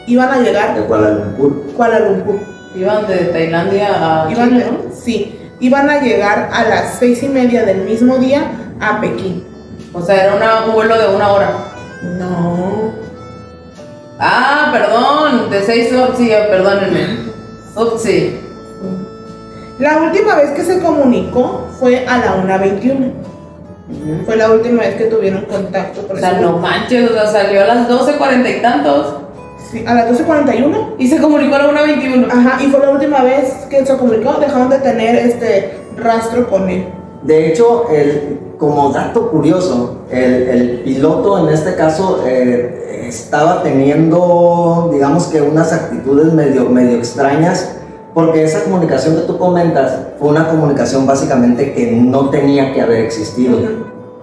Iban 0.06 0.28
a 0.30 0.38
llegar 0.40 0.74
de 0.74 0.82
Kuala 0.86 1.10
Lumpur. 1.10 1.72
Kuala 1.76 2.00
Lumpur. 2.00 2.36
Iban 2.74 3.06
de 3.06 3.16
Tailandia 3.26 3.88
a 4.24 4.30
Iban, 4.30 4.48
Chile, 4.50 4.66
¿no? 4.70 4.94
Sí, 4.94 5.50
iban 5.60 5.88
a 5.88 6.00
llegar 6.00 6.50
a 6.52 6.64
las 6.64 6.98
seis 6.98 7.22
y 7.22 7.28
media 7.28 7.64
del 7.64 7.82
mismo 7.82 8.16
día 8.18 8.42
a 8.80 9.00
Pekín. 9.00 9.44
O 9.92 10.02
sea, 10.02 10.24
era 10.24 10.34
una- 10.34 10.64
un 10.66 10.72
vuelo 10.74 10.98
de 10.98 11.14
una 11.14 11.32
hora. 11.32 11.50
No. 12.18 12.92
Ah, 14.18 14.70
perdón, 14.72 15.50
de 15.50 15.62
seis 15.62 15.92
horas, 15.92 16.16
sí, 16.18 16.30
perdónenme. 16.50 17.30
Ups, 17.76 18.02
sí. 18.02 18.40
La 19.78 19.98
última 20.02 20.36
vez 20.36 20.50
que 20.50 20.62
se 20.64 20.80
comunicó 20.80 21.66
fue 21.80 22.06
a 22.06 22.18
la 22.18 22.34
1.21. 22.36 23.12
Fue 24.24 24.36
la 24.36 24.50
última 24.50 24.80
vez 24.80 24.94
que 24.94 25.04
tuvieron 25.04 25.44
contacto 25.44 26.06
con 26.06 26.16
O 26.16 26.20
sea, 26.20 26.40
no 26.40 26.58
manches, 26.58 27.10
o 27.10 27.12
sea, 27.12 27.26
salió 27.26 27.62
a 27.62 27.66
las 27.66 27.88
12.40 27.88 28.58
y 28.58 28.62
tantos 28.62 29.14
Sí, 29.70 29.84
a 29.86 29.94
las 29.94 30.10
12.41. 30.10 30.94
y 30.98 31.08
se 31.08 31.20
comunicó 31.20 31.56
a 31.56 31.58
la 31.58 31.72
1.21. 31.72 32.28
Ajá, 32.30 32.62
y 32.62 32.68
fue 32.68 32.80
la 32.80 32.90
última 32.90 33.22
vez 33.22 33.50
que 33.68 33.84
se 33.84 33.96
comunicó. 33.96 34.34
Dejaron 34.34 34.68
de 34.68 34.78
tener 34.78 35.16
este 35.16 35.78
rastro 35.96 36.48
con 36.48 36.68
él. 36.68 36.86
De 37.22 37.48
hecho, 37.48 37.88
el, 37.90 38.38
como 38.58 38.90
dato 38.92 39.30
curioso, 39.30 40.02
el, 40.10 40.48
el 40.48 40.80
piloto 40.80 41.46
en 41.46 41.54
este 41.54 41.74
caso 41.74 42.22
eh, 42.26 43.06
estaba 43.08 43.62
teniendo, 43.62 44.90
digamos 44.92 45.26
que 45.28 45.40
unas 45.40 45.72
actitudes 45.72 46.32
medio, 46.32 46.68
medio 46.68 46.98
extrañas, 46.98 47.76
porque 48.14 48.44
esa 48.44 48.62
comunicación 48.62 49.16
que 49.16 49.22
tú 49.22 49.36
comentas 49.36 49.98
fue 50.18 50.28
una 50.28 50.48
comunicación 50.48 51.06
básicamente 51.06 51.74
que 51.74 51.90
no 51.92 52.30
tenía 52.30 52.72
que 52.72 52.80
haber 52.80 53.00
existido. 53.04 53.58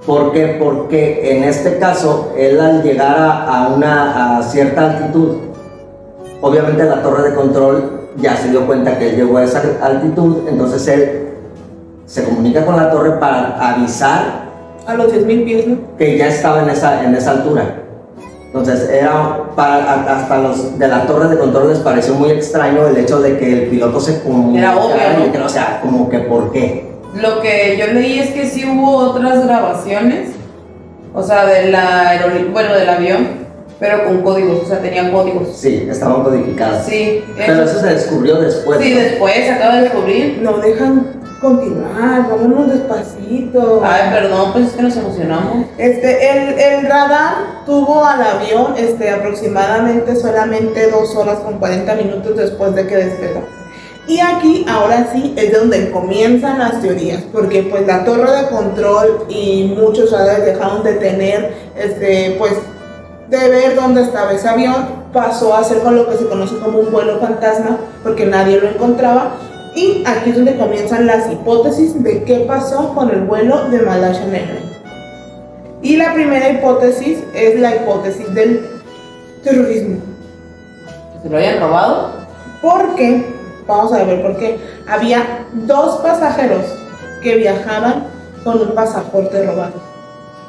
¿Por 0.05 0.31
qué? 0.31 0.57
Porque 0.59 1.37
en 1.37 1.43
este 1.43 1.77
caso, 1.77 2.33
él 2.37 2.59
al 2.59 2.81
llegar 2.81 3.17
a, 3.19 3.65
a 3.65 3.67
una 3.67 4.37
a 4.39 4.43
cierta 4.43 4.91
altitud, 4.91 5.35
obviamente 6.41 6.85
la 6.85 7.03
torre 7.03 7.29
de 7.29 7.35
control 7.35 8.01
ya 8.17 8.35
se 8.35 8.49
dio 8.49 8.65
cuenta 8.65 8.97
que 8.97 9.09
él 9.09 9.15
llegó 9.17 9.37
a 9.37 9.43
esa 9.43 9.61
altitud, 9.81 10.47
entonces 10.47 10.87
él 10.87 11.27
se 12.05 12.23
comunica 12.23 12.65
con 12.65 12.75
la 12.75 12.91
torre 12.91 13.19
para 13.19 13.73
avisar 13.73 14.49
A 14.85 14.95
los 14.95 15.13
10.000 15.13 15.45
pies, 15.45 15.67
¿no? 15.67 15.77
que 15.97 16.17
ya 16.17 16.27
estaba 16.27 16.63
en 16.63 16.69
esa, 16.69 17.03
en 17.03 17.13
esa 17.15 17.31
altura. 17.31 17.80
Entonces 18.53 18.89
era 18.89 19.43
para, 19.55 20.17
hasta 20.17 20.37
los 20.39 20.77
de 20.77 20.87
la 20.89 21.05
torre 21.05 21.29
de 21.29 21.37
control 21.37 21.69
les 21.69 21.79
pareció 21.79 22.15
muy 22.15 22.31
extraño 22.31 22.85
el 22.85 22.97
hecho 22.97 23.21
de 23.21 23.37
que 23.37 23.53
el 23.53 23.69
piloto 23.69 24.01
se 24.01 24.21
comunicara. 24.21 24.73
Era 24.73 24.81
obvio, 24.83 25.19
¿no? 25.19 25.25
y 25.27 25.29
que, 25.29 25.37
O 25.37 25.47
sea, 25.47 25.79
como 25.81 26.09
que 26.09 26.19
por 26.19 26.51
qué. 26.51 26.91
Lo 27.15 27.39
que 27.39 27.77
yo 27.79 27.93
leí 27.93 28.19
es 28.19 28.31
que 28.31 28.45
sí 28.45 28.65
hubo 28.65 28.97
otras 28.97 29.45
grabaciones, 29.45 30.31
o 31.13 31.23
sea, 31.23 31.45
de 31.45 31.71
la 31.71 32.09
aerolínea, 32.09 32.51
bueno, 32.51 32.73
del 32.73 32.89
avión, 32.89 33.27
pero 33.79 34.03
con 34.03 34.21
códigos, 34.21 34.63
o 34.63 34.65
sea, 34.65 34.79
tenían 34.81 35.11
códigos. 35.11 35.55
Sí, 35.55 35.87
estaban 35.89 36.23
codificadas. 36.23 36.85
Sí, 36.85 37.23
Pero 37.37 37.63
eso 37.63 37.79
se 37.79 37.87
descubrió 37.87 38.39
después. 38.39 38.81
Sí, 38.81 38.93
¿no? 38.93 38.99
después 38.99 39.33
se 39.33 39.49
acaba 39.49 39.75
de 39.77 39.81
descubrir. 39.83 40.39
No 40.43 40.57
dejan 40.57 41.20
continuar, 41.41 42.29
vámonos 42.29 42.71
despacito. 42.71 43.81
Ay, 43.83 44.11
perdón, 44.11 44.53
pues 44.53 44.67
es 44.67 44.73
que 44.73 44.83
nos 44.83 44.95
emocionamos. 44.95 45.65
Este, 45.77 46.29
el, 46.29 46.59
el 46.59 46.85
radar 46.87 47.65
tuvo 47.65 48.05
al 48.05 48.21
avión 48.21 48.75
este, 48.77 49.09
aproximadamente 49.09 50.15
solamente 50.15 50.89
dos 50.91 51.15
horas 51.15 51.39
con 51.39 51.57
40 51.57 51.95
minutos 51.95 52.37
después 52.37 52.75
de 52.75 52.85
que 52.85 52.95
despegó. 52.95 53.41
Y 54.07 54.19
aquí, 54.19 54.65
ahora 54.67 55.09
sí, 55.11 55.33
es 55.37 55.53
donde 55.53 55.89
comienzan 55.91 56.59
las 56.59 56.81
teorías, 56.81 57.23
porque 57.31 57.63
pues 57.63 57.85
la 57.87 58.03
torre 58.03 58.31
de 58.31 58.47
control 58.47 59.25
y 59.29 59.75
muchos 59.77 60.11
radares 60.11 60.45
dejaron 60.45 60.83
de 60.83 60.93
tener, 60.93 61.53
este, 61.75 62.35
pues, 62.37 62.53
de 63.29 63.49
ver 63.49 63.75
dónde 63.75 64.01
estaba 64.01 64.33
ese 64.33 64.49
avión, 64.49 65.01
pasó 65.13 65.55
a 65.55 65.63
ser 65.63 65.79
con 65.79 65.95
lo 65.95 66.09
que 66.09 66.17
se 66.17 66.27
conoce 66.27 66.57
como 66.57 66.79
un 66.79 66.91
vuelo 66.91 67.19
fantasma, 67.19 67.77
porque 68.03 68.25
nadie 68.25 68.59
lo 68.59 68.69
encontraba. 68.69 69.35
Y 69.75 70.03
aquí 70.05 70.31
es 70.31 70.35
donde 70.35 70.57
comienzan 70.57 71.07
las 71.07 71.31
hipótesis 71.31 72.01
de 72.03 72.23
qué 72.23 72.39
pasó 72.39 72.93
con 72.93 73.09
el 73.09 73.21
vuelo 73.21 73.69
de 73.69 73.81
Malaysia 73.81 74.23
Airlines. 74.23 74.71
Y 75.81 75.97
la 75.97 76.13
primera 76.13 76.49
hipótesis 76.49 77.19
es 77.33 77.59
la 77.59 77.75
hipótesis 77.75 78.33
del 78.33 78.65
terrorismo. 79.43 79.97
¿Que 81.13 81.23
se 81.23 81.29
lo 81.29 81.37
hayan 81.37 81.59
robado? 81.59 82.11
Porque, 82.61 83.25
vamos 83.65 83.93
a 83.93 84.03
ver 84.03 84.21
por 84.21 84.37
qué, 84.37 84.59
había 84.87 85.45
dos 85.53 86.01
pasajeros 86.01 86.65
que 87.23 87.35
viajaban 87.35 88.07
con 88.43 88.61
un 88.61 88.75
pasaporte 88.75 89.45
robado. 89.45 89.91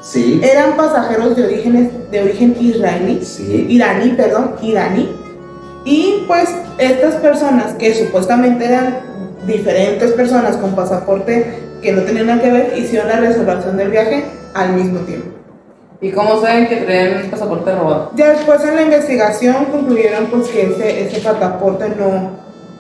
Sí, 0.03 0.41
Eran 0.43 0.77
pasajeros 0.77 1.37
de, 1.37 1.45
orígenes, 1.45 2.11
de 2.11 2.23
origen 2.23 2.57
israelí, 2.59 3.25
sí. 3.25 3.67
iraní, 3.69 4.11
perdón, 4.11 4.57
iraní. 4.61 5.09
Y 5.85 6.25
pues 6.27 6.49
estas 6.79 7.15
personas 7.17 7.75
que 7.75 7.95
supuestamente 7.95 8.65
eran 8.65 9.12
diferentes 9.47 10.13
personas 10.13 10.57
con 10.57 10.75
pasaporte 10.75 11.61
que 11.83 11.93
no 11.93 12.03
tenían 12.03 12.27
nada 12.29 12.41
que 12.43 12.51
ver, 12.53 12.75
hicieron 12.79 13.09
la 13.09 13.17
reservación 13.21 13.77
del 13.77 13.91
viaje 13.91 14.25
al 14.55 14.73
mismo 14.75 15.01
tiempo. 15.01 15.29
¿Y 16.01 16.11
cómo 16.11 16.41
saben 16.41 16.67
que 16.69 16.77
traían 16.77 17.25
un 17.25 17.31
pasaporte 17.31 17.73
robado? 17.75 18.11
Ya 18.17 18.31
después 18.31 18.63
en 18.65 18.75
la 18.77 18.83
investigación 18.83 19.67
concluyeron 19.67 20.27
pues 20.27 20.49
que 20.49 20.63
ese, 20.73 21.07
ese 21.07 21.21
pasaporte 21.21 21.89
no, 21.91 22.31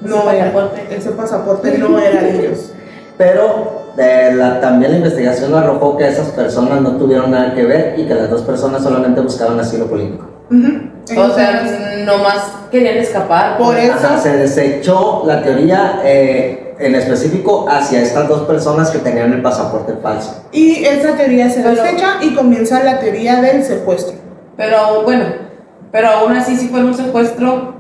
no 0.00 0.16
Ese 0.30 0.36
era, 0.38 0.52
pasaporte. 0.52 0.96
ese 0.96 1.10
pasaporte 1.10 1.78
no 1.78 1.98
era 2.00 2.20
de 2.22 2.46
ellos. 2.46 2.72
Pero 3.18 3.92
eh, 3.98 4.32
la- 4.34 4.60
también 4.60 4.92
la 4.92 4.98
investigación 4.98 5.54
arrojó 5.54 5.96
que 5.96 6.08
esas 6.08 6.28
personas 6.30 6.80
no 6.80 6.96
tuvieron 6.96 7.30
nada 7.30 7.54
que 7.54 7.64
ver 7.64 7.94
y 7.98 8.06
que 8.08 8.14
las 8.14 8.28
dos 8.30 8.42
personas 8.42 8.82
solamente 8.82 9.20
buscaban 9.20 9.60
asilo 9.60 9.86
político. 9.86 10.26
Ujú. 10.52 11.20
O 11.20 11.34
sea, 11.34 11.64
nomás 12.04 12.52
querían 12.70 12.96
escapar. 12.98 13.58
Por 13.58 13.74
pues. 13.74 13.84
eso- 13.88 13.94
Ajá, 14.06 14.18
se 14.18 14.36
desechó 14.36 15.22
la 15.26 15.42
teoría 15.42 16.00
eh, 16.04 16.74
en 16.78 16.94
específico 16.94 17.66
hacia 17.68 18.00
estas 18.02 18.28
dos 18.28 18.42
personas 18.42 18.90
que 18.90 18.98
tenían 18.98 19.32
el 19.32 19.42
pasaporte 19.42 19.94
falso. 20.02 20.44
Y 20.52 20.84
esa 20.84 21.16
teoría 21.16 21.48
se 21.50 21.60
Pero- 21.62 21.82
desecha 21.82 22.16
y 22.20 22.34
comienza 22.34 22.82
la 22.84 22.98
teoría 23.00 23.40
del 23.40 23.64
secuestro. 23.64 24.14
Pero 24.56 25.02
bueno, 25.02 25.24
pero 25.90 26.08
aún 26.08 26.36
así 26.36 26.56
si 26.56 26.68
fue 26.68 26.84
un 26.84 26.94
secuestro, 26.94 27.74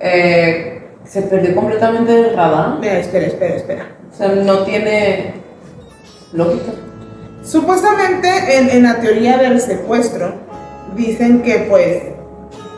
eh, 0.00 0.88
se 1.04 1.22
perdió 1.22 1.54
completamente 1.54 2.12
del 2.12 2.36
radar. 2.36 2.78
Mira, 2.80 2.98
espera, 2.98 3.26
espera, 3.26 3.54
espera. 3.54 3.86
O 4.12 4.16
sea, 4.16 4.28
no 4.28 4.58
tiene 4.64 5.34
lógica. 6.32 6.72
Supuestamente 7.42 8.28
en, 8.58 8.70
en 8.70 8.82
la 8.82 8.96
teoría 8.96 9.38
del 9.38 9.60
secuestro 9.60 10.34
dicen 10.96 11.42
que 11.42 11.66
pues 11.70 12.02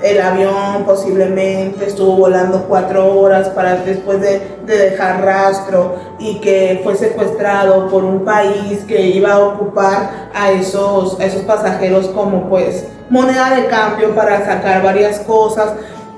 el 0.03 0.21
avión 0.21 0.85
posiblemente 0.87 1.87
estuvo 1.87 2.17
volando 2.17 2.67
cuatro 2.69 3.19
horas 3.19 3.49
para 3.49 3.77
después 3.77 4.21
de, 4.21 4.41
de 4.65 4.79
dejar 4.91 5.25
rastro 5.25 5.97
y 6.19 6.37
que 6.37 6.81
fue 6.85 6.97
secuestrado 6.97 7.89
por 7.89 8.05
un 8.05 8.25
país 8.25 8.85
que 8.87 9.07
iba 9.09 9.33
a 9.33 9.39
ocupar 9.41 10.31
a 10.35 10.53
esos, 10.53 11.19
esos 11.21 11.43
pasajeros 11.43 12.09
como 12.09 12.49
pues 12.49 12.87
moneda 13.11 13.57
de 13.57 13.67
cambio 13.67 14.15
para 14.15 14.45
sacar 14.45 14.83
varias 14.83 15.21
cosas, 15.21 15.73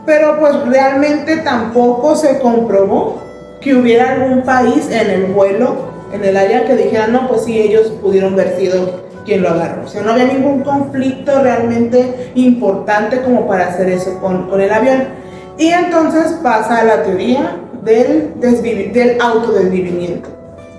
pero 0.05 0.39
pues 0.39 0.55
realmente 0.66 1.39
tampoco 1.39 2.16
se 2.16 2.39
comprobó 2.39 3.22
que 3.61 3.74
hubiera 3.74 4.12
algún 4.12 4.43
país 4.43 4.89
en 4.91 5.11
el 5.11 5.26
vuelo, 5.26 5.91
en 6.12 6.24
el 6.24 6.37
área 6.37 6.66
que 6.66 6.76
dijera, 6.76 7.07
no, 7.07 7.28
pues 7.28 7.45
sí, 7.45 7.59
ellos 7.59 7.89
pudieron 8.03 8.33
haber 8.35 8.57
sido 8.59 9.09
quien 9.25 9.43
lo 9.43 9.51
agarró. 9.51 9.85
O 9.85 9.89
sea, 9.89 10.03
no 10.03 10.12
había 10.12 10.25
ningún 10.27 10.61
conflicto 10.62 11.43
realmente 11.43 12.33
importante 12.35 13.21
como 13.23 13.47
para 13.47 13.68
hacer 13.68 13.89
eso 13.89 14.18
con, 14.21 14.49
con 14.49 14.61
el 14.61 14.73
avión. 14.73 15.05
Y 15.59 15.68
entonces 15.68 16.39
pasa 16.43 16.81
a 16.81 16.85
la 16.85 17.03
teoría 17.03 17.57
del, 17.83 18.33
del 18.41 19.21
autodesvivimiento. 19.21 20.29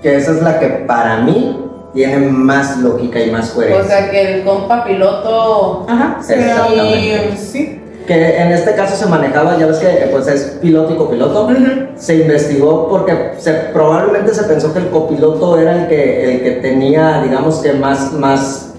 Que 0.02 0.16
esa 0.16 0.32
es 0.32 0.42
la 0.42 0.58
que 0.58 0.66
para 0.68 1.18
mí 1.18 1.58
tiene 1.94 2.18
más 2.28 2.78
lógica 2.78 3.20
y 3.20 3.30
más 3.30 3.50
O 3.52 3.54
coherencia. 3.56 3.84
sea, 3.98 4.10
que 4.10 4.34
el 4.34 4.44
compa 4.44 4.84
piloto 4.84 5.86
Ajá, 5.88 6.16
Exactamente. 6.20 7.36
sí. 7.36 7.81
Que 8.06 8.36
en 8.38 8.50
este 8.50 8.74
caso 8.74 8.96
se 8.96 9.06
manejaba, 9.06 9.56
ya 9.58 9.66
ves 9.66 9.78
que 9.78 9.86
eh, 9.86 10.08
pues 10.10 10.26
es 10.26 10.58
piloto 10.60 10.94
y 10.94 10.96
copiloto. 10.96 11.44
Ujú. 11.44 11.54
Se 11.96 12.16
investigó 12.16 12.88
porque 12.88 13.32
se, 13.38 13.52
probablemente 13.72 14.34
se 14.34 14.44
pensó 14.44 14.72
que 14.72 14.80
el 14.80 14.90
copiloto 14.90 15.58
era 15.58 15.82
el 15.82 15.88
que, 15.88 16.34
el 16.34 16.42
que 16.42 16.50
tenía, 16.62 17.22
digamos 17.22 17.58
que 17.58 17.72
más, 17.74 18.12
más, 18.12 18.74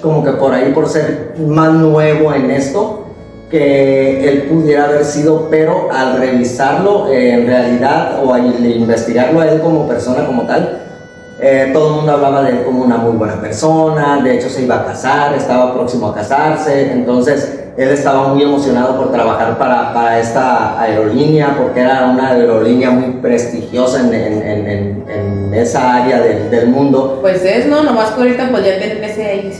como 0.00 0.24
que 0.24 0.32
por 0.32 0.54
ahí, 0.54 0.72
por 0.72 0.88
ser 0.88 1.34
más 1.38 1.72
nuevo 1.72 2.32
en 2.32 2.50
esto, 2.50 3.02
que 3.50 4.28
él 4.28 4.42
pudiera 4.44 4.84
haber 4.84 5.04
sido, 5.04 5.48
pero 5.50 5.88
al 5.92 6.16
revisarlo 6.16 7.08
eh, 7.08 7.34
en 7.34 7.46
realidad 7.46 8.24
o 8.24 8.32
al 8.32 8.64
investigarlo 8.64 9.40
a 9.40 9.48
él 9.48 9.60
como 9.60 9.86
persona, 9.86 10.24
como 10.24 10.42
tal, 10.46 10.82
eh, 11.38 11.70
todo 11.72 11.88
el 11.88 11.94
mundo 11.96 12.12
hablaba 12.12 12.42
de 12.42 12.50
él 12.50 12.62
como 12.64 12.84
una 12.84 12.96
muy 12.96 13.16
buena 13.16 13.40
persona, 13.40 14.20
de 14.22 14.38
hecho 14.38 14.48
se 14.48 14.62
iba 14.62 14.76
a 14.76 14.86
casar, 14.86 15.34
estaba 15.34 15.74
próximo 15.74 16.08
a 16.08 16.14
casarse, 16.14 16.92
entonces 16.92 17.61
él 17.76 17.88
estaba 17.88 18.28
muy 18.28 18.42
emocionado 18.42 18.96
por 18.96 19.10
trabajar 19.12 19.56
para, 19.58 19.92
para 19.94 20.18
esta 20.18 20.80
aerolínea, 20.80 21.56
porque 21.58 21.80
era 21.80 22.06
una 22.10 22.28
aerolínea 22.30 22.90
muy 22.90 23.14
prestigiosa 23.20 24.00
en, 24.00 24.14
en- 24.14 25.04
en- 25.08 25.54
esa 25.54 25.96
área 26.02 26.18
del, 26.20 26.50
del 26.50 26.68
mundo. 26.68 27.18
Pues 27.20 27.44
es, 27.44 27.66
¿no? 27.66 27.82
Nomás 27.82 28.10
que 28.12 28.22
ahorita 28.22 28.48
pues 28.50 28.64
ya 28.64 28.78
tienen 28.78 29.04
ese. 29.04 29.52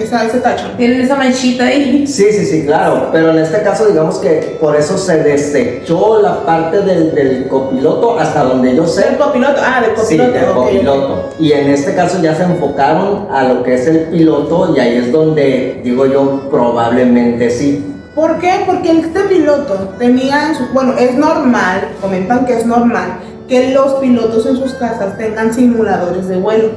Esa, 0.00 0.24
ese 0.24 0.38
tacho. 0.40 0.66
Tienen 0.76 1.00
esa 1.00 1.16
manchita 1.16 1.64
ahí. 1.64 2.06
Sí, 2.06 2.26
sí, 2.32 2.44
sí, 2.44 2.64
claro, 2.66 3.08
pero 3.12 3.30
en 3.30 3.38
este 3.38 3.62
caso 3.62 3.86
digamos 3.86 4.18
que 4.18 4.56
por 4.60 4.76
eso 4.76 4.96
se 4.98 5.22
desechó 5.22 6.20
la 6.20 6.44
parte 6.44 6.80
del, 6.82 7.14
del 7.14 7.48
copiloto 7.48 8.18
hasta 8.18 8.42
donde 8.44 8.76
yo 8.76 8.86
sé. 8.86 9.04
¿Del 9.06 9.16
copiloto? 9.16 9.60
Ah, 9.64 9.80
del 9.80 9.96
Sí, 9.96 10.16
copiloto. 10.18 10.32
del 10.32 10.44
ok, 10.44 10.56
ok. 10.56 10.64
copiloto. 10.64 11.28
Y 11.38 11.52
en 11.52 11.70
este 11.70 11.94
caso 11.94 12.20
ya 12.22 12.34
se 12.34 12.42
enfocaron 12.44 13.28
a 13.30 13.44
lo 13.44 13.62
que 13.62 13.74
es 13.74 13.86
el 13.86 14.00
piloto 14.04 14.74
y 14.76 14.80
ahí 14.80 14.96
es 14.96 15.12
donde 15.12 15.80
digo 15.82 16.06
yo 16.06 16.48
probablemente 16.50 17.50
sí. 17.50 17.84
¿Por 18.14 18.38
qué? 18.38 18.62
Porque 18.64 18.90
este 18.92 19.20
piloto 19.24 19.74
tenía, 19.98 20.48
en 20.48 20.54
su- 20.54 20.68
bueno, 20.72 20.94
es 20.98 21.14
normal, 21.14 21.88
comentan 22.00 22.46
que 22.46 22.54
es 22.56 22.64
normal, 22.64 23.18
que 23.46 23.72
los 23.72 23.94
pilotos 23.94 24.46
en 24.46 24.56
sus 24.56 24.72
casas 24.74 25.18
tengan 25.18 25.52
simuladores 25.52 26.26
de 26.28 26.36
vuelo. 26.36 26.70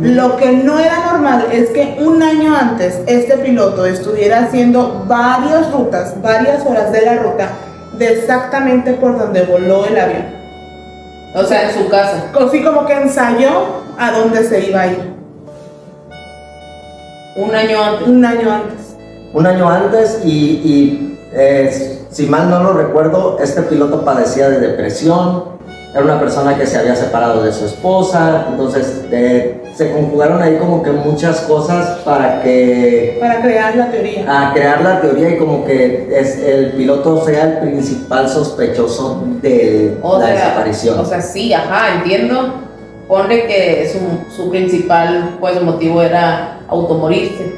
Lo 0.00 0.36
que 0.36 0.52
no 0.52 0.78
era 0.78 1.06
normal 1.12 1.46
es 1.50 1.70
que 1.70 1.96
un 2.00 2.22
año 2.22 2.54
antes 2.54 3.00
este 3.06 3.38
piloto 3.38 3.86
estuviera 3.86 4.44
haciendo 4.44 5.04
varias 5.06 5.72
rutas, 5.72 6.20
varias 6.22 6.64
horas 6.64 6.92
de 6.92 7.02
la 7.02 7.16
ruta, 7.16 7.48
de 7.98 8.12
exactamente 8.12 8.92
por 8.94 9.18
donde 9.18 9.42
voló 9.42 9.86
el 9.86 9.98
avión. 9.98 10.26
O 11.34 11.44
sea, 11.44 11.70
en 11.70 11.78
su 11.78 11.88
casa. 11.88 12.30
Así 12.38 12.62
como 12.62 12.86
que 12.86 12.92
ensayó 12.94 13.50
a 13.98 14.12
dónde 14.12 14.44
se 14.44 14.68
iba 14.68 14.82
a 14.82 14.86
ir, 14.88 15.14
Un 17.36 17.54
año 17.54 17.82
antes. 17.82 18.08
un 18.08 18.24
año 18.24 18.52
antes. 18.52 18.96
Un 19.32 19.46
año 19.46 19.68
antes 19.68 20.20
y, 20.24 20.30
y, 20.30 21.18
eh, 21.32 21.98
si 22.10 22.26
mal 22.26 22.48
no 22.48 22.62
lo 22.62 22.72
recuerdo, 22.72 23.38
este 23.40 23.62
piloto 23.62 24.04
padecía 24.04 24.48
de 24.48 24.60
depresión, 24.60 25.58
era 25.92 26.04
una 26.04 26.20
persona 26.20 26.56
que 26.56 26.66
se 26.66 26.78
había 26.78 26.94
separado 26.94 27.42
de 27.42 27.52
su 27.52 27.66
esposa, 27.66 28.46
entonces 28.50 29.04
eh, 29.10 29.57
se 29.78 29.92
conjugaron 29.92 30.42
ahí 30.42 30.56
como 30.56 30.82
que 30.82 30.90
muchas 30.90 31.42
cosas 31.42 31.98
para 32.00 32.42
que 32.42 33.16
Para 33.20 33.40
crear 33.40 33.76
la 33.76 33.88
teoría. 33.92 34.24
a 34.48 34.52
crear 34.52 34.82
la 34.82 35.00
teoría 35.00 35.30
y 35.30 35.36
como 35.38 35.64
que 35.64 36.08
es, 36.10 36.36
el 36.40 36.72
piloto 36.72 37.24
sea 37.24 37.44
el 37.44 37.58
principal 37.60 38.28
sospechoso 38.28 39.22
de 39.40 39.96
O 40.02 40.18
la 40.18 40.26
sea, 40.26 40.34
desaparición. 40.34 40.98
o 40.98 41.04
sea, 41.04 41.20
sí, 41.22 41.52
ajá, 41.54 41.94
entiendo. 41.94 42.54
Pone 43.06 43.44
que 43.46 43.88
su, 43.92 44.34
su 44.34 44.50
principal 44.50 45.36
pues, 45.38 45.62
motivo 45.62 46.02
era 46.02 46.58
automorirse. 46.68 47.54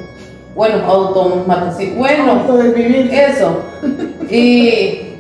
Bueno, 0.55 0.85
automatarse. 0.87 1.95
Bueno, 1.97 2.33
Autodesvivir. 2.33 3.11
eso. 3.15 3.61
Y. 4.31 5.17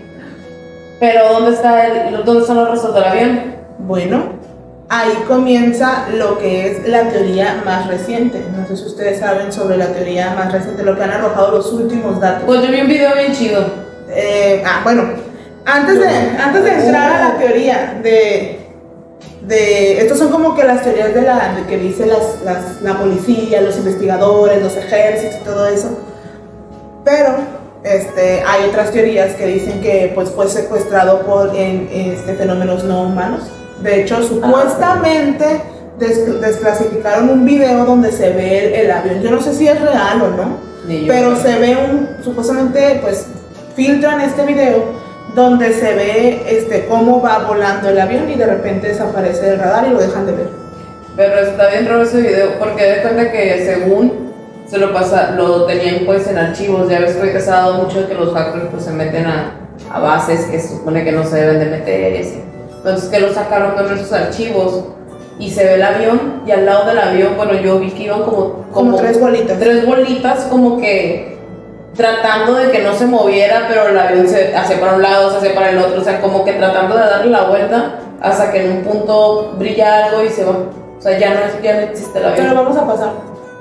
Pero, 1.00 1.32
¿dónde, 1.32 1.52
está 1.52 1.86
el, 1.86 2.24
¿dónde 2.24 2.42
están 2.42 2.56
los 2.58 2.70
restos 2.70 2.94
del 2.94 3.04
avión? 3.04 3.40
Bueno, 3.78 4.34
ahí 4.90 5.12
comienza 5.26 6.08
lo 6.12 6.38
que 6.38 6.66
es 6.70 6.86
la 6.88 7.08
teoría 7.08 7.62
más 7.64 7.86
reciente. 7.86 8.42
No 8.56 8.66
sé 8.66 8.76
si 8.76 8.84
ustedes 8.86 9.20
saben 9.20 9.52
sobre 9.52 9.76
la 9.78 9.86
teoría 9.86 10.34
más 10.34 10.52
reciente, 10.52 10.82
lo 10.82 10.96
que 10.96 11.04
han 11.04 11.12
arrojado 11.12 11.52
los 11.52 11.72
últimos 11.72 12.20
datos. 12.20 12.42
Pues 12.44 12.60
yo 12.62 12.70
vi 12.70 12.80
un 12.80 12.88
video 12.88 13.14
bien 13.14 13.32
chido. 13.32 13.64
Eh, 14.10 14.62
ah, 14.66 14.80
bueno, 14.82 15.04
antes 15.64 15.98
de, 16.00 16.06
antes 16.08 16.64
de 16.64 16.70
entrar 16.74 17.12
a 17.12 17.28
la 17.28 17.38
teoría 17.38 18.00
de, 18.02 18.58
de... 19.46 20.00
Estos 20.00 20.18
son 20.18 20.30
como 20.30 20.56
que 20.56 20.64
las 20.64 20.82
teorías 20.82 21.14
de 21.14 21.22
la 21.22 21.54
de 21.54 21.62
que 21.66 21.78
dice 21.78 22.06
las, 22.06 22.42
las- 22.44 22.82
la 22.82 22.98
policía, 22.98 23.60
los 23.60 23.76
investigadores, 23.76 24.60
los 24.62 24.76
ejércitos 24.76 25.36
y 25.40 25.44
todo 25.44 25.66
eso. 25.68 25.96
Pero 27.04 27.36
este, 27.84 28.42
hay 28.44 28.68
otras 28.68 28.90
teorías 28.90 29.34
que 29.36 29.46
dicen 29.46 29.80
que 29.80 30.10
pues, 30.14 30.30
fue 30.30 30.48
secuestrado 30.48 31.20
por 31.20 31.54
en, 31.54 31.88
este, 31.92 32.34
fenómenos 32.34 32.82
no 32.84 33.02
humanos. 33.02 33.44
De 33.82 34.02
hecho, 34.02 34.22
supuestamente 34.22 35.44
des- 35.98 36.40
desclasificaron 36.40 37.28
un 37.30 37.44
video 37.44 37.84
donde 37.84 38.12
se 38.12 38.30
ve 38.30 38.66
el, 38.66 38.74
el 38.86 38.90
avión. 38.90 39.20
Yo 39.22 39.30
no 39.30 39.40
sé 39.40 39.54
si 39.54 39.68
es 39.68 39.80
real 39.80 40.22
o 40.22 40.28
no, 40.36 40.56
pero 41.08 41.36
se 41.36 41.58
ve 41.58 41.76
un, 41.76 42.08
supuestamente, 42.24 42.98
pues, 43.02 43.26
filtran 43.76 44.20
este 44.20 44.44
video 44.44 44.84
donde 45.34 45.72
se 45.72 45.94
ve 45.94 46.42
este, 46.48 46.86
cómo 46.86 47.22
va 47.22 47.44
volando 47.46 47.88
el 47.88 48.00
avión 48.00 48.28
y 48.28 48.34
de 48.34 48.46
repente 48.46 48.88
desaparece 48.88 49.42
del 49.46 49.58
radar 49.60 49.86
y 49.86 49.90
lo 49.90 50.00
dejan 50.00 50.26
de 50.26 50.32
ver. 50.32 50.48
Pero 51.16 51.38
está 51.40 51.68
bien 51.68 51.86
raro 51.86 52.02
ese 52.02 52.20
video 52.20 52.58
porque 52.58 52.82
de 52.84 53.02
cuenta 53.02 53.30
que 53.30 53.64
según 53.64 54.30
se 54.66 54.78
lo 54.78 54.92
pasa, 54.92 55.32
lo 55.32 55.66
tenían 55.66 56.04
pues 56.06 56.26
en 56.28 56.38
archivos. 56.38 56.88
Ya 56.88 57.00
ves 57.00 57.14
que 57.16 57.40
se 57.40 57.50
ha 57.50 57.54
dado 57.56 57.74
mucho 57.74 58.06
que 58.08 58.14
los 58.14 58.32
hackers 58.34 58.66
pues 58.72 58.84
se 58.84 58.92
meten 58.92 59.26
a, 59.26 59.52
a 59.92 60.00
bases 60.00 60.46
que 60.46 60.58
se 60.58 60.68
supone 60.76 61.04
que 61.04 61.12
no 61.12 61.24
se 61.24 61.36
deben 61.36 61.58
de 61.60 61.66
meter 61.66 62.14
y 62.14 62.18
así. 62.18 62.40
Entonces 62.84 63.08
que 63.10 63.20
lo 63.20 63.32
sacaron 63.32 63.72
con 63.72 63.92
esos 63.92 64.12
archivos 64.12 64.80
y 65.38 65.50
se 65.50 65.64
ve 65.64 65.74
el 65.74 65.82
avión 65.82 66.42
y 66.46 66.50
al 66.50 66.64
lado 66.66 66.86
del 66.86 66.98
avión, 66.98 67.34
bueno 67.36 67.54
yo 67.54 67.78
vi 67.78 67.90
que 67.90 68.04
iban 68.04 68.22
como, 68.22 68.64
Como 68.72 68.96
tres 68.96 69.20
bolitas. 69.20 69.58
tres 69.58 69.86
bolitas 69.86 70.44
como 70.50 70.78
que 70.78 71.38
tratando 71.94 72.54
de 72.54 72.70
que 72.70 72.82
no 72.82 72.94
se 72.94 73.04
moviera, 73.06 73.66
pero 73.68 73.88
el 73.88 73.98
avión 73.98 74.26
se 74.28 74.54
hace 74.56 74.76
para 74.76 74.94
un 74.94 75.02
lado, 75.02 75.30
se 75.30 75.36
hace 75.38 75.50
para 75.50 75.70
el 75.70 75.78
otro, 75.78 76.00
o 76.00 76.04
sea, 76.04 76.20
como 76.20 76.44
que 76.44 76.52
tratando 76.54 76.94
de 76.96 77.00
darle 77.02 77.30
la 77.30 77.44
vuelta 77.48 77.98
hasta 78.20 78.52
que 78.52 78.64
en 78.64 78.78
un 78.78 78.82
punto 78.84 79.54
brilla 79.58 80.06
algo 80.06 80.22
y 80.24 80.28
se 80.28 80.44
va. 80.44 80.52
O 80.98 81.02
sea, 81.02 81.18
ya 81.18 81.34
no, 81.34 81.40
es- 81.40 81.62
ya 81.62 81.74
no 81.74 81.80
existe 81.80 82.18
el 82.18 82.24
Pero 82.34 82.48
avión. 82.50 82.54
vamos 82.64 82.76
a 82.76 82.86
pasar, 82.86 83.10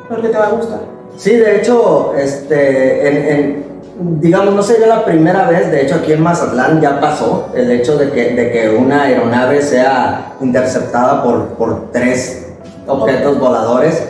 porque 0.09 0.27
te 0.29 0.37
va 0.37 0.47
a 0.47 0.51
gustar. 0.51 0.79
Sí, 1.17 1.35
de 1.37 1.57
hecho, 1.57 2.13
este, 2.17 3.07
en, 3.07 3.17
en- 3.39 3.65
digamos, 3.99 4.53
no 4.53 4.63
sería 4.63 4.87
la 4.87 5.05
primera 5.05 5.47
vez, 5.47 5.71
de 5.71 5.81
hecho 5.81 5.95
aquí 5.95 6.13
en 6.13 6.21
Mazatlán 6.21 6.79
ya 6.81 6.99
pasó 6.99 7.49
el 7.55 7.69
hecho 7.71 7.97
de 7.97 8.11
que, 8.11 8.33
de 8.33 8.51
que 8.51 8.69
una 8.69 9.03
aeronave 9.03 9.61
sea 9.61 10.35
interceptada 10.41 11.23
por, 11.23 11.49
por 11.49 11.91
tres 11.91 12.47
objetos 12.87 13.39
voladores 13.39 14.03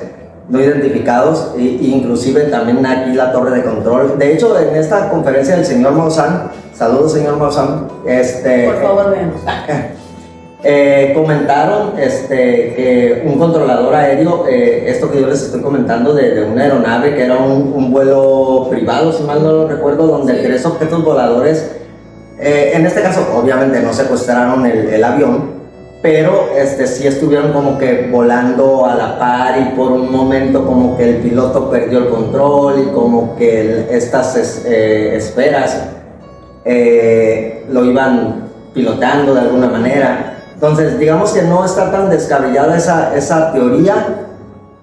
no 0.48 0.60
identificados, 0.60 1.54
e, 1.58 1.62
inclusive 1.62 2.46
también 2.46 2.86
aquí 2.86 3.14
la 3.14 3.32
torre 3.32 3.52
de 3.52 3.64
control. 3.64 4.18
De 4.18 4.34
hecho, 4.34 4.58
en 4.60 4.76
esta 4.76 5.10
conferencia 5.10 5.56
del 5.56 5.66
señor 5.66 5.94
Maussan, 5.94 6.52
saludos 6.74 7.14
señor 7.14 7.38
Maussan, 7.38 7.88
este, 8.06 8.66
Por 8.66 8.82
favor, 8.82 9.12
veamos. 9.12 9.42
eh, 10.64 11.14
comentaron 11.16 11.93
este, 11.97 12.74
que 12.76 13.24
un 13.26 13.39
controlador 13.39 13.95
aéreo, 13.95 14.45
eh, 14.49 14.86
esto 14.88 15.10
que 15.10 15.22
yo 15.22 15.28
les 15.28 15.41
estoy 15.41 15.62
comentando 15.62 16.14
de, 16.14 16.32
de 16.36 16.43
una 16.43 16.64
aeronave 16.64 17.16
que 17.16 17.24
era 17.24 17.38
un, 17.38 17.72
un 17.76 17.91
vuelo 17.91 18.68
privado, 18.70 19.14
si 19.14 19.24
mal 19.24 19.41
no 19.41 19.51
lo 19.53 19.68
recuerdo, 19.70 20.07
donde 20.07 20.34
Sí. 20.36 20.39
tres 20.43 20.66
objetos 20.66 21.03
voladores, 21.03 21.72
eh, 22.39 22.72
en 22.76 22.86
este 22.86 23.01
caso 23.01 23.26
obviamente 23.36 23.80
no 23.82 23.93
secuestraron 23.93 24.66
el, 24.66 24.89
el 24.89 25.03
avión, 25.03 25.57
pero 26.01 26.49
este, 26.57 26.88
sí 26.88 27.07
estuvieron 27.07 27.51
como 27.53 27.78
que 27.78 28.07
volando 28.12 28.86
a 28.86 28.95
la 28.95 29.18
par 29.20 29.55
y 29.62 29.76
por 29.76 29.91
un 29.91 30.12
momento 30.12 30.66
como 30.66 30.97
que 30.97 31.03
el 31.10 31.16
piloto 31.18 31.70
perdió 31.70 31.99
el 31.99 32.10
control 32.10 32.86
y 32.88 32.91
como 32.93 33.36
que 33.38 33.62
el- 33.62 33.86
estas 33.91 34.36
es- 34.38 34.64
eh, 34.66 35.16
esferas 35.16 35.78
eh, 36.66 37.66
lo 37.70 37.86
iban 37.86 38.49
pilotando 38.74 39.34
de 39.34 39.41
alguna 39.41 39.68
manera. 39.68 40.29
Entonces, 40.60 40.99
digamos 40.99 41.32
que 41.32 41.41
no 41.43 41.64
está 41.64 41.89
tan 41.89 42.10
descabellada 42.10 42.76
esa, 42.76 43.16
esa 43.16 43.53
teoría, 43.53 43.93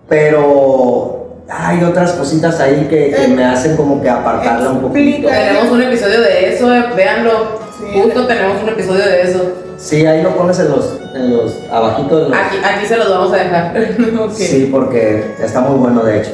pero 0.08 1.26
hay 1.50 1.84
otras 1.84 2.12
cositas 2.12 2.58
ahí 2.60 2.86
que, 2.88 3.10
que 3.10 3.24
Eh, 3.24 3.28
me 3.28 3.44
hacen 3.44 3.76
como 3.76 4.00
que 4.00 4.08
apartarla 4.08 4.70
un 4.70 4.80
poquito. 4.80 5.28
Tenemos 5.28 5.70
un 5.70 5.82
episodio 5.82 6.22
de 6.22 6.54
eso, 6.54 6.74
eh, 6.74 6.82
véanlo. 6.96 7.58
Sí. 7.78 8.00
Justo 8.00 8.26
tenemos 8.26 8.62
un 8.62 8.70
episodio 8.70 9.04
de 9.04 9.20
eso. 9.20 9.52
Sí, 9.76 10.06
ahí 10.06 10.22
lo 10.22 10.34
pones 10.34 10.58
en 10.60 10.70
los, 10.70 10.98
en 11.14 11.36
los 11.36 11.52
abajito 11.70 12.16
de 12.20 12.28
los... 12.30 12.38
Aquí, 12.38 12.56
aquí 12.64 12.86
se 12.86 12.96
los 12.96 13.10
vamos 13.10 13.32
a 13.34 13.36
dejar. 13.36 13.76
Sí, 14.32 14.70
porque 14.72 15.34
está 15.42 15.60
muy 15.60 15.76
bueno 15.78 16.02
de 16.02 16.20
hecho. 16.22 16.30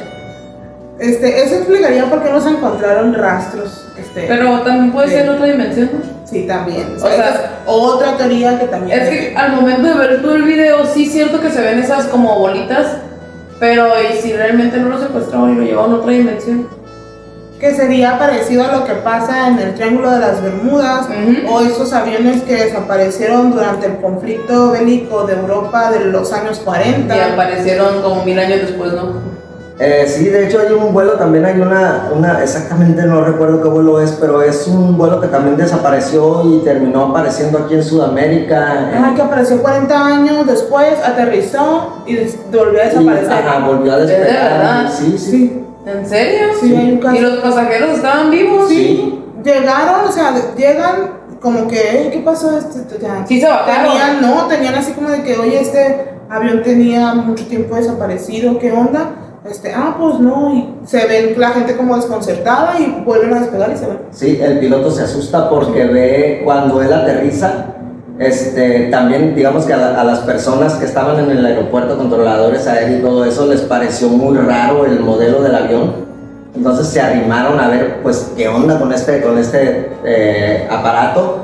Este, 1.03 1.43
eso 1.43 1.55
explicaría 1.55 2.05
por 2.05 2.23
qué 2.23 2.29
no 2.31 2.39
se 2.39 2.49
encontraron 2.49 3.13
rastros. 3.13 3.87
Este, 3.97 4.25
Pero 4.27 4.61
también 4.61 4.91
puede 4.93 5.09
ser 5.09 5.29
otra 5.29 5.45
dimensión. 5.47 5.89
sí, 6.23 6.45
también. 6.47 6.93
O 6.93 6.95
O 6.95 7.07
sea, 7.07 7.29
es 7.29 7.39
otra 7.65 8.15
teoría 8.17 8.57
que 8.57 8.67
también. 8.67 8.99
Es 9.01 9.09
que 9.09 9.35
al 9.35 9.51
momento 9.53 9.89
de 9.89 9.93
ver 9.95 10.21
todo 10.21 10.35
el 10.35 10.43
video, 10.43 10.85
sí 10.85 11.05
es 11.05 11.11
cierto 11.11 11.41
que 11.41 11.49
se 11.51 11.61
ven 11.61 11.79
esas 11.79 12.05
como 12.05 12.39
bolitas, 12.39 12.97
pero 13.59 13.87
¿y 14.01 14.15
si 14.21 14.31
realmente 14.33 14.77
no 14.79 14.89
lo 14.89 14.99
secuestraron 15.01 15.51
y 15.51 15.55
lo 15.55 15.63
llevaron 15.63 15.93
a 15.93 15.95
otra 15.97 16.11
dimensión? 16.11 16.67
que 17.59 17.73
sería 17.73 18.19
parecido 18.19 18.65
a 18.65 18.73
lo 18.75 18.83
que 18.83 18.91
pasa 18.91 19.47
en 19.47 19.57
el 19.57 19.73
Triángulo 19.73 20.11
de 20.11 20.19
las 20.19 20.41
Bermudas 20.43 21.07
Ujú. 21.07 21.49
o 21.53 21.61
estos 21.61 21.93
aviones 21.93 22.41
que 22.43 22.55
desaparecieron 22.55 23.51
durante 23.51 23.85
el 23.87 24.01
conflicto 24.01 24.71
bélico 24.71 25.25
de 25.25 25.35
Europa 25.35 25.89
de 25.89 26.01
los 26.05 26.33
años 26.33 26.59
40. 26.59 27.15
Y 27.15 27.19
aparecieron 27.21 28.01
como 28.01 28.25
mil 28.25 28.37
años 28.37 28.59
después, 28.63 28.91
¿no? 28.91 29.13
Eh, 29.79 30.05
sí, 30.07 30.25
de 30.25 30.47
hecho 30.47 30.59
hay 30.59 30.71
un 30.71 30.93
vuelo, 30.93 31.13
también 31.13 31.45
hay 31.45 31.59
una, 31.59 32.09
una, 32.15 32.43
exactamente 32.43 33.01
no 33.03 33.23
recuerdo 33.23 33.61
qué 33.61 33.67
vuelo 33.69 33.99
es, 33.99 34.11
pero 34.11 34.41
es 34.43 34.67
un 34.67 34.97
vuelo 34.97 35.19
que 35.19 35.27
también 35.27 35.57
desapareció 35.57 36.43
y 36.45 36.59
terminó 36.63 37.05
apareciendo 37.07 37.57
aquí 37.57 37.73
en 37.73 37.83
Sudamérica. 37.83 38.89
Ajá, 38.95 39.15
que 39.15 39.21
apareció 39.23 39.61
40 39.61 40.05
años 40.05 40.45
después, 40.45 40.93
aterrizó 41.03 42.03
y 42.05 42.15
volvió 42.55 42.81
a 42.81 42.85
Y, 42.85 42.89
desaparecer. 42.89 43.31
ajá, 43.31 43.65
volvió 43.67 43.93
a 43.93 43.99
¿Es 44.01 44.07
de 44.07 44.15
despegar. 44.19 44.51
verdad? 44.51 44.93
Sí, 44.95 45.17
sí. 45.17 45.31
Sí. 45.31 45.63
¿En 45.85 46.07
serio? 46.07 46.47
Sí, 46.61 46.75
hay 46.75 46.91
un 46.91 46.97
caso. 46.99 47.15
¿Y 47.15 47.19
los 47.21 47.39
pasajeros 47.39 47.89
estaban 47.89 48.29
vivos? 48.31 48.69
Sí. 48.69 49.19
Llegaron, 49.43 50.07
o 50.07 50.11
sea, 50.11 50.33
llegan 50.55 50.95
como 51.41 51.67
que, 51.67 51.75
"Ey, 52.03 52.09
¿qué 52.11 52.19
pasó? 52.19 52.57
Este, 52.57 52.99
ya. 53.01 53.25
Sí 53.27 53.41
se 53.41 53.47
bajaron. 53.47 53.91
Tenían, 53.91 54.21
no, 54.21 54.45
tenían 54.47 54.75
así 54.75 54.93
como 54.93 55.09
de 55.09 55.23
que, 55.23 55.35
oye, 55.37 55.59
este 55.59 56.13
avión 56.29 56.61
tenía 56.63 57.13
mucho 57.15 57.45
tiempo 57.47 57.75
desaparecido, 57.75 58.57
¿qué 58.59 58.71
onda? 58.71 59.09
Este, 59.49 59.73
ah, 59.73 59.95
pues 59.99 60.19
no, 60.19 60.53
y 60.53 60.73
se 60.87 61.05
ven 61.05 61.33
la 61.37 61.49
gente 61.49 61.75
como 61.75 61.95
desconcertada 61.97 62.79
y 62.79 63.03
vuelven 63.05 63.33
a 63.33 63.41
despegar 63.41 63.71
y 63.73 63.77
se 63.77 63.87
van. 63.87 63.97
Sí, 64.11 64.39
el 64.41 64.59
piloto 64.59 64.89
se 64.89 65.03
asusta 65.03 65.49
porque 65.49 65.85
ve 65.85 66.41
cuando 66.45 66.81
él 66.81 66.93
aterriza, 66.93 67.65
este, 68.19 68.87
también 68.89 69.35
digamos 69.35 69.65
que 69.65 69.73
a, 69.73 69.77
la- 69.77 69.99
a 70.01 70.03
las 70.05 70.19
personas 70.19 70.75
que 70.75 70.85
estaban 70.85 71.19
en 71.19 71.29
el 71.31 71.45
aeropuerto, 71.45 71.97
controladores 71.97 72.65
aéreos 72.67 72.99
y 72.99 73.03
todo 73.03 73.25
eso, 73.25 73.45
les 73.47 73.61
pareció 73.61 74.07
muy 74.07 74.37
raro 74.37 74.85
el 74.85 75.01
modelo 75.01 75.41
del 75.41 75.55
avión. 75.55 75.91
Entonces 76.55 76.87
se 76.87 77.01
arrimaron 77.01 77.59
a 77.59 77.67
ver, 77.67 77.97
pues, 78.03 78.31
qué 78.37 78.47
onda 78.47 78.79
con 78.79 78.93
este, 78.93 79.21
con 79.21 79.37
este 79.39 79.89
eh, 80.05 80.67
aparato. 80.71 81.42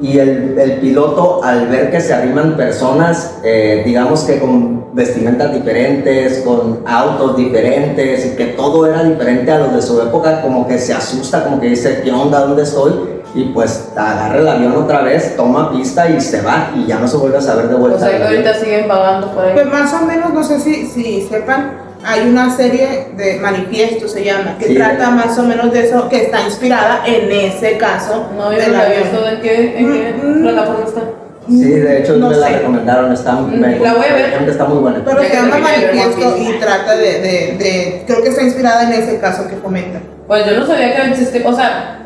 Y 0.00 0.18
el, 0.18 0.58
el 0.58 0.72
piloto, 0.80 1.42
al 1.42 1.68
ver 1.68 1.90
que 1.90 2.00
se 2.00 2.12
arriman 2.12 2.56
personas, 2.56 3.38
eh, 3.42 3.82
digamos 3.84 4.24
que 4.24 4.38
con 4.38 4.94
vestimentas 4.94 5.52
diferentes, 5.54 6.40
con 6.40 6.80
autos 6.86 7.36
diferentes, 7.36 8.26
y 8.26 8.36
que 8.36 8.46
todo 8.48 8.86
era 8.86 9.02
diferente 9.02 9.50
a 9.50 9.58
los 9.58 9.74
de 9.74 9.80
su 9.82 10.00
época, 10.02 10.42
como 10.42 10.66
que 10.68 10.78
se 10.78 10.92
asusta, 10.92 11.44
como 11.44 11.60
que 11.60 11.68
dice, 11.70 12.02
¿qué 12.04 12.12
onda? 12.12 12.40
¿Dónde 12.40 12.62
estoy? 12.62 12.92
Y 13.34 13.44
pues 13.54 13.90
agarra 13.96 14.38
el 14.38 14.48
avión 14.48 14.76
otra 14.76 15.02
vez, 15.02 15.34
toma 15.36 15.70
pista 15.72 16.08
y 16.10 16.20
se 16.20 16.42
va, 16.42 16.72
y 16.76 16.86
ya 16.86 16.98
no 16.98 17.08
se 17.08 17.16
vuelve 17.16 17.38
a 17.38 17.42
saber 17.42 17.68
de 17.68 17.74
O 17.74 17.78
vuelta. 17.78 17.98
sea 17.98 18.18
que 18.18 18.24
ahorita 18.24 18.54
siguen 18.54 18.88
pagando 18.88 19.30
por 19.32 19.44
ahí. 19.44 19.52
Pues 19.54 19.66
más 19.66 19.92
o 19.94 20.04
menos, 20.06 20.32
no 20.32 20.42
sé 20.44 20.60
si, 20.60 20.86
si 20.86 21.22
sepan, 21.22 21.85
hay 22.06 22.28
una 22.28 22.54
serie 22.56 23.08
de 23.16 23.38
manifiesto, 23.40 24.06
se 24.06 24.22
llama, 24.24 24.56
que 24.58 24.66
Sí. 24.66 24.74
trata 24.76 25.10
más 25.10 25.36
o 25.38 25.42
menos 25.42 25.72
de 25.72 25.86
eso, 25.86 26.08
que 26.08 26.22
está 26.24 26.42
inspirada 26.42 27.02
en 27.04 27.30
ese 27.32 27.76
caso 27.78 28.30
No, 28.36 28.52
yo 28.52 28.58
del 28.58 28.72
no 28.72 28.78
la 28.78 28.84
he 28.84 28.86
avión. 28.98 29.02
visto. 29.02 29.28
¿En 29.28 29.40
qué, 29.40 29.78
en 29.78 29.92
qué 29.92 30.14
Mm, 30.22 30.38
mm. 30.38 30.42
plataforma 30.42 30.84
está? 30.86 31.00
Sí, 31.48 31.64
de 31.64 32.00
hecho 32.00 32.16
No 32.16 32.30
me 32.30 32.36
la 32.36 32.48
recomendaron, 32.48 33.12
está, 33.12 33.32
me- 33.34 33.78
La 33.78 33.94
voy 33.94 34.06
a 34.06 34.14
ver. 34.14 34.48
está 34.48 34.64
muy 34.64 34.78
buena. 34.78 35.02
Pero 35.04 35.22
se 35.22 35.32
llama 35.32 35.58
manifiesto 35.58 36.36
y 36.38 36.52
trata 36.58 36.96
de, 36.96 37.04
de, 37.20 37.56
de- 37.58 38.02
creo 38.06 38.22
que 38.22 38.28
está 38.30 38.42
inspirada 38.42 38.82
en 38.84 38.92
ese 39.02 39.18
caso 39.20 39.46
que 39.48 39.56
comenta. 39.58 40.00
Pues 40.26 40.44
yo 40.46 40.58
no 40.58 40.66
sabía 40.66 40.94
que 40.96 41.10
existe, 41.10 41.42
o 41.46 41.52
sea, 41.54 42.00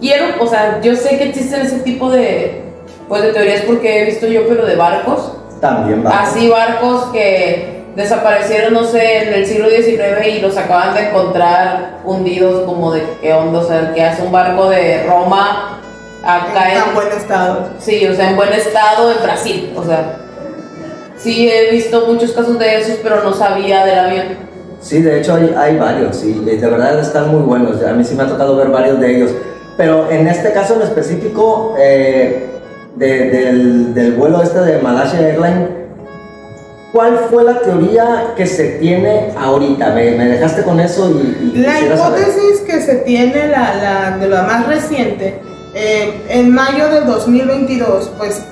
quiero, 0.00 0.26
o 0.40 0.46
sea, 0.46 0.80
yo 0.80 0.94
sé 0.94 1.18
que 1.18 1.24
existen 1.28 1.62
ese 1.62 1.78
tipo 1.80 2.08
de, 2.10 2.62
pues 3.08 3.22
de 3.22 3.32
teorías 3.32 3.62
porque 3.62 4.02
he 4.02 4.04
visto 4.04 4.26
yo, 4.28 4.42
pero 4.48 4.64
de 4.64 4.76
barcos, 4.76 5.32
También 5.60 6.04
va. 6.06 6.20
así 6.22 6.48
barcos 6.48 7.06
que 7.12 7.77
desaparecieron, 7.98 8.72
no 8.72 8.84
sé, 8.84 9.24
en 9.28 9.34
el 9.34 9.44
siglo 9.44 9.68
XIX 9.68 10.26
y 10.36 10.40
los 10.40 10.56
acaban 10.56 10.94
de 10.94 11.08
encontrar 11.08 11.98
hundidos 12.04 12.64
como 12.64 12.92
de 12.92 13.02
qué 13.20 13.34
onda, 13.34 13.58
o 13.58 13.66
sea, 13.66 13.92
que 13.92 14.02
hace 14.02 14.22
un 14.22 14.30
barco 14.32 14.70
de 14.70 15.02
Roma 15.04 15.80
acá 16.24 16.72
en 16.72 16.88
en, 16.88 16.94
buen 16.94 17.08
estado. 17.08 17.68
sí, 17.80 18.06
o 18.06 18.14
sea, 18.14 18.30
en 18.30 18.36
buen 18.36 18.52
estado 18.52 19.10
en 19.12 19.18
Brasil, 19.22 19.72
o 19.76 19.84
sea, 19.84 20.14
sí 21.16 21.50
he 21.50 21.70
visto 21.72 22.06
muchos 22.06 22.30
casos 22.32 22.58
de 22.58 22.78
esos, 22.78 22.98
pero 23.02 23.22
no 23.24 23.32
sabía 23.34 23.84
del 23.84 23.98
avión. 23.98 24.24
Sí, 24.80 25.02
de 25.02 25.18
hecho 25.18 25.34
hay, 25.34 25.52
hay 25.56 25.76
varios 25.76 26.22
y 26.22 26.34
de 26.34 26.56
verdad 26.56 27.00
están 27.00 27.30
muy 27.32 27.42
buenos. 27.42 27.82
A 27.82 27.92
mí 27.94 28.04
sí 28.04 28.14
me 28.14 28.22
ha 28.22 28.26
tocado 28.28 28.54
ver 28.56 28.68
varios 28.68 29.00
de 29.00 29.16
ellos. 29.16 29.30
Pero 29.76 30.08
en 30.08 30.28
este 30.28 30.52
caso 30.52 30.74
en 30.76 30.82
específico, 30.82 31.74
eh, 31.78 32.46
de- 32.94 33.30
del, 33.30 33.92
del 33.94 34.12
vuelo 34.12 34.40
este 34.40 34.60
de 34.60 34.78
Malaysia 34.80 35.18
Airlines, 35.20 35.68
¿cuál 36.92 37.18
fue 37.30 37.44
la 37.44 37.60
teoría 37.60 38.34
que 38.36 38.46
se 38.46 38.64
tiene 38.78 39.30
ahorita? 39.38 39.90
Me, 39.90 40.12
me 40.12 40.26
dejaste 40.26 40.62
con 40.62 40.80
eso 40.80 41.10
y, 41.10 41.52
y 41.54 41.58
La 41.58 41.74
saber. 41.74 41.92
hipótesis 41.94 42.60
que 42.66 42.80
se 42.80 42.94
tiene, 42.96 43.48
la, 43.48 43.74
la- 43.74 44.16
de 44.18 44.26
lo 44.28 44.36
más 44.44 44.66
reciente, 44.66 45.40
eh, 45.74 46.22
en 46.28 46.52
mayo 46.52 46.88
del 46.88 47.06
2022, 47.06 48.10
pues 48.18 48.42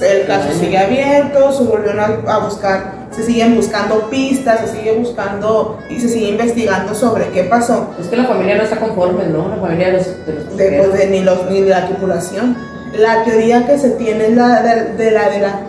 el 0.00 0.26
caso 0.26 0.48
sigue 0.58 0.76
abierto, 0.76 1.52
se 1.52 1.62
volvieron 1.62 2.00
a, 2.00 2.32
a 2.32 2.38
buscar, 2.38 2.92
se 3.12 3.22
siguen 3.22 3.54
buscando 3.54 4.10
pistas, 4.10 4.60
se 4.68 4.76
sigue 4.78 4.92
buscando 4.98 5.78
y 5.88 6.00
se 6.00 6.08
sigue 6.08 6.30
investigando 6.30 6.94
sobre 6.96 7.28
qué 7.28 7.44
pasó. 7.44 7.90
Es 8.00 8.08
que 8.08 8.16
la 8.16 8.24
familia 8.24 8.56
no 8.56 8.64
está 8.64 8.76
conforme, 8.78 9.26
¿no? 9.26 9.48
La 9.48 9.56
familia 9.56 9.86
de 9.88 9.92
los, 9.92 10.06
de 10.26 10.32
los 10.32 10.56
de, 10.56 10.78
pues, 10.78 10.92
de- 10.98 11.06
ni, 11.06 11.20
los, 11.20 11.48
ni 11.48 11.60
de 11.60 11.70
la 11.70 11.86
tripulación. 11.86 12.56
La 12.98 13.22
teoría 13.24 13.66
que 13.66 13.78
se 13.78 13.90
tiene 13.90 14.26
es 14.26 14.36
la 14.36 14.62
de, 14.62 14.94
de 14.94 15.10
la 15.12 15.28
de 15.30 15.38
la 15.40 15.60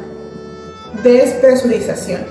despresurización. 1.03 2.21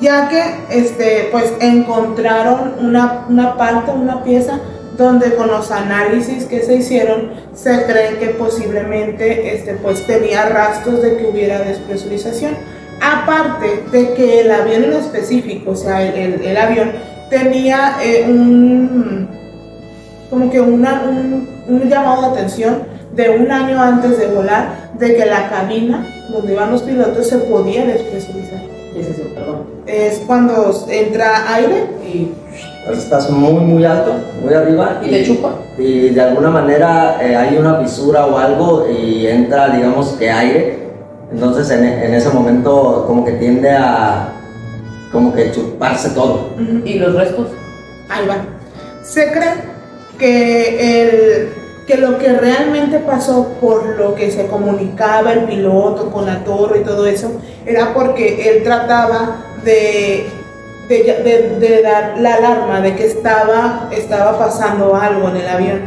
Ya 0.00 0.28
que 0.28 0.42
este, 0.70 1.28
pues, 1.32 1.52
encontraron 1.60 2.74
una, 2.80 3.24
una 3.28 3.56
parte, 3.56 3.90
una 3.90 4.22
pieza, 4.22 4.60
donde 4.96 5.34
con 5.34 5.48
los 5.48 5.70
análisis 5.70 6.44
que 6.44 6.60
se 6.62 6.74
hicieron 6.76 7.30
se 7.54 7.84
cree 7.84 8.18
que 8.18 8.26
posiblemente 8.30 9.54
este, 9.54 9.74
pues, 9.74 10.06
tenía 10.06 10.48
rastros 10.48 11.02
de 11.02 11.16
que 11.16 11.26
hubiera 11.26 11.60
despresurización. 11.60 12.54
Aparte 13.00 13.84
de 13.92 14.14
que 14.14 14.40
el 14.40 14.50
avión 14.50 14.84
en 14.84 14.92
específico, 14.94 15.70
o 15.72 15.76
sea, 15.76 16.02
el, 16.02 16.42
el- 16.44 16.56
avión 16.56 16.90
tenía 17.30 17.96
eh, 18.02 18.24
un, 18.28 19.28
como 20.30 20.50
que 20.50 20.60
una, 20.60 21.02
un, 21.08 21.48
un 21.68 21.88
llamado 21.88 22.22
de 22.22 22.38
atención 22.40 22.82
de 23.14 23.30
un 23.30 23.50
año 23.52 23.80
antes 23.80 24.18
de 24.18 24.26
volar, 24.28 24.87
de 24.98 25.14
que 25.14 25.26
la 25.26 25.48
cabina 25.48 26.06
donde 26.30 26.52
iban 26.52 26.70
los 26.70 26.82
pilotos 26.82 27.28
se 27.28 27.38
podía 27.38 27.84
despresurizar. 27.84 28.60
Perdón. 29.34 29.62
Es 29.86 30.22
cuando 30.26 30.74
entra 30.90 31.54
aire 31.54 31.86
y 32.04 32.32
Pues 32.84 32.98
estás 32.98 33.30
muy, 33.30 33.64
muy 33.64 33.84
alto, 33.84 34.12
muy 34.42 34.52
arriba. 34.54 35.00
¿Y 35.04 35.10
te 35.10 35.24
chupa? 35.24 35.54
Y 35.78 36.08
de 36.08 36.20
alguna 36.20 36.50
manera 36.50 37.18
eh, 37.22 37.36
hay 37.36 37.56
una 37.56 37.76
fisura 37.80 38.26
o 38.26 38.36
algo 38.36 38.86
y 38.88 39.26
entra, 39.26 39.68
digamos, 39.68 40.08
que 40.18 40.30
aire. 40.30 40.78
Entonces 41.30 41.70
en, 41.70 41.84
en 41.84 42.14
ese 42.14 42.30
momento 42.30 43.04
como 43.06 43.24
que 43.24 43.32
tiende 43.32 43.70
a 43.70 44.32
como 45.12 45.32
que 45.32 45.52
chuparse 45.52 46.10
todo. 46.10 46.50
¿Y 46.84 46.98
los 46.98 47.14
restos? 47.14 47.48
ahí 48.08 48.26
va. 48.26 48.36
Se 49.02 49.30
cree 49.32 49.54
que, 50.18 51.02
el, 51.02 51.48
que 51.88 51.96
lo 51.96 52.18
que 52.18 52.34
realmente 52.34 52.98
pasó 52.98 53.48
por 53.60 53.84
lo 53.98 54.14
que 54.14 54.30
se 54.30 54.46
comunicaba 54.46 55.32
el 55.32 55.40
piloto 55.44 56.10
con 56.10 56.26
la 56.26 56.44
torre 56.44 56.80
y 56.80 56.84
todo 56.84 57.06
eso, 57.06 57.32
era 57.66 57.94
porque 57.94 58.48
él 58.50 58.62
trataba 58.62 59.36
de, 59.64 60.26
de, 60.88 60.96
de- 61.24 61.56
de 61.58 61.82
dar 61.82 62.18
la 62.20 62.34
alarma 62.34 62.80
de 62.82 62.94
que 62.94 63.06
estaba, 63.06 63.88
estaba 63.90 64.38
pasando 64.38 64.94
algo 64.94 65.28
en 65.30 65.36
el 65.38 65.48
avión. 65.48 65.80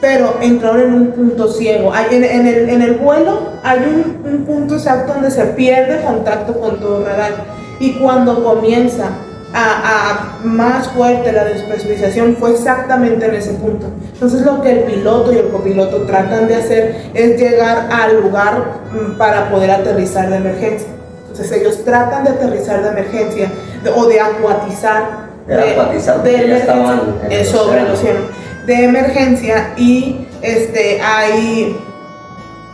Pero 0.00 0.34
entraron 0.42 0.80
en 0.82 0.94
un 0.94 1.12
punto 1.12 1.48
ciego. 1.50 1.92
Hay- 1.94 2.14
En, 2.16 2.24
en 2.24 2.46
el, 2.48 2.68
en 2.68 2.82
el 2.82 2.94
vuelo 2.94 3.38
hay 3.62 3.78
un, 3.78 4.26
un 4.30 4.44
punto 4.44 4.74
exacto 4.74 5.14
donde 5.14 5.30
se 5.30 5.44
pierde 5.46 6.02
contacto 6.04 6.58
con 6.60 6.80
todo 6.80 7.04
radar. 7.06 7.32
Y 7.80 7.98
cuando 8.00 8.42
comienza 8.44 9.08
a, 9.54 10.40
a 10.42 10.44
más 10.44 10.88
fuerte 10.88 11.32
la 11.32 11.44
despresurización 11.44 12.36
fue 12.38 12.52
exactamente 12.52 13.24
en 13.26 13.34
ese 13.36 13.52
punto. 13.54 13.86
Entonces 14.12 14.42
lo 14.42 14.60
que 14.60 14.70
el 14.72 14.78
piloto 14.80 15.32
y 15.32 15.38
el 15.38 15.48
copiloto 15.48 15.98
tratan 16.02 16.48
de 16.48 16.56
hacer 16.56 17.10
es 17.14 17.38
llegar 17.40 17.88
al 17.92 18.20
lugar 18.20 18.64
mm, 18.92 19.16
para 19.16 19.48
poder 19.50 19.70
aterrizar 19.70 20.28
de 20.28 20.36
emergencia. 20.36 20.88
Entonces 21.30 21.52
ellos 21.60 21.84
tratan 21.84 22.24
de 22.24 22.30
aterrizar 22.30 22.82
de 22.82 22.88
emergencia 22.90 23.50
de- 23.82 23.90
o 23.90 24.06
de 24.06 24.20
acuatizar. 24.20 25.24
De 25.46 25.54
acuatizar, 25.72 26.26
emergencia, 26.26 27.28
eh, 27.30 27.44
sobre 27.44 27.80
el 27.80 27.90
océano. 27.90 27.92
océano 27.92 28.44
de 28.66 28.84
emergencia 28.84 29.74
y 29.76 30.26
este 30.40 30.98
hay 31.02 31.76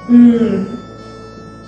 mm, 0.09 0.65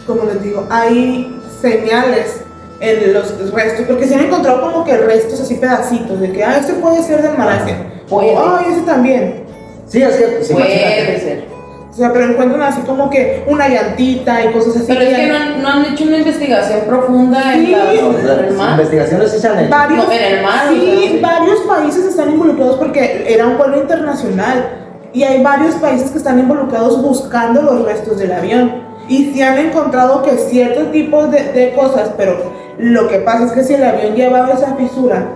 como 0.06 0.24
les 0.24 0.42
digo 0.42 0.64
hay 0.70 1.40
señales 1.60 2.41
en 2.82 3.12
los 3.14 3.52
restos 3.52 3.86
porque 3.86 4.06
se 4.06 4.14
han 4.16 4.24
encontrado 4.26 4.60
como 4.60 4.84
que 4.84 4.96
restos 4.98 5.40
así 5.40 5.54
pedacitos 5.54 6.20
de 6.20 6.32
que 6.32 6.42
ah 6.44 6.56
este 6.58 6.74
puede 6.74 7.02
ser 7.02 7.22
de 7.22 7.30
Malasia 7.30 7.76
o 8.10 8.20
ah 8.38 8.62
ese 8.68 8.80
también 8.82 9.42
Sí, 9.86 10.02
es 10.02 10.16
que 10.16 10.54
Puede 10.54 11.20
ser. 11.20 11.44
O 11.90 11.94
sea, 11.94 12.10
pero 12.14 12.24
encuentran 12.24 12.62
así 12.62 12.80
como 12.80 13.10
que 13.10 13.44
una 13.46 13.68
llantita 13.68 14.42
y 14.42 14.50
cosas 14.50 14.76
así. 14.76 14.86
Pero 14.88 15.02
es 15.02 15.14
que 15.14 15.26
no, 15.26 15.36
han- 15.36 15.62
no 15.62 15.68
han 15.68 15.84
hecho 15.92 16.04
una 16.04 16.16
investigación 16.16 16.80
profunda 16.88 17.52
en, 17.54 17.66
Sí. 17.66 17.72
la- 17.72 17.84
No, 17.84 18.18
en 18.18 18.44
el 18.46 18.54
mar. 18.54 18.70
investigaciones 18.72 19.30
sí 19.32 19.38
se 19.38 19.48
han 19.48 19.58
hecho. 19.60 19.68
varios, 19.70 20.06
No, 20.06 20.10
en 20.12 20.22
el 20.38 20.42
mar, 20.42 20.60
sí, 20.70 20.78
o 20.80 20.82
sea, 21.02 21.10
sí. 21.10 21.18
varios 21.20 21.60
países 21.60 22.04
están 22.06 22.30
involucrados 22.30 22.76
porque 22.76 23.26
era 23.28 23.46
un 23.46 23.58
vuelo 23.58 23.76
internacional 23.76 24.64
y 25.12 25.22
hay 25.24 25.42
varios 25.42 25.74
países 25.74 26.10
que 26.10 26.16
están 26.16 26.38
involucrados 26.38 27.02
buscando 27.02 27.60
los 27.60 27.84
restos 27.84 28.16
del 28.18 28.32
avión 28.32 28.72
y 29.08 29.34
se 29.34 29.42
han 29.44 29.58
encontrado 29.58 30.22
que 30.22 30.38
ciertos 30.38 30.90
tipos 30.92 31.30
de, 31.30 31.52
de 31.52 31.74
cosas, 31.74 32.12
pero 32.16 32.38
lo 32.78 33.08
que 33.08 33.18
pasa 33.20 33.46
es 33.46 33.52
que 33.52 33.64
si 33.64 33.74
el 33.74 33.84
avión 33.84 34.14
llevaba 34.14 34.52
esa 34.54 34.74
fisura, 34.76 35.28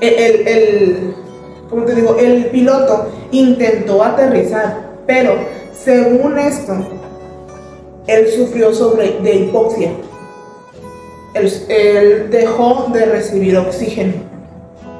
el, 0.00 0.14
el, 0.14 0.48
el- 0.48 1.14
¿cómo 1.68 1.84
te 1.84 1.94
digo? 1.94 2.16
El 2.16 2.46
piloto 2.46 3.08
intentó 3.30 4.02
aterrizar, 4.02 4.90
pero 5.06 5.34
según 5.72 6.38
esto, 6.38 6.74
él 8.06 8.28
sufrió 8.28 8.74
sobre 8.74 9.18
de 9.20 9.34
hipoxia 9.36 9.90
él, 11.34 12.28
dejó 12.30 12.88
de 12.92 13.06
recibir 13.06 13.56
oxígeno. 13.56 14.14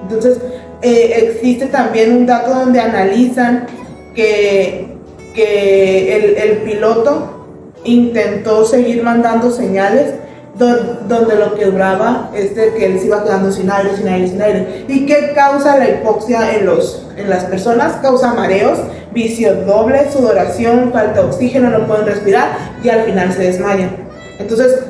Entonces, 0.03 0.39
eh, 0.83 1.15
existe 1.35 1.67
también 1.67 2.17
un 2.17 2.27
dato 2.27 2.55
donde 2.55 2.79
analizan 2.81 3.67
que, 4.15 4.97
que 5.35 6.17
el, 6.17 6.37
el 6.37 6.57
piloto 6.59 7.47
intentó 7.85 8.65
seguir 8.65 9.03
mandando 9.03 9.51
señales 9.51 10.15
donde 10.59 11.37
lo 11.37 11.55
que 11.55 11.67
duraba 11.67 12.31
es 12.35 12.55
de 12.55 12.75
que 12.75 12.87
él 12.87 12.99
se 12.99 13.07
iba 13.07 13.25
quedando 13.25 13.51
sin 13.51 13.71
aire, 13.71 13.97
sin 13.97 14.09
aire, 14.09 14.29
sin 14.29 14.43
aire. 14.43 14.85
¿Y 14.89 15.07
qué 15.07 15.33
causa 15.35 15.79
la 15.79 15.89
hipoxia 15.89 16.55
en, 16.55 16.67
los, 16.67 17.07
en 17.17 17.31
las 17.31 17.45
personas? 17.45 17.95
Causa 18.03 18.35
mareos, 18.35 18.79
visión 19.13 19.67
doble, 19.67 20.11
sudoración, 20.13 20.91
falta 20.93 21.23
de 21.23 21.29
oxígeno, 21.29 21.71
no 21.71 21.87
pueden 21.87 22.07
respirar 22.07 22.49
y 22.83 22.89
al 22.89 23.05
final 23.05 23.33
se 23.33 23.43
desmayan. 23.43 23.91
Entonces, 24.39 24.81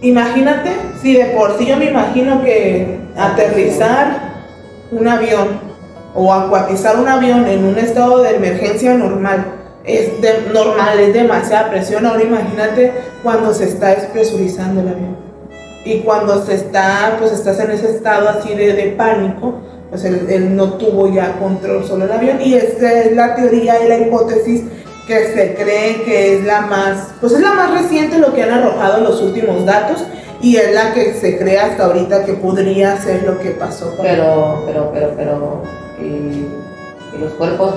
Imagínate, 0.00 0.70
si 1.02 1.14
de 1.14 1.24
por 1.26 1.58
sí 1.58 1.66
yo 1.66 1.76
me 1.76 1.86
imagino 1.86 2.42
que 2.44 3.00
aterrizar 3.16 4.32
un 4.92 5.08
avión 5.08 5.60
o 6.14 6.32
acuatizar 6.32 6.96
un 6.98 7.08
avión 7.08 7.46
en 7.48 7.64
un 7.64 7.76
estado 7.78 8.22
de 8.22 8.36
emergencia 8.36 8.94
normal 8.94 9.44
es 9.88 10.20
de- 10.20 10.52
normal, 10.52 11.00
es 11.00 11.14
demasiada 11.14 11.70
presión. 11.70 12.04
Ahora 12.06 12.22
imagínate 12.22 12.92
cuando 13.22 13.52
se 13.54 13.64
está 13.64 13.88
despresurizando 13.94 14.80
el 14.82 14.88
avión 14.88 15.16
y 15.84 16.00
cuando 16.00 16.44
se 16.44 16.54
está, 16.54 17.16
pues 17.18 17.32
estás 17.32 17.58
en 17.60 17.70
ese 17.70 17.90
estado 17.90 18.28
así 18.28 18.54
de, 18.54 18.74
de 18.74 18.86
pánico, 18.90 19.54
pues 19.90 20.04
él, 20.04 20.26
él 20.28 20.54
no 20.54 20.74
tuvo 20.74 21.10
ya 21.12 21.38
control 21.38 21.84
sobre 21.86 22.04
el 22.04 22.12
avión 22.12 22.40
y 22.42 22.54
esa 22.54 22.92
es 23.00 23.12
la 23.16 23.34
teoría 23.34 23.82
y 23.84 23.88
la 23.88 23.98
hipótesis 23.98 24.64
que 25.06 25.28
se 25.32 25.54
cree 25.54 26.02
que 26.02 26.36
es 26.36 26.44
la 26.44 26.60
más, 26.62 27.08
pues 27.20 27.32
es 27.32 27.40
la 27.40 27.54
más 27.54 27.70
reciente 27.70 28.18
lo 28.18 28.34
que 28.34 28.42
han 28.42 28.50
arrojado 28.52 29.00
los 29.02 29.22
últimos 29.22 29.64
datos 29.64 30.04
y 30.42 30.56
es 30.56 30.74
la 30.74 30.92
que 30.92 31.14
se 31.14 31.38
cree 31.38 31.58
hasta 31.58 31.86
ahorita 31.86 32.26
que 32.26 32.34
podría 32.34 32.96
ser 33.00 33.22
lo 33.22 33.38
que 33.40 33.52
pasó 33.52 33.96
con 33.96 34.04
Pero, 34.04 34.62
pero, 34.66 34.90
pero, 34.92 35.12
pero. 35.16 35.62
¿Y, 36.00 36.04
y 36.04 37.18
los 37.18 37.32
cuerpos? 37.32 37.74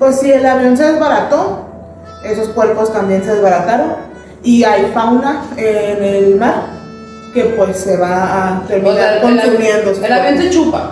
Pues 0.00 0.18
si 0.18 0.32
el 0.32 0.44
avión 0.44 0.76
se 0.76 0.92
desbarató, 0.92 1.66
esos 2.24 2.48
cuerpos 2.48 2.92
también 2.92 3.22
se 3.22 3.34
desbarataron 3.34 3.92
y 4.42 4.64
hay 4.64 4.90
fauna 4.92 5.44
en 5.56 6.02
el 6.02 6.36
mar 6.36 6.62
que 7.34 7.44
pues 7.56 7.76
se 7.76 7.96
va 7.98 8.08
a 8.48 8.62
O 8.64 8.66
sea, 8.66 8.76
terminar 8.76 9.14
el, 9.14 9.20
consumiendo. 9.20 9.90
avión, 9.90 10.04
el 10.04 10.12
avión 10.12 10.38
se 10.38 10.50
chupa 10.50 10.90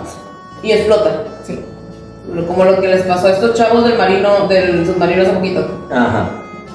y 0.63 0.71
explota. 0.71 1.09
Sí. 1.43 1.59
Como 2.47 2.63
lo 2.63 2.79
que 2.79 2.87
les 2.87 3.01
pasó 3.01 3.27
a 3.27 3.31
estos 3.31 3.55
chavos 3.55 3.83
del 3.83 3.97
marino, 3.97 4.47
del 4.47 4.85
submarino 4.85 5.23
hace 5.23 5.31
poquito. 5.33 5.67
Ajá. 5.91 6.29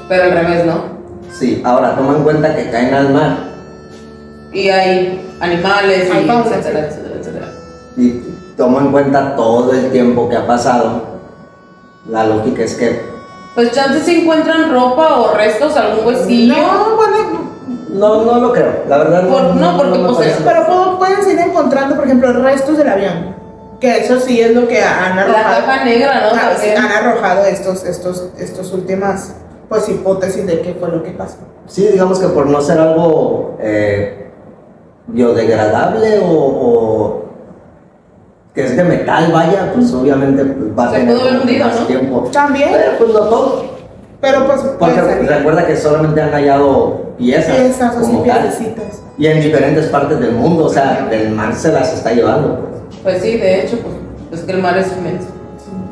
Pero 0.08 0.24
al 0.24 0.32
revés, 0.32 0.66
¿no? 0.66 0.84
Sí, 1.32 1.62
ahora 1.64 1.94
toma 1.96 2.16
en 2.16 2.22
cuenta 2.24 2.54
que 2.54 2.70
caen 2.70 2.94
al 2.94 3.12
mar 3.12 3.36
Y 4.52 4.68
hay 4.68 5.20
animales, 5.40 6.10
Hay 6.12 6.24
y 6.24 6.26
fauna, 6.26 6.44
etcétera, 6.46 6.90
sí. 6.90 6.98
etcétera, 6.98 7.16
etcétera. 7.20 7.46
y 7.96 8.22
toma 8.56 8.80
en 8.82 8.92
cuenta 8.92 9.34
todo 9.36 9.72
el 9.72 9.90
tiempo 9.92 10.28
que 10.28 10.36
ha 10.36 10.46
pasado. 10.46 11.13
La 12.08 12.26
lógica 12.26 12.62
es 12.62 12.74
que 12.74 13.00
Pues 13.54 13.70
chances 13.72 14.02
se 14.04 14.20
encuentran 14.22 14.70
ropa 14.72 15.20
o 15.20 15.34
restos, 15.34 15.76
algún 15.76 16.06
huesillo. 16.06 16.54
No, 16.54 16.96
bueno, 16.96 17.16
no, 17.90 18.24
no 18.24 18.40
lo 18.40 18.52
creo. 18.52 18.82
La 18.88 18.98
verdad 18.98 19.28
Por- 19.28 19.54
no, 19.54 19.76
porque, 19.76 19.98
me 19.98 20.08
pues, 20.12 20.36
pero 20.44 20.98
pueden 20.98 21.22
seguir 21.22 21.38
encontrando, 21.40 21.94
por 21.96 22.04
ejemplo, 22.04 22.32
restos 22.32 22.76
del 22.78 22.88
avión. 22.88 23.34
Que 23.80 23.98
eso 23.98 24.18
sí 24.20 24.40
es 24.40 24.54
lo 24.54 24.66
que 24.66 24.82
han 24.82 25.16
La 25.16 25.22
arrojado. 25.22 25.66
caja 25.66 25.84
negra, 25.84 26.20
¿no? 26.22 26.36
Ah, 26.36 26.52
han 26.78 27.06
arrojado 27.06 27.44
estos, 27.44 27.84
estos, 27.84 28.28
estos 28.38 28.72
últimas 28.72 29.34
pues 29.68 29.88
hipótesis 29.88 30.46
de 30.46 30.60
qué 30.60 30.74
fue 30.78 30.88
lo 30.90 31.02
que 31.02 31.10
pasó. 31.12 31.38
Sí, 31.66 31.86
digamos 31.88 32.18
que 32.18 32.28
por 32.28 32.46
no 32.46 32.60
ser 32.60 32.78
algo 32.78 33.56
eh, 33.60 34.30
biodegradable 35.06 36.20
o, 36.20 36.26
o 36.28 37.23
que 38.54 38.64
es 38.64 38.76
de 38.76 38.84
metal, 38.84 39.32
vaya, 39.32 39.72
pues 39.74 39.92
obviamente 39.92 40.44
pues, 40.44 40.78
va 40.78 40.88
a 40.88 40.92
tener 40.92 41.16
hundido, 41.40 41.66
más 41.66 41.80
¿no? 41.80 41.86
tiempo. 41.86 42.30
También, 42.32 42.68
Pero 42.72 42.98
pues 42.98 43.10
no 43.12 43.20
todo. 43.20 43.64
pero 44.20 44.46
pues 44.46 44.60
Porque 44.78 44.94
salir 44.94 45.28
recuerda 45.28 45.66
que 45.66 45.76
solamente 45.76 46.22
han 46.22 46.30
hallado 46.30 47.02
piezas, 47.18 47.76
como 48.00 48.22
tal, 48.22 48.42
piececitas. 48.42 49.02
y 49.18 49.26
en 49.26 49.40
diferentes 49.40 49.86
partes 49.86 50.20
del 50.20 50.32
mundo, 50.32 50.66
o 50.66 50.68
sea, 50.68 51.08
el 51.10 51.30
mar 51.30 51.54
se 51.54 51.72
las 51.72 51.92
está 51.94 52.12
llevando. 52.12 52.60
pues. 52.60 53.00
Pues 53.02 53.22
sí, 53.22 53.38
de 53.38 53.62
hecho, 53.62 53.78
pues 53.80 54.40
es 54.40 54.46
que 54.46 54.52
el 54.52 54.62
mar 54.62 54.78
es 54.78 54.86
inmenso. 54.96 55.28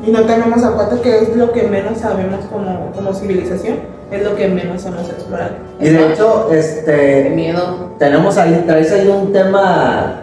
Y 0.05 0.11
no 0.11 0.21
tenemos 0.23 0.61
en 0.63 0.71
cuenta 0.73 1.01
que 1.01 1.17
es 1.19 1.35
lo 1.35 1.51
que 1.53 1.63
menos 1.63 1.97
sabemos 1.99 2.39
como, 2.51 2.91
como 2.93 3.13
civilización, 3.13 3.77
es 4.11 4.23
lo 4.23 4.35
que 4.35 4.47
menos 4.49 4.85
hemos 4.85 5.09
explorado. 5.09 5.51
Y 5.79 5.89
de 5.89 6.11
hecho, 6.13 6.47
Qué 6.49 6.59
este, 6.59 7.29
miedo. 7.33 7.91
tenemos 7.99 8.37
ahí, 8.37 8.63
traes 8.67 8.91
ahí 8.91 9.07
un 9.07 9.31
tema 9.31 10.22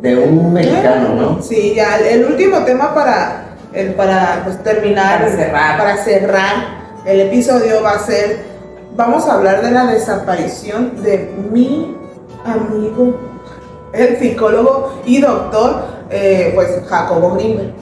de 0.00 0.16
un 0.16 0.52
mexicano, 0.52 1.14
¿no? 1.14 1.42
Sí, 1.42 1.74
ya 1.74 1.98
el, 1.98 2.24
último 2.24 2.64
tema 2.64 2.94
para, 2.94 3.56
el, 3.72 3.94
para 3.94 4.42
pues, 4.44 4.62
terminar, 4.62 5.20
Para 5.20 5.36
cerrar. 5.36 5.78
para 5.78 5.96
cerrar 5.96 6.86
el 7.06 7.20
episodio 7.20 7.82
va 7.82 7.92
a 7.92 7.98
ser, 8.00 8.38
vamos 8.96 9.26
a 9.28 9.34
hablar 9.34 9.62
de 9.62 9.70
la 9.70 9.86
desaparición 9.86 11.02
de 11.02 11.32
mi 11.52 11.96
amigo, 12.44 13.14
el 13.92 14.18
psicólogo 14.18 15.02
y 15.06 15.20
doctor, 15.20 15.84
eh, 16.10 16.50
pues 16.54 16.82
Jacobo 16.88 17.34
Greenberg. 17.36 17.72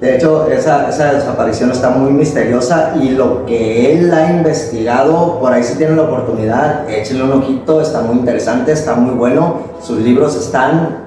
De 0.00 0.16
hecho, 0.16 0.46
esa, 0.50 0.90
esa 0.90 1.14
desaparición 1.14 1.70
está 1.70 1.88
muy 1.88 2.12
misteriosa 2.12 2.92
y 3.00 3.08
lo 3.08 3.46
que 3.46 3.94
él 3.94 4.12
ha 4.12 4.30
investigado, 4.30 5.40
por 5.40 5.54
ahí 5.54 5.64
si 5.64 5.76
tienen 5.76 5.96
la 5.96 6.02
oportunidad, 6.02 6.88
échenle 6.90 7.24
un 7.24 7.32
ojito, 7.32 7.80
está 7.80 8.02
muy 8.02 8.18
interesante, 8.18 8.72
está 8.72 8.94
muy 8.94 9.14
bueno, 9.14 9.60
sus 9.82 9.98
libros 10.00 10.36
están, 10.36 11.05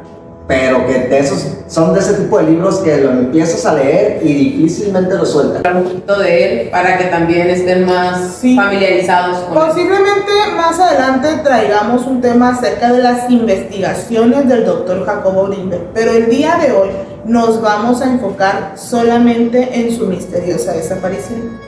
pero 0.49 0.83
que 0.87 0.93
de 1.07 1.19
esos, 1.19 1.45
son 1.67 1.93
de 1.93 1.99
ese 1.99 2.13
tipo 2.15 2.39
de 2.39 2.45
libros 2.45 2.79
que 2.79 2.97
lo 2.97 3.11
empiezas 3.11 3.67
a 3.67 3.75
leer 3.75 4.19
y 4.23 4.33
difícilmente 4.33 5.13
lo 5.13 5.23
sueltas. 5.23 5.61
Un 5.75 5.83
poquito 5.83 6.17
de 6.19 6.63
él 6.63 6.69
para 6.71 6.97
que 6.97 7.03
también 7.03 7.51
estén 7.51 7.85
más 7.85 8.37
Sí. 8.41 8.55
familiarizados 8.55 9.41
con 9.43 9.55
él. 9.59 9.63
Posiblemente 9.67 10.31
más 10.57 10.79
adelante 10.79 11.27
traigamos 11.43 12.07
un 12.07 12.19
tema 12.19 12.49
acerca 12.49 12.91
de 12.91 12.97
las 13.03 13.29
investigaciones 13.29 14.49
del 14.49 14.65
doctor 14.65 15.05
Jacobo 15.05 15.45
Greenberg, 15.49 15.83
pero 15.93 16.13
el 16.13 16.31
día 16.31 16.57
de 16.59 16.71
hoy 16.71 16.89
nos 17.25 17.61
vamos 17.61 18.01
a 18.01 18.05
enfocar 18.05 18.71
solamente 18.75 19.69
en 19.79 19.95
su 19.95 20.07
misteriosa 20.07 20.73
desaparición, 20.73 21.59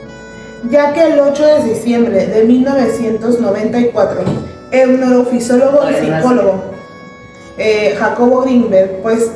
ya 0.71 0.91
que 0.93 1.03
el 1.13 1.19
8 1.19 1.45
de 1.45 1.63
diciembre 1.65 2.25
de 2.25 2.43
1994, 2.45 4.21
el 4.71 4.99
neurofisiólogo 4.99 5.81
y 5.87 5.93
psicólogo 6.03 6.70
eh, 7.61 7.95
Jacobo 7.95 8.41
Greenberg, 8.41 9.01
pues 9.03 9.31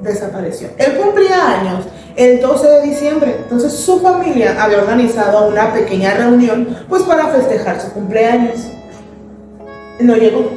desapareció. 0.00 0.68
Él 0.78 0.96
cumplía 0.96 1.60
años 1.60 1.84
el 2.16 2.40
12 2.40 2.66
de 2.66 2.82
diciembre, 2.82 3.36
entonces 3.42 3.72
su 3.74 4.00
familia 4.00 4.56
había 4.58 4.78
organizado 4.78 5.48
una 5.48 5.72
pequeña 5.74 6.14
reunión 6.14 6.76
pues 6.88 7.02
para 7.02 7.28
festejar 7.28 7.80
su 7.80 7.92
cumpleaños. 7.92 8.68
No 10.00 10.16
llegó, 10.16 10.50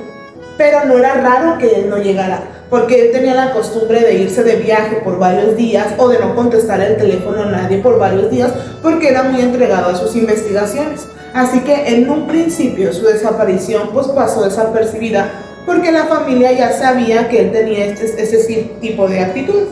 pero 0.58 0.86
no 0.86 0.98
era 0.98 1.16
raro 1.16 1.58
que 1.58 1.76
él 1.76 1.90
no 1.90 1.98
llegara, 1.98 2.44
porque 2.70 3.08
él 3.08 3.12
tenía 3.12 3.34
la 3.34 3.52
costumbre 3.52 4.00
de 4.02 4.14
irse 4.16 4.44
de 4.44 4.56
viaje 4.56 5.02
por 5.04 5.20
varios 5.20 5.58
días 5.58 5.88
o 5.98 6.08
de 6.08 6.20
no 6.20 6.36
contestar 6.36 6.80
el 6.82 6.98
teléfono 6.98 7.44
a 7.44 7.48
nadie 7.48 7.80
por 7.80 8.00
varios 8.00 8.30
días 8.30 8.52
porque 8.82 9.10
era 9.10 9.24
muy 9.24 9.42
entregado 9.42 9.90
a 9.90 9.96
sus 9.96 10.16
investigaciones. 10.16 11.08
Así 11.34 11.60
que 11.60 11.90
en 11.90 12.10
un 12.10 12.28
principio 12.28 12.92
su 12.94 13.06
desaparición 13.06 13.90
pues 13.94 14.08
pasó 14.08 14.44
desapercibida 14.44 15.49
porque 15.70 15.92
la 15.92 16.06
familia 16.06 16.52
ya 16.52 16.72
sabía 16.72 17.30
que 17.30 17.42
él 17.42 17.52
tenía 17.52 17.86
este, 17.86 18.24
ese 18.24 18.72
tipo 18.82 19.08
de 19.08 19.20
actitud. 19.20 19.68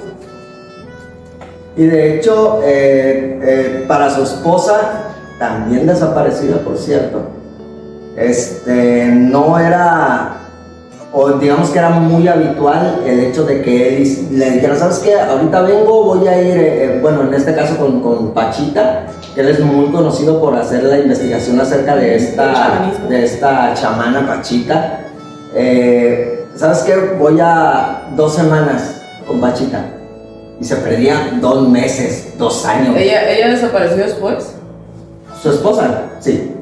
Y 1.76 1.86
de 1.86 2.16
hecho, 2.16 2.62
eh, 2.64 3.40
eh, 3.42 3.86
para 3.88 4.12
su 4.12 4.22
esposa, 4.22 5.16
también 5.40 5.88
desaparecida, 5.88 6.58
por 6.58 6.78
cierto, 6.78 7.22
este, 8.16 9.08
no 9.08 9.58
era 9.58 10.38
o 11.12 11.32
digamos 11.32 11.72
que 11.72 11.80
era 11.80 11.90
muy 11.90 12.28
habitual 12.28 13.02
el 13.04 13.20
hecho 13.22 13.44
de 13.44 13.64
que 13.64 13.98
él 13.98 14.28
le 14.34 14.52
dijera, 14.52 14.76
¿sabes 14.76 15.00
qué? 15.00 15.20
Ahorita 15.20 15.62
vengo, 15.62 16.04
voy 16.04 16.28
a 16.28 16.40
ir, 16.40 16.58
eh, 16.58 16.84
eh, 16.84 17.00
bueno, 17.02 17.24
en 17.24 17.34
este 17.34 17.56
caso 17.56 17.76
con, 17.78 18.02
con, 18.02 18.36
Pachita, 18.36 19.08
que 19.34 19.42
él 19.42 19.48
es 19.48 19.60
muy 19.60 19.88
conocido 19.88 20.40
por 20.40 20.56
hacer 20.56 20.84
la 20.84 21.00
investigación 21.00 21.60
acerca 21.60 21.96
de 21.96 22.18
esta, 22.18 22.92
de 23.10 23.24
esta 23.24 23.74
chamana 23.74 24.28
Pachita. 24.28 25.07
Eh, 25.60 26.46
¿Sabes 26.56 26.80
qué? 26.80 26.96
Voy 27.18 27.40
a 27.42 28.10
dos 28.16 28.36
semanas 28.36 29.02
con 29.26 29.42
Pachita. 29.42 29.86
Y 30.60 30.64
se 30.64 30.76
perdía 30.76 31.38
dos 31.42 31.68
meses, 31.68 32.34
dos 32.38 32.64
años. 32.66 32.96
¿Ella, 32.96 33.30
ella 33.30 33.50
desapareció 33.50 33.98
después? 33.98 34.54
Su 35.42 35.52
esposa, 35.52 36.04
sí. 36.20 36.54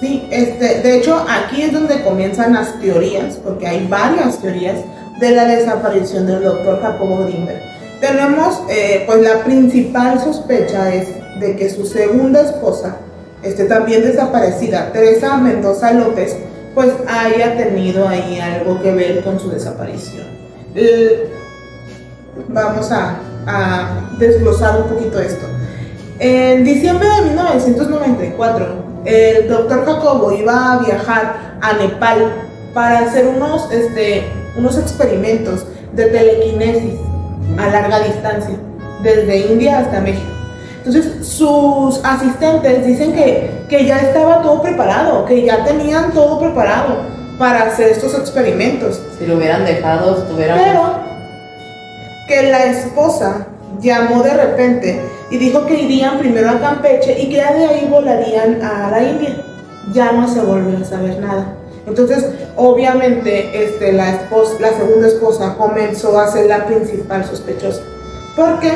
Sí, 0.00 0.26
este, 0.30 0.80
de 0.80 0.98
hecho 0.98 1.24
aquí 1.28 1.62
es 1.62 1.72
donde 1.72 2.02
comienzan 2.02 2.52
las 2.52 2.78
teorías, 2.78 3.36
porque 3.36 3.66
hay 3.66 3.86
varias 3.88 4.38
teorías 4.38 4.76
de 5.18 5.30
la 5.30 5.46
desaparición 5.46 6.26
del 6.26 6.42
doctor 6.42 6.82
Jacobo 6.82 7.24
Grimberg. 7.24 7.60
Tenemos, 8.00 8.60
eh, 8.68 9.04
pues 9.06 9.22
la 9.22 9.44
principal 9.44 10.20
sospecha 10.20 10.92
es 10.92 11.08
de 11.40 11.56
que 11.56 11.70
su 11.70 11.86
segunda 11.86 12.42
esposa, 12.42 12.96
este, 13.42 13.64
también 13.64 14.02
desaparecida, 14.02 14.92
Teresa 14.92 15.36
Mendoza 15.36 15.92
López, 15.92 16.36
pues 16.74 16.92
haya 17.08 17.56
tenido 17.56 18.08
ahí 18.08 18.40
algo 18.40 18.80
que 18.82 18.92
ver 18.92 19.22
con 19.22 19.38
su 19.38 19.50
desaparición. 19.50 20.26
vamos 22.48 22.90
a, 22.90 23.16
a 23.46 24.10
desglosar 24.18 24.82
un 24.82 24.88
poquito 24.88 25.20
esto. 25.20 25.46
En 26.18 26.64
diciembre 26.64 27.08
de 27.08 27.22
1994, 27.30 28.66
el 29.04 29.48
doctor 29.48 29.84
Jacobo 29.84 30.32
iba 30.32 30.72
a 30.72 30.78
viajar 30.78 31.58
a 31.60 31.72
Nepal 31.74 32.32
para 32.72 33.00
hacer 33.00 33.26
unos, 33.28 33.70
este, 33.70 34.24
unos 34.56 34.78
experimentos 34.78 35.66
de 35.92 36.06
telequinesis 36.06 36.94
a 37.58 37.68
larga 37.68 38.00
distancia, 38.00 38.56
desde 39.02 39.52
India 39.52 39.78
hasta 39.78 40.00
México. 40.00 40.33
Entonces 40.84 41.26
sus 41.26 42.04
asistentes 42.04 42.86
dicen 42.86 43.14
que, 43.14 43.50
que 43.68 43.86
ya 43.86 43.98
estaba 44.00 44.42
todo 44.42 44.60
preparado, 44.60 45.24
que 45.24 45.42
ya 45.42 45.64
tenían 45.64 46.12
todo 46.12 46.38
preparado 46.38 46.98
para 47.38 47.62
hacer 47.62 47.88
estos 47.88 48.14
experimentos. 48.14 49.00
Si 49.18 49.26
lo 49.26 49.36
hubieran 49.36 49.64
dejado, 49.64 50.18
estuvieran... 50.18 50.58
Pero 50.62 51.14
que 52.28 52.50
la 52.50 52.64
esposa 52.64 53.46
llamó 53.80 54.22
de 54.22 54.34
repente 54.34 55.00
y 55.30 55.38
dijo 55.38 55.64
que 55.66 55.74
irían 55.74 56.18
primero 56.18 56.50
a 56.50 56.60
Campeche 56.60 57.18
y 57.18 57.30
que 57.30 57.36
ya 57.36 57.52
de 57.52 57.66
ahí 57.66 57.88
volarían 57.90 58.62
a 58.62 58.90
la 58.90 59.02
India. 59.02 59.42
Ya 59.92 60.12
no 60.12 60.28
se 60.28 60.40
volvió 60.40 60.78
a 60.78 60.84
saber 60.84 61.18
nada. 61.18 61.46
Entonces, 61.86 62.26
obviamente, 62.56 63.64
este, 63.64 63.92
la, 63.92 64.10
esposa, 64.10 64.54
la 64.60 64.72
segunda 64.72 65.06
esposa 65.06 65.54
comenzó 65.56 66.18
a 66.18 66.30
ser 66.30 66.46
la 66.46 66.64
principal 66.66 67.24
sospechosa. 67.24 67.82
¿Por 68.36 68.60
qué? 68.60 68.72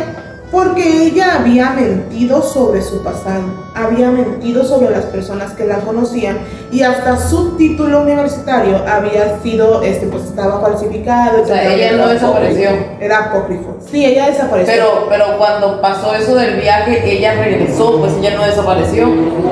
Porque 0.51 1.07
ella 1.07 1.36
había 1.40 1.70
mentido 1.70 2.42
sobre 2.42 2.80
su 2.82 3.03
pasado, 3.03 3.42
había 3.74 4.11
mentido 4.11 4.64
sobre 4.64 4.90
las 4.90 5.05
personas 5.05 5.53
que 5.53 5.66
la 5.66 5.76
conocían 5.80 6.38
y 6.70 6.82
hasta 6.82 7.18
su 7.18 7.57
título 7.57 8.01
universitario 8.01 8.82
había 8.88 9.40
sido, 9.42 9.82
este, 9.82 10.07
pues 10.07 10.24
estaba 10.24 10.61
falsificado. 10.61 11.42
O 11.42 11.46
sea, 11.46 11.74
ella 11.74 11.92
no 11.92 12.09
desapareció. 12.09 12.70
Era 12.99 13.26
apócrifo. 13.26 13.76
Sí, 13.90 14.05
ella 14.05 14.26
desapareció. 14.26 14.72
Pero, 14.72 15.07
pero 15.09 15.38
cuando 15.38 15.80
pasó 15.82 16.14
eso 16.14 16.34
del 16.34 16.61
viaje, 16.61 17.03
ella 17.05 17.34
regresó, 17.34 17.99
pues 18.01 18.14
ella 18.14 18.36
no 18.36 18.44
desapareció. 18.44 19.07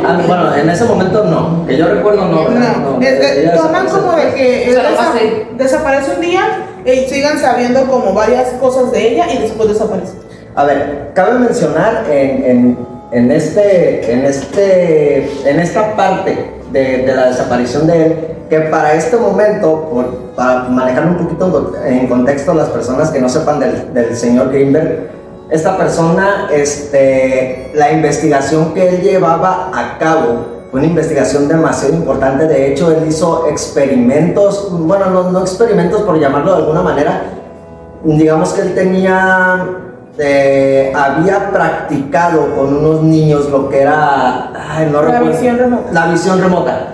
Ah, 0.07 0.19
bueno, 0.27 0.57
en 0.57 0.71
ese 0.71 0.85
momento 0.85 1.25
no, 1.25 1.67
que 1.67 1.77
yo 1.77 1.89
recuerdo 1.89 2.27
no. 2.27 2.49
No, 2.49 2.99
no 2.99 3.63
toman 3.63 3.87
como 3.87 4.13
de 4.13 4.35
que 4.35 4.77
desaparece 5.57 6.13
un 6.15 6.21
día 6.21 6.67
y 6.85 7.09
sigan 7.09 7.39
sabiendo 7.39 7.87
como 7.87 8.15
varias 8.15 8.49
cosas 8.61 8.93
de 8.93 9.13
ella 9.13 9.27
y 9.33 9.39
después 9.39 9.69
desaparece. 9.69 10.26
A 10.57 10.65
ver, 10.65 11.11
cabe 11.13 11.39
mencionar 11.39 12.07
en, 12.11 13.31
este, 13.31 14.11
en, 14.11 14.25
este, 14.25 15.51
en 15.51 15.61
esta 15.61 15.95
parte 15.95 16.51
de, 16.73 17.13
la 17.15 17.27
desaparición 17.27 17.87
de 17.87 18.07
él, 18.07 18.17
que 18.49 18.61
para 18.61 18.95
este 18.95 19.19
momento, 19.19 20.33
para 20.35 20.63
manejar 20.63 21.09
un 21.09 21.19
poquito 21.19 21.75
en 21.85 22.07
contexto 22.07 22.55
las 22.55 22.71
personas 22.71 23.11
que 23.11 23.21
no 23.21 23.29
sepan 23.29 23.61
del, 23.61 24.17
señor 24.17 24.49
Greenberg, 24.49 25.11
esta 25.51 25.77
persona, 25.77 26.49
este, 26.51 27.71
la 27.75 27.93
investigación 27.93 28.73
que 28.73 28.89
él 28.89 29.03
llevaba 29.03 29.71
a 29.75 29.99
cabo 29.99 30.71
fue 30.71 30.81
una 30.81 30.89
investigación 30.89 31.49
demasiado 31.49 31.95
importante. 31.95 32.47
De 32.47 32.73
hecho, 32.73 32.91
él 32.93 33.05
hizo 33.07 33.47
experimentos, 33.49 34.69
bueno, 34.71 35.11
no, 35.11 35.31
no 35.31 35.41
experimentos 35.43 36.01
por 36.01 36.19
llamarlo 36.19 36.53
de 36.53 36.63
alguna 36.63 36.81
manera, 36.81 37.25
digamos 38.03 38.55
que 38.55 38.63
él 38.63 38.75
tenía 38.75 39.83
eh, 40.19 40.93
había 40.95 41.51
practicado 41.51 42.55
con 42.55 42.75
unos 42.75 43.03
niños 43.03 43.51
lo 43.51 43.69
que 43.69 43.83
era 43.83 44.51
la 44.53 45.21
visión 45.21 45.59
remota. 45.59 45.93
La 45.93 46.07
visión 46.07 46.41
remota. 46.41 46.87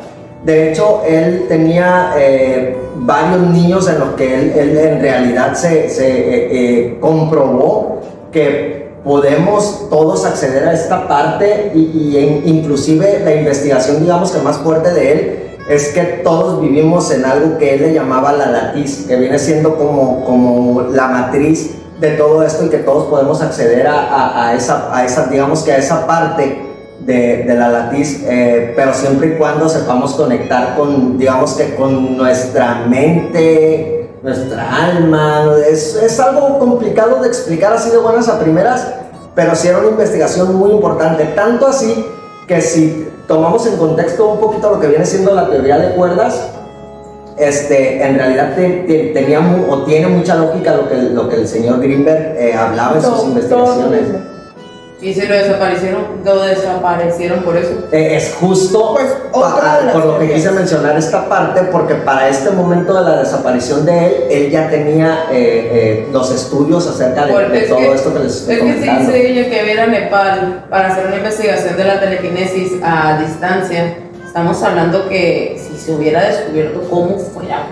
De 0.44 0.70
hecho, 0.70 1.02
él 1.06 1.46
tenía 1.48 2.14
eh, 2.16 2.76
varios 2.96 3.42
niños 3.42 3.88
en 3.88 4.00
los 4.00 4.10
que 4.10 4.34
él, 4.34 4.76
en 4.76 5.00
realidad 5.00 5.54
se, 5.54 5.86
eh, 5.88 6.98
comprobó 7.00 8.00
que 8.32 8.90
podemos 9.04 9.88
todos 9.88 10.24
acceder 10.24 10.66
a 10.66 10.72
esta 10.72 11.06
parte 11.06 11.70
y, 11.74 12.42
inclusive 12.44 13.20
la 13.24 13.34
investigación, 13.34 14.00
digamos 14.00 14.32
que 14.32 14.40
más 14.40 14.58
fuerte 14.58 14.92
de 14.92 15.12
él, 15.12 15.38
es 15.68 15.88
que 15.92 16.02
todos 16.24 16.60
vivimos 16.60 17.12
en 17.12 17.24
algo 17.24 17.56
que 17.56 17.74
él 17.74 17.82
le 17.82 17.94
llamaba 17.94 18.32
la 18.32 18.46
latiz, 18.46 19.04
que 19.06 19.14
viene 19.14 19.38
siendo 19.38 19.76
como, 19.76 20.24
como 20.24 20.82
la 20.90 21.06
matriz 21.06 21.81
de 22.02 22.10
todo 22.16 22.42
esto 22.42 22.66
y 22.66 22.68
que 22.68 22.78
todos 22.78 23.06
podemos 23.06 23.40
acceder 23.40 23.86
a, 23.86 24.48
a, 24.48 24.54
esa, 24.54 24.94
a 24.94 25.04
esa, 25.04 25.26
digamos 25.26 25.62
que 25.62 25.72
a 25.72 25.76
esa 25.76 26.04
parte 26.04 26.60
de, 26.98 27.44
de 27.44 27.54
la 27.54 27.68
latiz, 27.68 28.24
eh, 28.26 28.72
pero 28.74 28.92
siempre 28.92 29.28
y 29.28 29.38
cuando 29.38 29.68
sepamos 29.68 30.14
conectar 30.14 30.76
con, 30.76 31.16
digamos 31.16 31.54
que 31.54 31.76
con 31.76 32.16
nuestra 32.16 32.86
mente, 32.88 34.10
nuestra 34.20 34.86
alma. 34.86 35.46
Es, 35.70 35.94
es 35.94 36.18
algo 36.18 36.58
complicado 36.58 37.22
de 37.22 37.28
explicar 37.28 37.72
así 37.72 37.90
de 37.90 37.98
buenas 37.98 38.28
a 38.28 38.40
primeras, 38.40 38.84
pero 39.36 39.54
sí 39.54 39.68
era 39.68 39.78
una 39.78 39.90
investigación 39.90 40.56
muy 40.56 40.72
importante, 40.72 41.24
tanto 41.36 41.68
así 41.68 42.04
que 42.48 42.60
si 42.60 43.08
tomamos 43.28 43.64
en 43.68 43.76
contexto 43.76 44.28
un 44.28 44.40
poquito 44.40 44.70
lo 44.70 44.80
que 44.80 44.88
viene 44.88 45.06
siendo 45.06 45.34
la 45.34 45.48
teoría 45.48 45.78
de 45.78 45.94
cuerdas, 45.94 46.48
este, 47.38 48.02
en 48.02 48.16
realidad 48.16 48.54
tenía 48.54 49.40
o 49.68 49.82
tiene 49.84 50.06
mucha 50.08 50.36
lógica 50.36 50.74
lo 50.74 50.88
que, 50.88 50.96
lo 50.96 51.28
que 51.28 51.36
el 51.36 51.48
señor 51.48 51.80
Greenberg 51.80 52.36
eh, 52.38 52.54
hablaba 52.54 52.96
en 52.96 53.02
sus 53.02 53.24
investigaciones. 53.24 54.02
¿Y 55.00 55.12
si 55.12 55.26
lo 55.26 55.34
desaparecieron? 55.34 56.04
¿Lo 56.24 56.42
desaparecieron 56.42 57.40
por 57.40 57.56
eso? 57.56 57.88
Eh, 57.90 58.14
es 58.14 58.36
justo 58.38 58.94
pues, 58.94 59.06
por 59.32 60.06
lo 60.06 60.18
que 60.20 60.32
quise 60.32 60.52
mencionar 60.52 60.96
esta 60.96 61.28
parte, 61.28 61.62
porque 61.72 61.94
para 61.94 62.28
este 62.28 62.52
momento 62.52 62.94
de 62.94 63.10
la 63.10 63.18
desaparición 63.18 63.84
de 63.84 64.06
él, 64.06 64.14
él 64.30 64.50
ya 64.50 64.70
tenía 64.70 65.24
eh, 65.32 66.08
los 66.12 66.32
estudios 66.32 66.86
acerca 66.86 67.26
de, 67.26 67.62
todo 67.62 67.80
esto 67.80 68.14
que 68.14 68.20
les 68.20 68.36
estoy 68.36 68.54
Es 68.54 68.62
que 68.62 68.72
si 68.74 68.96
dice 68.98 69.30
ella 69.32 69.50
que 69.50 69.62
viera 69.64 69.84
a 69.84 69.86
Nepal 69.88 70.66
para 70.70 70.92
hacer 70.92 71.06
una 71.06 71.16
investigación 71.16 71.76
de 71.76 71.84
la 71.84 71.98
telequinesis 71.98 72.74
a 72.80 73.20
distancia, 73.20 73.96
estamos 74.32 74.62
hablando 74.62 75.10
que 75.10 75.60
se 75.76 75.92
hubiera 75.92 76.24
descubierto 76.24 76.88
cómo 76.88 77.18
fuera, 77.18 77.66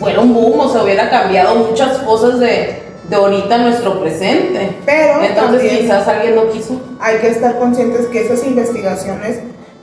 fuera 0.00 0.20
un 0.20 0.32
boom 0.32 0.60
o 0.60 0.72
se 0.72 0.82
hubiera 0.82 1.10
cambiado 1.10 1.56
muchas 1.56 1.98
cosas 1.98 2.40
de, 2.40 2.80
de 3.10 3.16
ahorita 3.16 3.58
nuestro 3.58 4.00
presente. 4.00 4.78
Pero 4.86 5.22
entonces 5.22 5.70
quizás 5.70 6.08
alguien 6.08 6.36
no 6.36 6.48
quiso. 6.48 6.80
Hay 7.00 7.18
que 7.18 7.28
estar 7.28 7.58
conscientes 7.58 8.06
que 8.06 8.24
esas 8.24 8.46
investigaciones, 8.46 9.40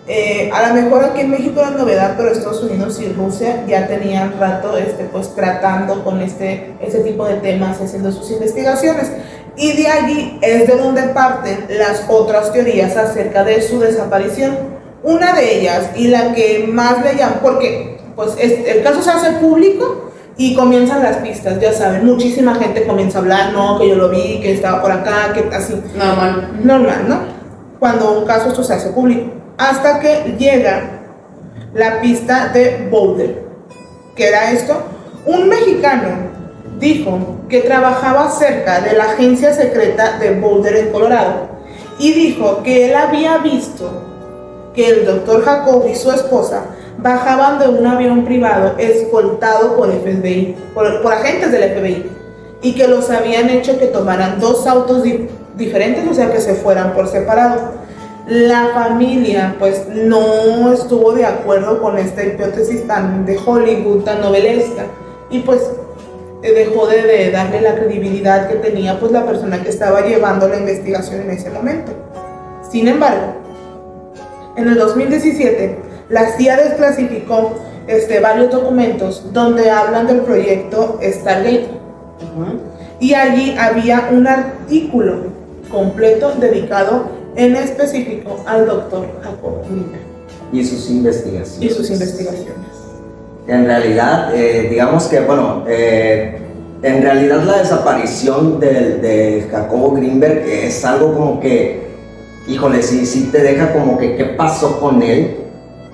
eh, 0.08 0.50
a 0.52 0.70
lo 0.70 0.74
mejor 0.74 1.06
aquí 1.06 1.22
en 1.22 1.30
México 1.30 1.60
era 1.60 1.70
novedad, 1.70 2.16
pero 2.18 2.32
Estados 2.32 2.64
Unidos 2.64 3.00
y 3.00 3.14
Rusia 3.14 3.64
ya 3.68 3.86
tenían 3.86 4.40
rato 4.40 4.76
este, 4.76 5.04
pues, 5.04 5.36
tratando 5.36 6.04
con 6.04 6.20
este, 6.20 6.74
este 6.82 7.02
tipo 7.02 7.28
de 7.28 7.36
temas, 7.36 7.80
haciendo 7.80 8.12
sus 8.12 8.32
investigaciones. 8.32 9.12
Y 9.56 9.74
de 9.74 9.88
allí 9.88 10.40
es 10.42 10.66
de 10.66 10.78
donde 10.78 11.04
parten 11.10 11.68
las 11.70 12.06
otras 12.10 12.52
teorías 12.52 12.98
acerca 12.98 13.44
de 13.44 13.62
su 13.62 13.80
desaparición. 13.80 14.82
Una 15.04 15.34
de 15.34 15.60
ellas 15.60 15.92
y 15.96 16.08
la 16.08 16.34
que 16.34 16.66
más 16.72 17.04
le 17.04 17.16
llaman, 17.16 17.40
porque 17.42 17.98
pues 18.16 18.36
el 18.40 18.84
caso 18.84 19.02
se 19.02 19.12
hace 19.12 19.32
público 19.34 20.12
y 20.38 20.56
comienzan 20.56 21.04
las 21.04 21.18
pistas, 21.18 21.60
ya 21.60 21.74
saben, 21.74 22.06
muchísima 22.06 22.56
gente 22.56 22.86
comienza 22.86 23.20
a 23.20 23.22
hablar, 23.22 23.54
no, 23.54 23.78
que 23.78 23.90
yo 23.90 23.96
lo 23.96 24.10
vi, 24.10 24.40
que 24.40 24.54
estaba 24.54 24.82
por 24.82 24.92
acá, 24.92 25.34
que 25.34 25.56
así. 25.56 25.74
Normal. 25.96 26.60
Normal, 26.64 27.06
¿no? 27.08 27.20
Cuando 27.80 28.20
un 28.20 28.26
caso 28.26 28.50
esto 28.50 28.64
se 28.64 28.74
hace 28.74 28.90
público. 28.90 29.32
Hasta 29.58 30.00
que 30.00 30.36
llega 30.40 31.02
la 31.74 32.02
pista 32.02 32.48
de 32.48 32.88
Boulder. 32.90 33.44
¿Qué 34.16 34.28
era 34.28 34.52
esto? 34.52 34.82
Un 35.26 35.50
mexicano 35.50 36.10
dijo 36.80 37.38
que 37.50 37.62
trabajaba 37.62 38.30
cerca 38.30 38.82
de 38.82 38.94
la 38.94 39.06
agencia 39.06 39.54
secreta 39.54 40.18
de 40.18 40.40
Boulder 40.40 40.76
en 40.78 40.92
Colorado 40.92 41.50
y 42.00 42.12
dijo 42.14 42.64
que 42.64 42.90
él 42.90 42.96
había 42.96 43.38
visto 43.38 44.13
que 44.74 44.88
el 44.90 45.06
doctor 45.06 45.44
Jacob 45.44 45.86
y 45.92 45.96
su 45.96 46.12
esposa 46.12 46.66
bajaban 46.98 47.60
de 47.60 47.68
un 47.68 47.86
avión 47.86 48.24
privado 48.26 48.74
escoltado 48.78 49.76
por 49.76 49.90
FBI, 49.92 50.56
por, 50.74 51.02
por 51.02 51.14
agentes 51.14 51.52
del 51.52 51.72
FBI, 51.76 52.10
y 52.62 52.74
que 52.76 52.88
los 52.88 53.10
habían 53.10 53.50
hecho 53.50 53.78
que 53.78 53.88
tomaran 53.88 54.40
dos 54.40 54.66
autos 54.68 55.04
di- 55.04 55.28
diferentes, 55.56 56.08
o 56.10 56.14
sea, 56.14 56.32
que 56.32 56.40
se 56.40 56.56
fueran 56.56 56.94
por 56.94 57.08
separado. 57.08 57.84
La 58.28 58.70
familia, 58.74 59.56
pues, 59.60 59.86
no 59.90 60.72
estuvo 60.72 61.12
de 61.12 61.26
acuerdo 61.26 61.82
con 61.82 61.98
esta 61.98 62.24
hipótesis 62.24 62.88
tan 62.88 63.26
de 63.26 63.38
Hollywood, 63.44 64.04
tan 64.04 64.22
novelesca, 64.22 64.86
y 65.30 65.40
pues 65.40 65.62
dejó 66.42 66.88
de, 66.88 67.02
de 67.04 67.32
darle 67.32 67.62
la 67.62 67.76
credibilidad 67.76 68.48
que 68.50 68.56
tenía 68.56 69.00
pues 69.00 69.12
la 69.12 69.26
persona 69.26 69.62
que 69.64 69.70
estaba 69.70 70.02
llevando 70.02 70.48
la 70.48 70.58
investigación 70.58 71.22
en 71.22 71.32
ese 71.32 71.50
momento. 71.50 71.92
Sin 72.70 72.88
embargo, 72.88 73.36
en 74.56 74.68
el 74.68 74.78
2017, 74.78 75.78
la 76.10 76.32
CIA 76.38 76.58
desclasificó 76.58 77.54
este, 77.88 78.20
varios 78.20 78.52
documentos 78.52 79.34
donde 79.34 79.70
hablan 79.70 80.08
del 80.08 80.22
proyecto 80.22 81.00
Stargate. 81.02 81.68
Y 83.00 83.14
allí 83.14 83.56
había 83.60 84.10
un 84.12 84.28
artículo 84.28 85.26
completo 85.72 86.34
dedicado 86.40 87.06
en 87.36 87.56
específico 87.56 88.44
al 88.46 88.66
doctor 88.68 89.08
Jacob 89.24 89.64
Greenberg 89.66 90.02
Y 90.54 90.64
sus 90.64 90.90
investigaciones. 90.90 91.62
y 91.62 91.70
sus 91.76 91.90
investigaciones. 91.90 92.54
En 93.48 93.66
realidad, 93.66 94.34
eh, 94.36 94.68
digamos 94.70 95.06
que, 95.08 95.20
bueno, 95.22 95.66
eh, 95.68 96.38
en 96.82 97.02
realidad 97.02 97.44
la 97.44 97.58
desaparición 97.58 98.60
del- 98.60 99.02
de 99.02 99.48
Jacobo 99.52 99.92
Greenberg 99.92 100.44
es 100.48 100.86
algo 100.86 101.14
como 101.14 101.40
que, 101.42 101.82
híjole, 102.48 102.82
sí, 102.82 103.06
sí 103.06 103.30
te 103.32 103.42
deja 103.42 103.74
como 103.74 103.98
que 103.98 104.16
qué 104.16 104.26
pasó 104.26 104.80
con 104.80 105.02
él, 105.02 105.38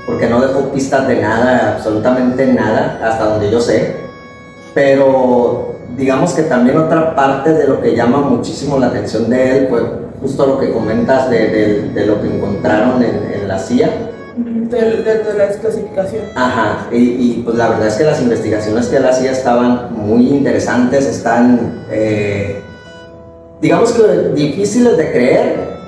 porque 0.05 0.27
no 0.27 0.41
dejó 0.41 0.69
pistas 0.71 1.07
de 1.07 1.21
nada, 1.21 1.73
absolutamente 1.75 2.45
nada, 2.47 2.99
hasta 3.03 3.25
donde 3.25 3.51
yo 3.51 3.59
sé. 3.61 3.95
Pero 4.73 5.75
digamos 5.97 6.33
que 6.33 6.43
también 6.43 6.77
otra 6.77 7.15
parte 7.15 7.53
de 7.53 7.67
lo 7.67 7.81
que 7.81 7.95
llama 7.95 8.19
muchísimo 8.21 8.79
la 8.79 8.87
atención 8.87 9.29
de 9.29 9.57
él 9.57 9.67
fue 9.69 9.81
justo 10.21 10.45
lo 10.45 10.59
que 10.59 10.71
comentas 10.71 11.29
de, 11.29 11.47
de- 11.47 11.89
de 11.89 12.05
lo 12.05 12.21
que 12.21 12.27
encontraron 12.27 13.01
en, 13.03 13.31
en 13.41 13.47
la 13.47 13.57
CIA. 13.59 13.89
De, 14.37 14.77
de- 14.79 15.23
de 15.23 15.33
la 15.37 15.47
desclasificación. 15.47 16.23
Ajá, 16.35 16.87
y, 16.91 16.97
y, 16.97 17.41
pues 17.43 17.57
la 17.57 17.69
verdad 17.69 17.87
es 17.87 17.95
que 17.95 18.03
las 18.03 18.21
investigaciones 18.21 18.87
que 18.87 18.97
él 18.97 19.05
hacía 19.05 19.31
estaban 19.31 19.89
muy 19.91 20.29
interesantes, 20.29 21.05
están, 21.07 21.83
eh, 21.91 22.61
digamos 23.61 23.91
que 23.91 24.29
difíciles 24.35 24.95
de 24.97 25.11
creer, 25.11 25.78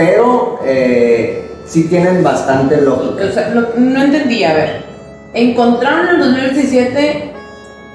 pero 0.00 0.58
eh, 0.64 1.50
sí 1.66 1.84
tienen 1.84 2.22
bastante 2.24 2.80
lógica. 2.80 3.24
O 3.28 3.32
sea, 3.32 3.50
lo- 3.50 3.68
no 3.76 4.02
entendí, 4.02 4.42
a 4.44 4.54
ver. 4.54 4.82
Encontraron 5.34 6.08
en 6.08 6.14
el 6.14 6.18
2017 6.20 7.32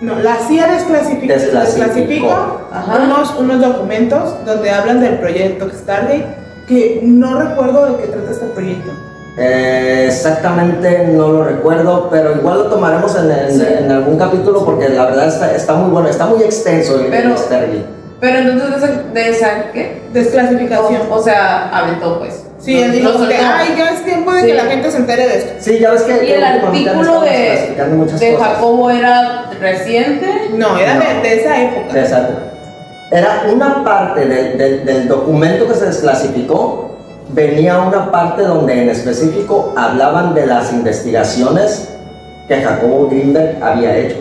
No, 0.01 0.20
la 0.20 0.36
CIA 0.36 0.68
desclasificó, 0.68 1.34
Desclasificó. 1.34 2.62
unos, 3.03 3.36
unos 3.39 3.62
documentos 3.62 4.45
donde 4.45 4.70
hablan 4.70 4.99
del 5.01 5.18
proyecto 5.20 5.68
Stargate, 5.70 6.26
que 6.68 6.99
no 7.01 7.39
recuerdo 7.41 7.86
de 7.88 7.97
qué 8.03 8.08
trata 8.10 8.32
este 8.32 8.45
proyecto. 8.47 8.91
Eh, 9.38 10.06
exactamente 10.08 11.08
no 11.08 11.30
lo 11.30 11.43
recuerdo, 11.43 12.10
pero 12.12 12.36
igual 12.36 12.58
lo 12.60 12.66
tomaremos 12.66 13.16
en, 13.18 13.32
en- 13.32 13.51
Sí. 13.60 13.66
en 13.80 13.91
algún 13.91 14.18
capítulo 14.18 14.64
porque 14.64 14.89
la 14.89 15.06
verdad 15.06 15.28
está, 15.28 15.56
está 15.56 15.74
muy 15.74 15.89
bueno, 15.91 16.08
está 16.10 16.26
muy 16.28 16.43
extenso 16.43 16.99
el, 16.99 17.08
Pero- 17.08 17.32
el 17.32 17.38
Stargate. 17.38 17.95
Pero 18.20 18.38
entonces 18.39 18.70
de 18.72 18.76
esa, 18.78 18.88
de 19.13 19.30
esa 19.30 19.72
¿qué? 19.74 20.01
Desclasificación. 20.13 21.01
O, 21.11 21.16
o 21.16 21.22
sea, 21.24 21.70
aventó 21.70 22.20
pues. 22.20 22.43
Sí, 22.59 22.82
él 22.82 22.93
dijo 22.93 23.28
que, 23.28 23.36
ay, 23.36 23.76
ya 23.78 23.89
es 23.91 24.03
tiempo 24.05 24.32
de 24.34 24.41
Sí. 24.41 24.47
que 24.47 24.53
la 24.55 24.63
gente 24.63 24.89
se 24.89 24.97
entere 24.97 25.28
de 25.28 25.38
esto. 25.38 25.53
Sí, 25.59 25.78
ya 25.80 25.91
ves 25.91 26.01
que, 26.03 26.26
Y 26.26 26.32
el 26.32 26.43
artículo 26.43 27.22
de, 27.22 27.76
de 28.18 28.34
cosas. 28.34 28.53
Jacobo 28.53 28.89
era 28.89 29.51
reciente. 29.59 30.49
No, 30.53 30.78
era 30.78 30.95
No. 30.95 31.01
De, 31.01 31.30
de 31.30 31.41
esa 31.41 31.61
época. 31.61 31.93
de 31.93 32.01
esa 32.03 32.20
época. 32.22 32.39
Era 33.11 33.43
una 33.53 33.84
parte 33.84 34.26
del, 34.26 34.57
del- 34.57 34.86
del 34.86 35.07
documento 35.07 35.68
que 35.68 35.76
se 35.76 35.86
desclasificó, 35.86 36.97
venía 37.30 37.78
una 37.80 38.09
parte 38.11 38.41
donde 38.41 38.82
en 38.82 38.89
específico 38.89 39.74
hablaban 39.78 40.34
de 40.34 40.47
las 40.47 40.72
investigaciones 40.74 41.89
que 42.47 42.61
Jacobo 42.63 43.07
Greenberg 43.09 43.61
había 43.63 43.95
hecho. 43.95 44.18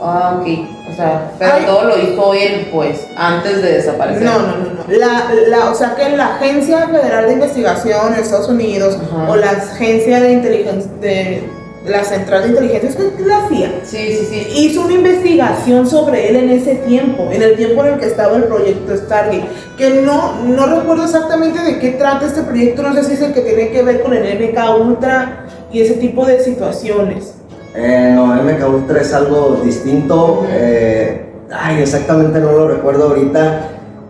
Ah, 0.00 0.38
ok. 0.40 0.46
O 0.90 0.96
sea, 0.96 1.30
pero 1.38 1.52
Ay. 1.54 1.64
todo 1.66 1.84
lo 1.84 1.98
hizo 1.98 2.34
él, 2.34 2.68
pues, 2.72 3.06
antes 3.16 3.62
de 3.62 3.72
desaparecer. 3.74 4.22
No, 4.22 4.38
no, 4.40 4.46
no, 4.56 4.64
no. 4.64 4.84
La, 4.88 5.30
la, 5.48 5.70
o 5.70 5.74
sea 5.74 5.94
que 5.94 6.16
la 6.16 6.36
Agencia 6.36 6.88
Federal 6.88 7.26
de 7.26 7.32
Investigación 7.34 8.14
en 8.14 8.20
Estados 8.20 8.48
Unidos 8.48 8.98
Ajá. 9.00 9.30
o 9.30 9.36
la 9.36 9.50
Agencia 9.50 10.20
de 10.20 10.32
Inteligencia 10.32 10.90
de 11.00 11.42
la 11.86 12.04
Central 12.04 12.42
de 12.42 12.48
Inteligencia, 12.50 12.90
es 12.90 13.26
la 13.26 13.48
CIA, 13.48 13.72
Sí, 13.84 13.96
sí, 13.96 14.26
sí. 14.28 14.46
hizo 14.66 14.82
una 14.82 14.92
investigación 14.94 15.88
sobre 15.88 16.28
él 16.28 16.36
en 16.36 16.50
ese 16.50 16.74
tiempo, 16.74 17.28
en 17.32 17.40
el 17.40 17.56
tiempo 17.56 17.84
en 17.84 17.94
el 17.94 17.98
que 18.00 18.06
estaba 18.06 18.36
el 18.36 18.44
proyecto 18.44 18.94
Stargate, 18.96 19.44
que 19.78 20.02
no, 20.02 20.42
no 20.44 20.66
recuerdo 20.66 21.04
exactamente 21.04 21.58
de 21.62 21.78
qué 21.78 21.90
trata 21.92 22.26
este 22.26 22.42
proyecto, 22.42 22.82
no 22.82 22.94
sé 22.94 23.04
si 23.04 23.14
es 23.14 23.22
el 23.22 23.32
que 23.32 23.40
tiene 23.40 23.70
que 23.70 23.82
ver 23.82 24.02
con 24.02 24.12
el 24.12 24.24
MK 24.24 24.58
Ultra 24.78 25.46
y 25.72 25.80
ese 25.80 25.94
tipo 25.94 26.26
de 26.26 26.42
situaciones. 26.44 27.34
Eh, 27.74 28.12
no, 28.14 28.26
MK 28.42 28.68
Ultra 28.68 29.00
es 29.00 29.12
algo 29.12 29.60
distinto. 29.64 30.46
eh, 30.50 31.26
ay, 31.52 31.82
exactamente 31.82 32.38
no 32.40 32.52
lo 32.52 32.68
recuerdo 32.68 33.08
ahorita. 33.08 33.68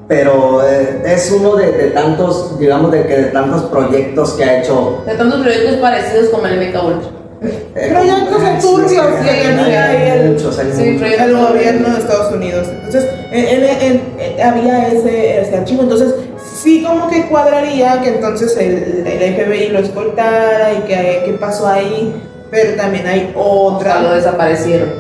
Pero 0.09 0.61
eh, 0.69 1.03
es 1.07 1.31
uno 1.31 1.55
de, 1.55 1.71
de 1.71 1.91
tantos, 1.91 2.59
digamos, 2.59 2.91
de 2.91 3.07
que 3.07 3.17
de 3.17 3.25
tantos 3.27 3.63
proyectos 3.65 4.33
que 4.33 4.45
ha 4.45 4.61
hecho. 4.61 5.03
De 5.07 5.15
tantos 5.15 5.41
proyectos 5.41 5.77
parecidos 5.77 6.31
como 6.31 6.47
el 6.47 6.59
MK 6.69 6.85
Ultra. 6.85 7.11
eh, 7.77 7.89
Proyectos 7.93 8.61
turbios 8.61 8.93
es 9.07 9.25
que 9.25 9.31
hay- 9.31 10.29
muchos, 10.31 10.59
hay 10.59 10.73
sí, 10.73 10.91
muchos. 10.99 11.13
el 11.21 11.37
gobierno 11.37 11.89
de 11.95 11.99
Estados 12.01 12.35
Unidos. 12.35 12.67
Entonces, 12.69 13.07
en- 13.31 13.45
en- 13.47 13.65
en- 13.65 14.03
en- 14.19 14.47
había 14.47 14.89
ese, 14.89 15.43
ese 15.43 15.57
archivo. 15.59 15.83
Entonces, 15.85 16.13
sí 16.61 16.83
como 16.83 17.09
que 17.09 17.27
cuadraría 17.29 18.01
que 18.03 18.09
entonces 18.17 18.57
el, 18.57 19.07
el 19.07 19.35
FBI 19.37 19.69
lo 19.69 19.79
escoltara 19.79 20.73
y 20.73 20.81
que 20.89 21.23
qué 21.25 21.37
pasó 21.41 21.69
ahí, 21.69 22.13
pero 22.51 22.77
también 22.77 23.07
hay 23.07 23.33
O 23.35 23.81
sea, 23.81 24.01
lo 24.01 24.09
otra. 24.09 24.15
desaparecieron. 24.17 24.91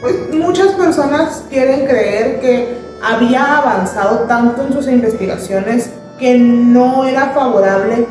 Pues 0.00 0.14
muchas 0.32 0.72
personas 0.72 1.44
quieren 1.48 1.86
creer 1.86 2.40
que 2.40 2.78
había 3.02 3.58
avanzado 3.58 4.20
tanto 4.20 4.66
en 4.66 4.72
sus 4.72 4.88
investigaciones 4.88 5.90
que 6.18 6.38
no 6.38 7.04
era 7.06 7.30
favorable 7.30 8.06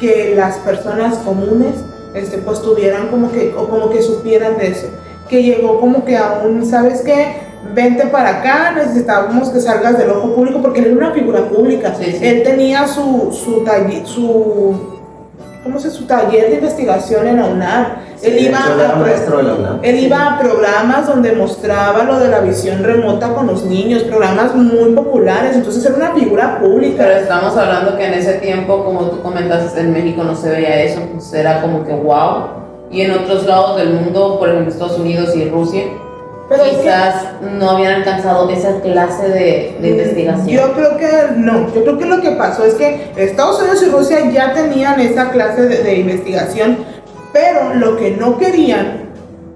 que 0.00 0.34
las 0.36 0.56
personas 0.58 1.18
comunes 1.18 1.74
este, 2.14 2.38
pues 2.38 2.62
tuvieran 2.62 3.08
como 3.08 3.30
que, 3.30 3.54
o 3.56 3.68
como 3.68 3.90
que 3.90 4.02
supieran 4.02 4.58
de 4.58 4.68
eso. 4.68 4.88
Que 5.28 5.42
llegó 5.42 5.80
como 5.80 6.04
que 6.04 6.16
a 6.16 6.40
un, 6.44 6.64
¿sabes 6.64 7.02
qué? 7.02 7.48
Vente 7.74 8.06
para 8.06 8.38
acá, 8.38 8.72
necesitábamos 8.72 9.50
que 9.50 9.60
salgas 9.60 9.98
del 9.98 10.10
ojo 10.10 10.34
público 10.34 10.62
porque 10.62 10.80
él 10.80 10.86
era 10.86 10.96
una 10.96 11.12
figura 11.12 11.48
pública. 11.48 11.94
Sí, 11.98 12.12
sí. 12.12 12.18
Él 12.26 12.42
tenía 12.42 12.86
su, 12.86 13.30
su, 13.32 13.64
su, 14.06 14.97
¿cómo 15.68 15.78
se? 15.78 15.90
su 15.90 16.06
taller 16.06 16.48
de 16.48 16.54
investigación 16.56 17.28
en 17.28 17.36
la 17.36 17.44
UNAM. 17.46 17.86
Sí, 18.16 18.26
él 18.26 18.46
iba 18.46 18.58
a- 18.58 18.96
maestro 18.96 19.36
de 19.36 19.42
la 19.44 19.54
UNAM. 19.54 19.78
él 19.82 19.98
iba 20.00 20.26
a 20.26 20.38
programas 20.38 21.06
donde 21.06 21.32
mostraba 21.32 22.04
lo 22.04 22.18
de 22.18 22.28
la 22.28 22.40
visión 22.40 22.82
remota 22.82 23.34
con 23.34 23.46
los 23.46 23.64
niños, 23.64 24.02
programas 24.04 24.54
muy 24.54 24.92
populares, 24.92 25.54
entonces 25.54 25.84
era 25.84 25.94
una 25.94 26.14
figura 26.14 26.58
pública. 26.58 27.04
Pero 27.06 27.20
estamos 27.20 27.56
hablando 27.56 27.96
que 27.96 28.06
en 28.06 28.14
ese 28.14 28.34
tiempo, 28.34 28.84
como 28.84 29.02
tú 29.10 29.22
comentas, 29.22 29.76
en 29.76 29.92
México 29.92 30.24
no 30.24 30.34
se 30.34 30.50
veía 30.50 30.82
eso, 30.82 31.00
pues 31.12 31.32
era 31.32 31.60
como 31.60 31.84
que 31.84 31.92
wow. 31.92 32.58
Y 32.90 33.02
en 33.02 33.12
otros 33.12 33.46
lados 33.46 33.76
del 33.76 33.90
mundo, 33.90 34.38
por 34.38 34.48
ejemplo 34.48 34.72
Estados 34.72 34.98
Unidos 34.98 35.36
y 35.36 35.48
Rusia, 35.48 35.84
Pero 36.48 36.62
es 36.64 36.70
que- 36.70 36.82
quizás 36.82 37.14
no 37.58 37.70
habían 37.70 37.92
alcanzado 37.94 38.48
esa 38.50 38.80
clase 38.80 39.28
de, 39.28 39.76
de 39.80 39.88
investigación. 39.90 40.48
Yo 40.48 40.72
creo 40.74 40.96
que 40.96 41.08
no, 41.36 41.72
yo 41.74 41.82
creo 41.84 41.98
que 41.98 42.06
lo 42.06 42.20
que 42.22 42.30
pasó 42.32 42.64
es 42.64 42.74
que 42.74 43.12
Estados 43.16 43.60
Unidos 43.60 43.82
y 43.82 43.90
Rusia 43.90 44.30
ya 44.30 44.54
tenían 44.54 44.98
esa 45.00 45.30
clase 45.30 45.62
de, 45.62 45.82
de 45.82 45.94
investigación, 45.96 46.78
pero 47.32 47.74
lo 47.74 47.96
que 47.96 48.12
no 48.12 48.38
querían 48.38 49.08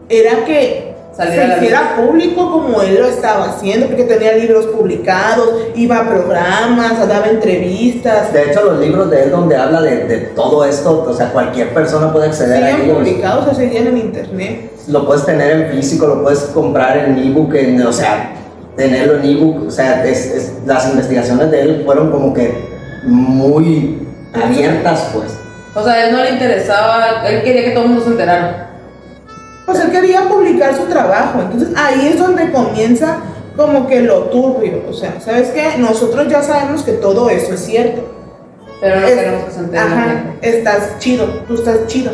era 0.09 0.45
que 0.45 0.93
se 1.17 1.25
hiciera 1.57 1.95
público 1.97 2.51
como 2.51 2.81
él 2.81 2.97
lo 2.99 3.07
estaba 3.07 3.45
haciendo, 3.51 3.87
porque 3.87 4.05
tenía 4.05 4.33
libros 4.33 4.67
publicados, 4.67 5.47
iba 5.75 5.99
a 5.99 6.09
programas, 6.09 7.07
daba 7.07 7.27
entrevistas, 7.29 8.33
De 8.33 8.51
hecho, 8.51 8.63
los 8.65 8.79
libros 8.81 9.11
de 9.11 9.25
él 9.25 9.31
donde 9.31 9.57
habla 9.57 9.83
de, 9.83 10.05
de 10.07 10.17
todo 10.19 10.65
esto, 10.65 11.05
o 11.07 11.13
sea, 11.15 11.31
cualquier 11.31 11.75
persona 11.75 12.11
puede 12.13 12.29
acceder 12.29 12.65
a 12.65 12.71
ellos. 12.71 12.97
publicados, 12.99 13.47
o 13.47 13.55
seguían 13.55 13.89
en 13.89 13.99
internet. 13.99 14.72
Lo 14.89 15.07
puedes 15.07 15.25
tener 15.25 15.51
en 15.53 15.71
físico, 15.77 16.07
lo 16.07 16.23
puedes 16.23 16.41
comprar 16.55 16.97
en 16.99 17.19
ebook, 17.19 17.55
en, 17.55 17.81
o 17.87 17.93
sea, 17.93 18.33
tenerlo 18.77 19.17
en 19.19 19.25
ebook. 19.25 19.69
O 19.69 19.71
sea, 19.71 20.05
es- 20.05 20.27
es- 20.27 20.53
las 20.67 20.89
investigaciones 20.91 21.51
de 21.51 21.61
él 21.63 21.83
fueron 21.85 22.11
como 22.11 22.35
que 22.35 22.53
muy 23.05 24.07
abiertas, 24.33 25.11
pues. 25.15 25.27
O 25.75 25.83
sea, 25.85 25.93
a 25.95 26.07
él 26.07 26.13
no 26.17 26.23
le 26.23 26.31
interesaba, 26.31 27.27
él 27.29 27.43
quería 27.43 27.65
que 27.65 27.71
todo 27.71 27.85
el 27.85 27.91
mundo 27.91 28.05
se 28.05 28.11
enterara. 28.11 28.69
Pues 29.67 29.79
él 29.81 29.91
quería 29.91 30.23
publicar 30.29 30.75
su 30.77 30.85
trabajo, 30.85 31.41
entonces 31.41 31.69
ahí 31.77 32.09
es 32.09 32.19
donde 32.19 32.51
comienza 32.51 33.19
como 33.57 33.87
que 33.87 34.01
lo 34.03 34.25
turbio, 34.25 34.83
o 34.89 34.93
sea, 34.93 35.15
¿sabes 35.21 35.49
qué? 35.51 35.79
Nosotros 35.79 36.27
ya 36.29 36.43
sabemos 36.43 36.83
que 36.83 36.93
todo 36.93 37.31
eso 37.31 37.55
es 37.55 37.61
cierto. 37.61 38.03
Pero 38.81 39.01
no 39.01 39.07
Es- 39.07 39.15
queremos 39.15 39.45
que 39.45 39.51
se 39.53 39.61
entere 39.61 39.79
Ajá, 39.85 40.25
estás 40.43 40.99
chido, 40.99 41.27
tú 41.47 41.55
estás 41.55 41.87
chido. 41.87 42.11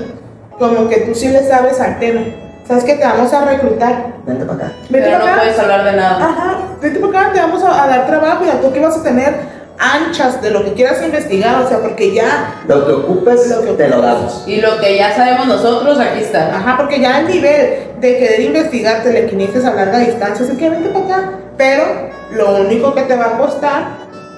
como 0.58 0.88
que 0.88 0.96
tú 1.02 1.14
sí 1.14 1.28
le 1.28 1.42
sabes 1.48 1.80
al 1.80 1.98
tema. 2.00 2.20
¿Sabes 2.68 2.84
que 2.84 2.94
te 2.96 3.04
vamos 3.04 3.32
a 3.32 3.44
reclutar? 3.46 4.12
Vente 4.26 4.44
para 4.44 4.58
acá. 4.66 4.72
Vete 4.90 5.04
Pero 5.06 5.10
para 5.12 5.18
no 5.18 5.24
acá. 5.32 5.40
puedes 5.40 5.58
hablar 5.58 5.84
de 5.84 5.92
nada. 5.92 6.16
Ajá, 6.24 6.58
vete 6.82 6.98
para 7.00 7.20
acá, 7.20 7.32
te 7.32 7.40
vamos 7.40 7.64
a, 7.64 7.84
a 7.84 7.86
dar 7.88 8.06
trabajo 8.06 8.44
y 8.44 8.48
a 8.50 8.60
tú 8.60 8.72
que 8.72 8.80
vas 8.80 8.98
a 8.98 9.02
tener 9.02 9.34
anchas 9.78 10.42
de 10.42 10.50
lo 10.50 10.64
que 10.64 10.72
quieras 10.74 11.00
investigar, 11.02 11.62
o 11.62 11.68
sea, 11.68 11.78
porque 11.78 12.12
ya, 12.12 12.56
Lo 12.66 12.84
que 12.84 12.92
ocupes, 12.92 13.48
Lo 13.48 13.62
que 13.64 13.72
te 13.72 13.88
lo 13.88 14.02
damos. 14.02 14.42
Y 14.46 14.60
lo 14.60 14.78
que 14.80 14.96
ya 14.98 15.14
sabemos 15.16 15.46
nosotros, 15.46 15.98
aquí 15.98 16.20
está. 16.20 16.54
ajá, 16.56 16.76
porque 16.76 17.00
ya 17.00 17.20
el 17.20 17.28
nivel 17.28 17.84
de 18.00 18.18
querer 18.18 18.40
investigar 18.40 19.02
telequinesis 19.02 19.64
a 19.64 19.72
larga 19.74 19.98
distancia 20.00 20.44
es 20.44 20.52
que 20.58 20.68
vente 20.68 20.88
para 20.90 21.04
acá, 21.04 21.30
pero 21.56 21.84
lo 22.32 22.56
único 22.56 22.92
que 22.94 23.02
te 23.02 23.16
va 23.16 23.26
a 23.26 23.38
costar, 23.38 23.84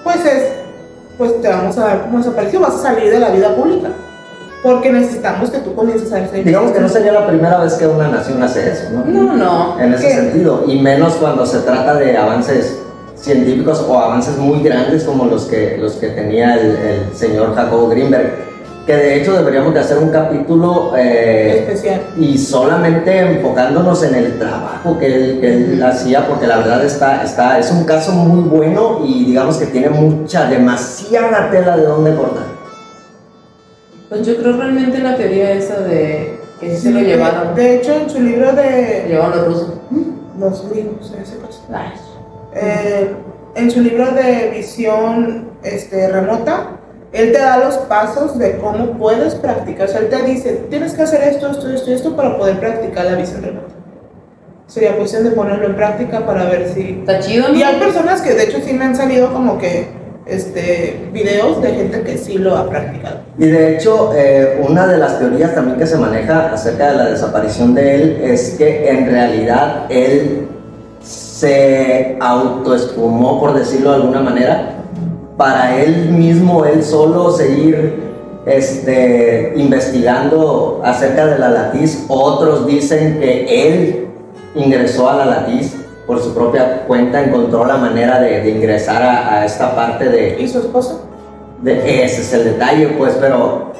pues 0.04 0.24
es, 0.26 0.52
pues 1.18 1.40
te 1.42 1.48
vamos 1.48 1.76
a 1.78 1.84
dar 1.86 2.02
como 2.02 2.18
desaparecido, 2.18 2.60
vas 2.62 2.74
a 2.74 2.78
salir 2.82 3.10
de 3.10 3.18
la 3.18 3.30
vida 3.30 3.54
pública, 3.56 3.88
porque 4.62 4.92
necesitamos 4.92 5.50
que 5.50 5.58
tú 5.58 5.74
comiences 5.74 6.12
a 6.12 6.18
hacer 6.18 6.44
Digamos 6.44 6.72
que 6.72 6.80
no 6.80 6.88
sería 6.88 7.12
la 7.12 7.26
primera 7.26 7.58
vez 7.60 7.74
que 7.74 7.86
una 7.86 8.08
nación 8.08 8.42
hace 8.42 8.70
eso, 8.70 8.90
¿no? 8.92 9.04
No, 9.04 9.36
no. 9.36 9.80
En 9.80 9.94
ese 9.94 10.08
¿Qué? 10.08 10.14
sentido, 10.14 10.64
y 10.66 10.78
menos 10.80 11.14
cuando 11.14 11.46
se 11.46 11.60
trata 11.60 11.94
de 11.94 12.16
avances 12.16 12.78
científicos 13.16 13.84
o 13.88 13.98
avances 13.98 14.36
muy 14.38 14.62
grandes 14.62 15.04
como 15.04 15.24
los 15.26 15.44
que, 15.44 15.76
los 15.78 15.92
que 15.94 16.08
tenía 16.08 16.54
el, 16.54 16.76
el 16.76 17.14
señor 17.14 17.54
Jacobo 17.54 17.88
Greenberg, 17.88 18.32
que 18.86 18.96
de 18.96 19.20
hecho 19.20 19.34
deberíamos 19.34 19.74
de 19.74 19.80
hacer 19.80 19.98
un 19.98 20.08
capítulo 20.08 20.92
eh, 20.96 21.60
especial. 21.66 22.00
y 22.16 22.38
solamente 22.38 23.18
enfocándonos 23.18 24.02
en 24.04 24.14
el 24.14 24.38
trabajo 24.38 24.98
que 24.98 25.06
él, 25.06 25.38
que 25.40 25.52
él 25.54 25.74
Ujú. 25.78 25.86
hacía, 25.86 26.26
porque 26.26 26.46
la 26.46 26.58
verdad 26.58 26.84
está, 26.84 27.22
está, 27.22 27.58
es 27.58 27.70
un 27.70 27.84
caso 27.84 28.12
muy 28.12 28.40
bueno 28.48 29.00
y 29.04 29.26
digamos 29.26 29.58
que 29.58 29.66
tiene 29.66 29.90
mucha, 29.90 30.46
demasiada 30.46 31.50
tela 31.50 31.76
de 31.76 31.84
dónde 31.84 32.14
cortar. 32.14 32.59
Pues 34.10 34.26
yo 34.26 34.36
creo 34.36 34.56
realmente 34.56 34.98
la 34.98 35.16
teoría 35.16 35.52
esa 35.52 35.78
de 35.82 36.40
que 36.58 36.74
sí 36.74 36.82
se 36.82 36.90
lo 36.90 36.98
llevaron. 36.98 37.54
De 37.54 37.76
hecho, 37.76 37.94
en 37.94 38.10
su 38.10 38.20
libro 38.20 38.52
de 38.52 39.04
llevaron 39.06 39.36
los 39.36 39.46
rusos. 39.46 39.74
los 40.36 40.68
gringos, 40.68 41.12
en 41.14 41.22
ese 41.22 41.38
caso. 41.38 41.62
Ay, 41.72 41.92
Eh, 42.52 43.14
en 43.54 43.70
su 43.70 43.80
libro 43.80 44.10
de 44.10 44.50
visión 44.50 45.50
este, 45.62 46.08
remota, 46.08 46.70
él 47.12 47.30
te 47.30 47.38
da 47.38 47.58
los 47.58 47.76
pasos 47.78 48.36
de 48.36 48.58
cómo 48.58 48.98
puedes 48.98 49.36
practicar. 49.36 49.88
O 49.88 49.92
sea, 49.92 50.00
él 50.00 50.08
te 50.08 50.22
dice, 50.24 50.64
tienes 50.68 50.94
que 50.94 51.02
hacer 51.02 51.22
esto, 51.22 51.48
esto, 51.48 51.70
esto, 51.70 51.92
esto 51.92 52.16
para 52.16 52.36
poder 52.36 52.58
practicar 52.58 53.04
la 53.04 53.14
visión 53.14 53.42
remota. 53.42 53.74
Sería 54.66 54.96
cuestión 54.96 55.22
de 55.22 55.30
ponerlo 55.30 55.66
en 55.66 55.76
práctica 55.76 56.26
para 56.26 56.46
ver 56.46 56.72
si... 56.74 56.98
Está 57.00 57.20
chido, 57.20 57.48
¿no? 57.48 57.54
Y 57.54 57.62
hay 57.62 57.78
personas 57.78 58.22
que 58.22 58.34
de 58.34 58.42
hecho 58.42 58.58
sí 58.64 58.72
me 58.72 58.86
han 58.86 58.96
salido 58.96 59.32
como 59.32 59.56
que 59.58 59.99
este, 60.30 61.08
videos 61.12 61.60
de 61.60 61.72
gente 61.72 62.02
que 62.02 62.16
sí 62.16 62.38
lo 62.38 62.56
ha 62.56 62.68
practicado. 62.68 63.16
Y 63.38 63.46
de 63.46 63.76
hecho, 63.76 64.12
eh, 64.14 64.62
una 64.66 64.86
de 64.86 64.98
las 64.98 65.18
teorías 65.18 65.54
también 65.54 65.78
que 65.78 65.86
se 65.86 65.96
maneja 65.96 66.52
acerca 66.52 66.92
de 66.92 66.96
la 66.96 67.10
desaparición 67.10 67.74
de 67.74 67.94
él 67.94 68.20
es 68.22 68.50
que 68.56 68.88
en 68.88 69.06
realidad 69.06 69.86
él 69.90 70.46
se 71.02 72.16
autoespumó, 72.20 73.40
por 73.40 73.54
decirlo 73.54 73.90
de 73.90 73.96
alguna 73.96 74.20
manera, 74.20 74.76
para 75.36 75.80
él 75.80 76.10
mismo, 76.10 76.64
él 76.66 76.84
solo 76.84 77.32
seguir 77.32 78.10
este, 78.46 79.54
investigando 79.56 80.80
acerca 80.84 81.26
de 81.26 81.38
la 81.38 81.48
latiz. 81.48 82.04
Otros 82.08 82.66
dicen 82.66 83.18
que 83.20 83.68
él 83.68 84.08
ingresó 84.54 85.08
a 85.08 85.16
la 85.16 85.24
latiz 85.24 85.79
por 86.10 86.20
su 86.20 86.34
propia 86.34 86.82
cuenta, 86.88 87.22
encontró 87.22 87.64
la 87.64 87.76
manera 87.76 88.18
de, 88.18 88.40
de 88.40 88.50
ingresar 88.50 89.00
a, 89.00 89.32
a 89.34 89.44
esta 89.44 89.76
parte 89.76 90.08
de, 90.08 90.40
¿Y 90.40 90.48
su 90.48 90.58
esposa? 90.58 90.96
de- 91.62 92.04
ese 92.04 92.22
es 92.22 92.32
el 92.32 92.42
detalle, 92.46 92.88
pues, 92.98 93.14
pero 93.20 93.70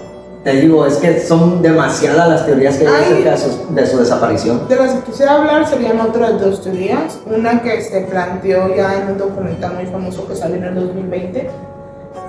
te 0.45 0.53
digo, 0.53 0.87
es 0.87 0.99
que 0.99 1.19
son 1.19 1.61
demasiadas 1.61 2.29
las 2.29 2.47
teorías 2.47 2.77
que 2.77 2.87
hay 2.87 2.93
Ay. 2.95 3.03
acerca 3.15 3.31
de 3.33 3.37
su, 3.39 3.75
de 3.75 3.85
su 3.89 3.99
desaparición. 3.99 4.69
De 4.69 4.77
las 4.77 4.93
que 4.95 5.11
quisiera 5.11 5.33
hablar 5.39 5.67
serían 5.67 5.99
otras 6.01 6.41
dos 6.41 6.63
teorías. 6.63 7.19
Una 7.27 7.61
que 7.63 7.83
se 7.83 8.03
planteó 8.03 8.77
ya 8.77 8.95
en 9.03 9.09
un 9.11 9.19
documental 9.19 9.75
muy 9.75 9.87
famoso 9.87 10.29
que 10.29 10.37
salió 10.37 10.55
en 10.59 10.65
el 10.65 10.75
2020, 10.77 11.51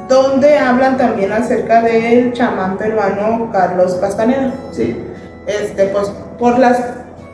donde 0.09 0.57
hablan 0.57 0.97
también 0.97 1.31
acerca 1.31 1.83
del 1.83 2.33
chamán 2.33 2.75
peruano 2.75 3.49
Carlos 3.51 3.93
Castaneda. 4.01 4.51
Sí, 4.71 4.97
Este, 5.45 5.85
pues 5.89 6.11
por 6.39 6.57
las. 6.57 6.79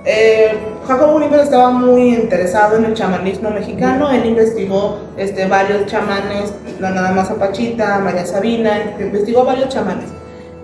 Eh, 0.05 0.57
Jacobo 0.87 1.19
estaba 1.21 1.69
muy 1.69 2.13
interesado 2.13 2.77
en 2.77 2.85
el 2.85 2.93
chamanismo 2.93 3.49
mexicano. 3.49 4.09
Él 4.11 4.25
investigó 4.25 4.99
este, 5.17 5.47
varios 5.47 5.85
chamanes, 5.85 6.53
no 6.79 6.89
nada 6.89 7.11
más 7.11 7.29
a 7.29 7.99
María 7.99 8.25
Sabina, 8.25 8.95
investigó 8.99 9.43
varios 9.43 9.69
chamanes. 9.69 10.09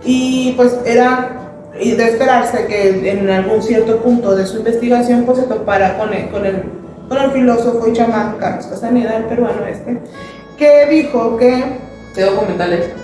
Y 0.06 0.54
pues 0.54 0.78
era 0.86 1.44
de 1.92 2.04
esperarse 2.04 2.66
que 2.68 3.10
en 3.10 3.30
algún 3.30 3.62
cierto 3.62 3.98
punto 3.98 4.36
de 4.36 4.46
su 4.46 4.58
investigación 4.58 5.24
pues 5.24 5.40
se 5.40 5.46
topara 5.46 5.98
con 5.98 6.14
el, 6.14 6.30
con 6.30 6.46
el, 6.46 6.64
con 7.10 7.18
el 7.18 7.32
filósofo 7.32 7.88
y 7.88 7.94
chamán 7.94 8.38
Carlos 8.40 8.68
Castaneda, 8.68 9.18
el 9.18 9.26
peruano 9.26 9.66
este, 9.66 10.00
que 10.58 10.86
dijo 10.90 11.38
que 11.38 11.64
De 12.16 12.24
documentales. 12.24 13.03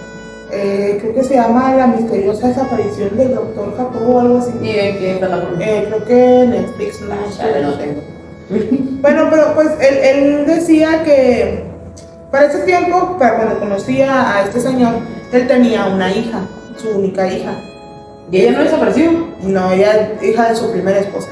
Eh, 0.51 0.97
creo 0.99 1.13
que 1.15 1.23
se 1.23 1.35
llama 1.35 1.73
La 1.75 1.87
misteriosa 1.87 2.47
desaparición 2.47 3.17
del 3.17 3.35
doctor 3.35 3.75
Jacobo 3.77 4.15
o 4.15 4.19
algo 4.19 4.37
así. 4.39 4.51
¿Y 4.61 4.69
en 4.69 4.97
qué 4.99 5.15
plataforma? 5.19 5.63
Eh, 5.63 5.85
creo 5.87 6.05
que 6.05 6.47
Netflix, 6.47 7.01
no, 7.01 7.13
Ah, 7.13 7.59
no 7.61 7.73
tengo. 7.73 8.01
Bueno, 9.01 9.27
pero 9.29 9.53
pues 9.53 9.67
él, 9.79 9.97
él 9.97 10.45
decía 10.45 11.03
que 11.03 11.63
para 12.31 12.47
ese 12.47 12.59
tiempo, 12.59 13.15
para 13.17 13.37
cuando 13.37 13.59
conocía 13.59 14.35
a 14.35 14.43
este 14.43 14.59
señor, 14.59 14.93
él 15.31 15.47
tenía 15.47 15.85
una 15.85 16.11
hija, 16.11 16.41
su 16.77 16.89
única 16.97 17.31
hija. 17.31 17.53
¿Y 18.31 18.41
ella 18.41 18.51
no 18.51 18.63
desapareció? 18.63 19.27
No, 19.41 19.71
ella 19.71 20.13
hija 20.21 20.49
de 20.49 20.55
su 20.55 20.71
primera 20.71 20.99
esposa. 20.99 21.29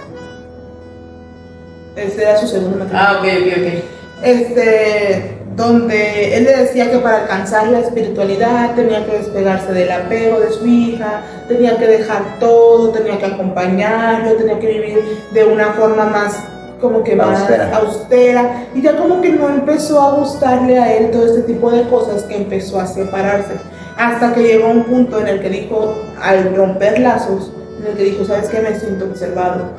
Este 1.96 2.22
era 2.22 2.38
su 2.38 2.48
segundo 2.48 2.78
matrimonio. 2.78 3.08
Ah, 3.08 3.18
ok, 3.20 3.26
ok, 3.26 3.58
ok. 3.58 3.84
este, 4.24 5.37
donde 5.58 6.38
él 6.38 6.44
le 6.44 6.56
decía 6.56 6.92
que 6.92 7.00
para 7.00 7.24
alcanzar 7.24 7.68
la 7.70 7.80
espiritualidad 7.80 8.76
tenía 8.76 9.04
que 9.08 9.18
despegarse 9.18 9.74
del 9.74 9.92
apego 9.92 10.40
de 10.40 10.52
su 10.52 10.68
hija, 10.68 11.24
tenía 11.48 11.78
que 11.80 11.88
dejar 11.88 12.40
todo, 12.40 12.92
tenía 12.92 13.18
que 13.18 13.26
acompañarlo, 13.26 14.34
tenía 14.34 14.60
que 14.60 14.68
vivir 14.68 15.00
de 15.32 15.46
una 15.46 15.74
forma 15.74 16.06
más 16.06 16.44
como 16.80 17.04
que 17.04 17.16
más 17.16 17.40
Austera. 17.40 17.76
austera. 17.76 18.68
Y 18.76 18.84
ya 18.84 18.98
como 18.98 19.20
que 19.20 19.32
no 19.32 19.50
empezó 19.50 20.00
a 20.00 20.12
gustarle 20.12 20.78
a 20.78 20.94
él 20.96 21.10
todo 21.10 21.26
este 21.26 21.42
tipo 21.42 21.72
de 21.72 21.90
cosas 21.90 22.22
que 22.24 22.38
empezó 22.38 22.80
a 22.80 22.86
separarse. 22.86 23.56
Hasta 23.98 24.36
que 24.36 24.44
llegó 24.44 24.68
a 24.68 24.72
un 24.74 24.84
punto 24.84 25.20
en 25.20 25.28
el 25.28 25.42
que 25.42 25.50
dijo 25.50 25.96
al 26.22 26.56
romper 26.56 27.00
lazos 27.00 27.52
en 27.80 27.88
el 27.88 27.98
que 27.98 28.04
dijo 28.04 28.26
sabes 28.26 28.50
qué 28.50 28.60
me 28.60 28.80
siento 28.80 29.06
observado 29.06 29.72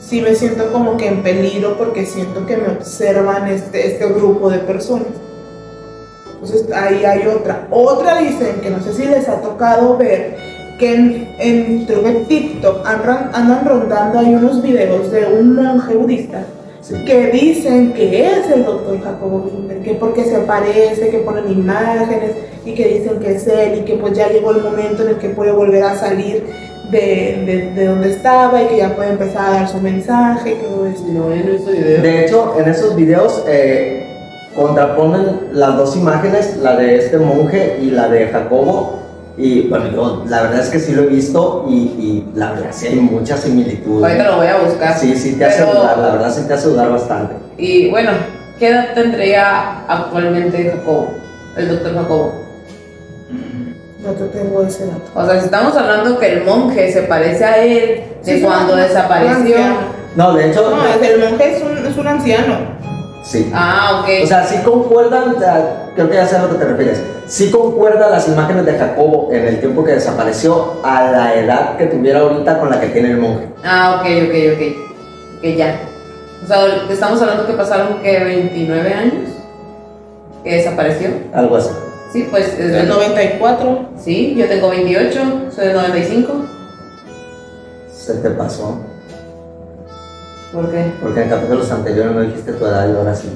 sí 0.00 0.20
me 0.20 0.34
siento 0.34 0.72
como 0.72 0.96
que 0.96 1.08
en 1.08 1.22
peligro 1.22 1.76
porque 1.76 2.06
siento 2.06 2.46
que 2.46 2.56
me 2.56 2.68
observan 2.68 3.48
este, 3.48 3.86
este 3.86 4.06
grupo 4.06 4.50
de 4.50 4.58
personas. 4.58 5.08
Entonces 6.34 6.66
ahí 6.72 7.04
hay 7.04 7.26
otra. 7.26 7.66
Otra 7.70 8.18
dicen 8.18 8.60
que 8.62 8.70
no 8.70 8.80
sé 8.80 8.92
si 8.92 9.04
les 9.04 9.28
ha 9.28 9.40
tocado 9.40 9.96
ver 9.96 10.36
que 10.78 10.94
en, 10.94 11.34
en 11.38 11.84
creo 11.86 12.04
que 12.04 12.12
TikTok 12.28 12.86
andan, 12.86 13.30
andan 13.34 13.66
rondando 13.66 14.20
hay 14.20 14.34
unos 14.34 14.62
videos 14.62 15.10
de 15.10 15.26
un 15.26 15.56
monje 15.56 15.96
budista 15.96 16.44
que 17.04 17.26
dicen 17.26 17.92
que 17.92 18.26
es 18.26 18.50
el 18.50 18.64
doctor 18.64 19.02
Jacobo 19.02 19.42
Greenberg, 19.42 19.82
que 19.82 19.94
porque 19.94 20.24
se 20.24 20.38
parece, 20.40 21.10
que 21.10 21.18
ponen 21.18 21.50
imágenes 21.50 22.32
y 22.64 22.72
que 22.74 22.88
dicen 22.88 23.18
que 23.18 23.34
es 23.34 23.46
él 23.46 23.80
y 23.80 23.84
que 23.84 23.94
pues 23.94 24.16
ya 24.16 24.28
llegó 24.28 24.52
el 24.52 24.62
momento 24.62 25.02
en 25.02 25.10
el 25.10 25.16
que 25.16 25.28
puede 25.30 25.52
volver 25.52 25.82
a 25.82 25.96
salir 25.96 26.46
de, 26.90 27.42
de, 27.46 27.70
de 27.74 27.86
donde 27.86 28.10
estaba 28.10 28.62
y 28.62 28.66
que 28.66 28.76
ya 28.78 28.94
puede 28.96 29.10
empezar 29.10 29.46
a 29.46 29.50
dar 29.60 29.68
su 29.68 29.78
mensaje 29.80 30.52
y 30.52 30.54
todo 30.56 30.86
eso. 30.86 31.04
No, 31.08 31.12
yo 31.12 31.20
no 31.28 31.32
he 31.34 31.42
visto 31.52 31.70
video. 31.70 32.02
De 32.02 32.24
hecho, 32.24 32.54
en 32.58 32.68
esos 32.68 32.96
videos 32.96 33.44
eh, 33.48 34.04
contraponen 34.54 35.48
las 35.52 35.76
dos 35.76 35.96
imágenes, 35.96 36.56
la 36.62 36.76
de 36.76 36.96
este 36.96 37.18
monje 37.18 37.78
y 37.82 37.90
la 37.90 38.08
de 38.08 38.28
Jacobo. 38.28 38.98
Y 39.36 39.68
bueno, 39.68 39.86
yo 39.92 40.24
la 40.26 40.42
verdad 40.42 40.60
es 40.60 40.68
que 40.68 40.80
sí 40.80 40.92
lo 40.92 41.02
he 41.02 41.06
visto 41.06 41.66
y, 41.68 41.74
y 41.74 42.28
la 42.34 42.52
verdad 42.52 42.70
sí 42.72 42.88
hay 42.88 42.96
mucha 42.96 43.36
similitud. 43.36 44.02
Ahorita 44.02 44.24
lo 44.30 44.36
voy 44.38 44.46
a 44.48 44.56
buscar. 44.58 44.98
Sí, 44.98 45.14
sí 45.16 45.34
te 45.36 45.44
hace 45.44 45.62
Pero- 45.62 45.78
dudar, 45.78 45.98
la 45.98 46.10
verdad 46.12 46.34
sí 46.34 46.42
te 46.48 46.54
hace 46.54 46.68
dudar 46.68 46.90
bastante. 46.90 47.34
Y 47.56 47.88
bueno, 47.90 48.10
¿qué 48.58 48.68
edad 48.70 48.94
tendría 48.94 49.84
actualmente 49.86 50.72
Jacobo? 50.74 51.08
El 51.56 51.68
doctor 51.68 51.94
Jacobo. 51.94 52.32
No 53.98 54.12
te 54.12 54.24
tengo 54.26 54.62
ese 54.62 54.86
dato. 54.86 55.02
O 55.14 55.24
sea, 55.26 55.38
si 55.40 55.46
estamos 55.46 55.76
hablando 55.76 56.18
que 56.18 56.32
el 56.32 56.44
monje 56.44 56.92
se 56.92 57.02
parece 57.02 57.44
a 57.44 57.58
él 57.64 58.02
de 58.24 58.34
Sí, 58.38 58.42
cuando 58.42 58.76
desapareció. 58.76 59.56
No, 60.14 60.32
de 60.34 60.50
hecho, 60.50 60.70
No, 60.70 60.86
es- 60.86 61.10
el 61.10 61.20
monje 61.20 61.56
es 61.56 61.62
un, 61.62 61.86
es 61.86 61.96
un 61.96 62.06
anciano. 62.06 62.54
sí. 63.24 63.50
Ah, 63.52 64.00
ok. 64.02 64.08
O 64.24 64.26
sea, 64.26 64.44
sí 64.46 64.56
concuerdan, 64.64 65.34
creo 65.94 66.08
que 66.08 66.14
ya 66.14 66.26
sé 66.26 66.36
a 66.36 66.42
lo 66.42 66.50
que 66.50 66.56
te 66.56 66.64
refieres. 66.64 67.02
Sí 67.26 67.50
concuerdan 67.50 68.10
las 68.12 68.26
imágenes 68.28 68.64
de 68.66 68.78
Jacobo 68.78 69.28
en 69.32 69.46
el 69.46 69.60
tiempo 69.60 69.84
que 69.84 69.92
desapareció 69.92 70.74
a 70.84 71.10
la 71.10 71.34
edad 71.34 71.76
que 71.76 71.86
tuviera 71.86 72.20
ahorita 72.20 72.58
con 72.60 72.70
la 72.70 72.80
que 72.80 72.86
tiene 72.88 73.10
el 73.10 73.18
monje. 73.18 73.48
Ah, 73.64 73.96
ok, 74.00 74.06
ok, 74.28 74.34
ok. 74.54 75.40
Que 75.42 75.56
ya. 75.56 75.78
O 76.42 76.46
sea, 76.46 76.58
estamos 76.88 77.20
hablando 77.20 77.46
que 77.46 77.52
pasaron 77.52 77.98
que 78.02 78.18
29 78.24 78.94
años 78.94 79.30
que 80.44 80.54
desapareció. 80.56 81.08
Algo 81.34 81.56
así. 81.56 81.70
Sí, 82.12 82.26
pues 82.30 82.54
es 82.54 82.58
El 82.58 82.72
del 82.72 82.88
94. 82.88 83.90
Sí, 84.02 84.34
yo 84.36 84.46
tengo 84.48 84.70
28, 84.70 85.50
soy 85.54 85.66
del 85.66 85.76
95. 85.76 86.44
Se 87.92 88.14
te 88.14 88.30
pasó. 88.30 88.80
¿Por 90.52 90.70
qué? 90.70 90.90
Porque 91.02 91.22
en 91.22 91.28
capítulos 91.28 91.70
anteriores 91.70 92.12
no 92.12 92.22
dijiste 92.22 92.52
tu 92.52 92.64
edad 92.64 92.88
y 92.88 92.96
ahora 92.96 93.14
sí. 93.14 93.28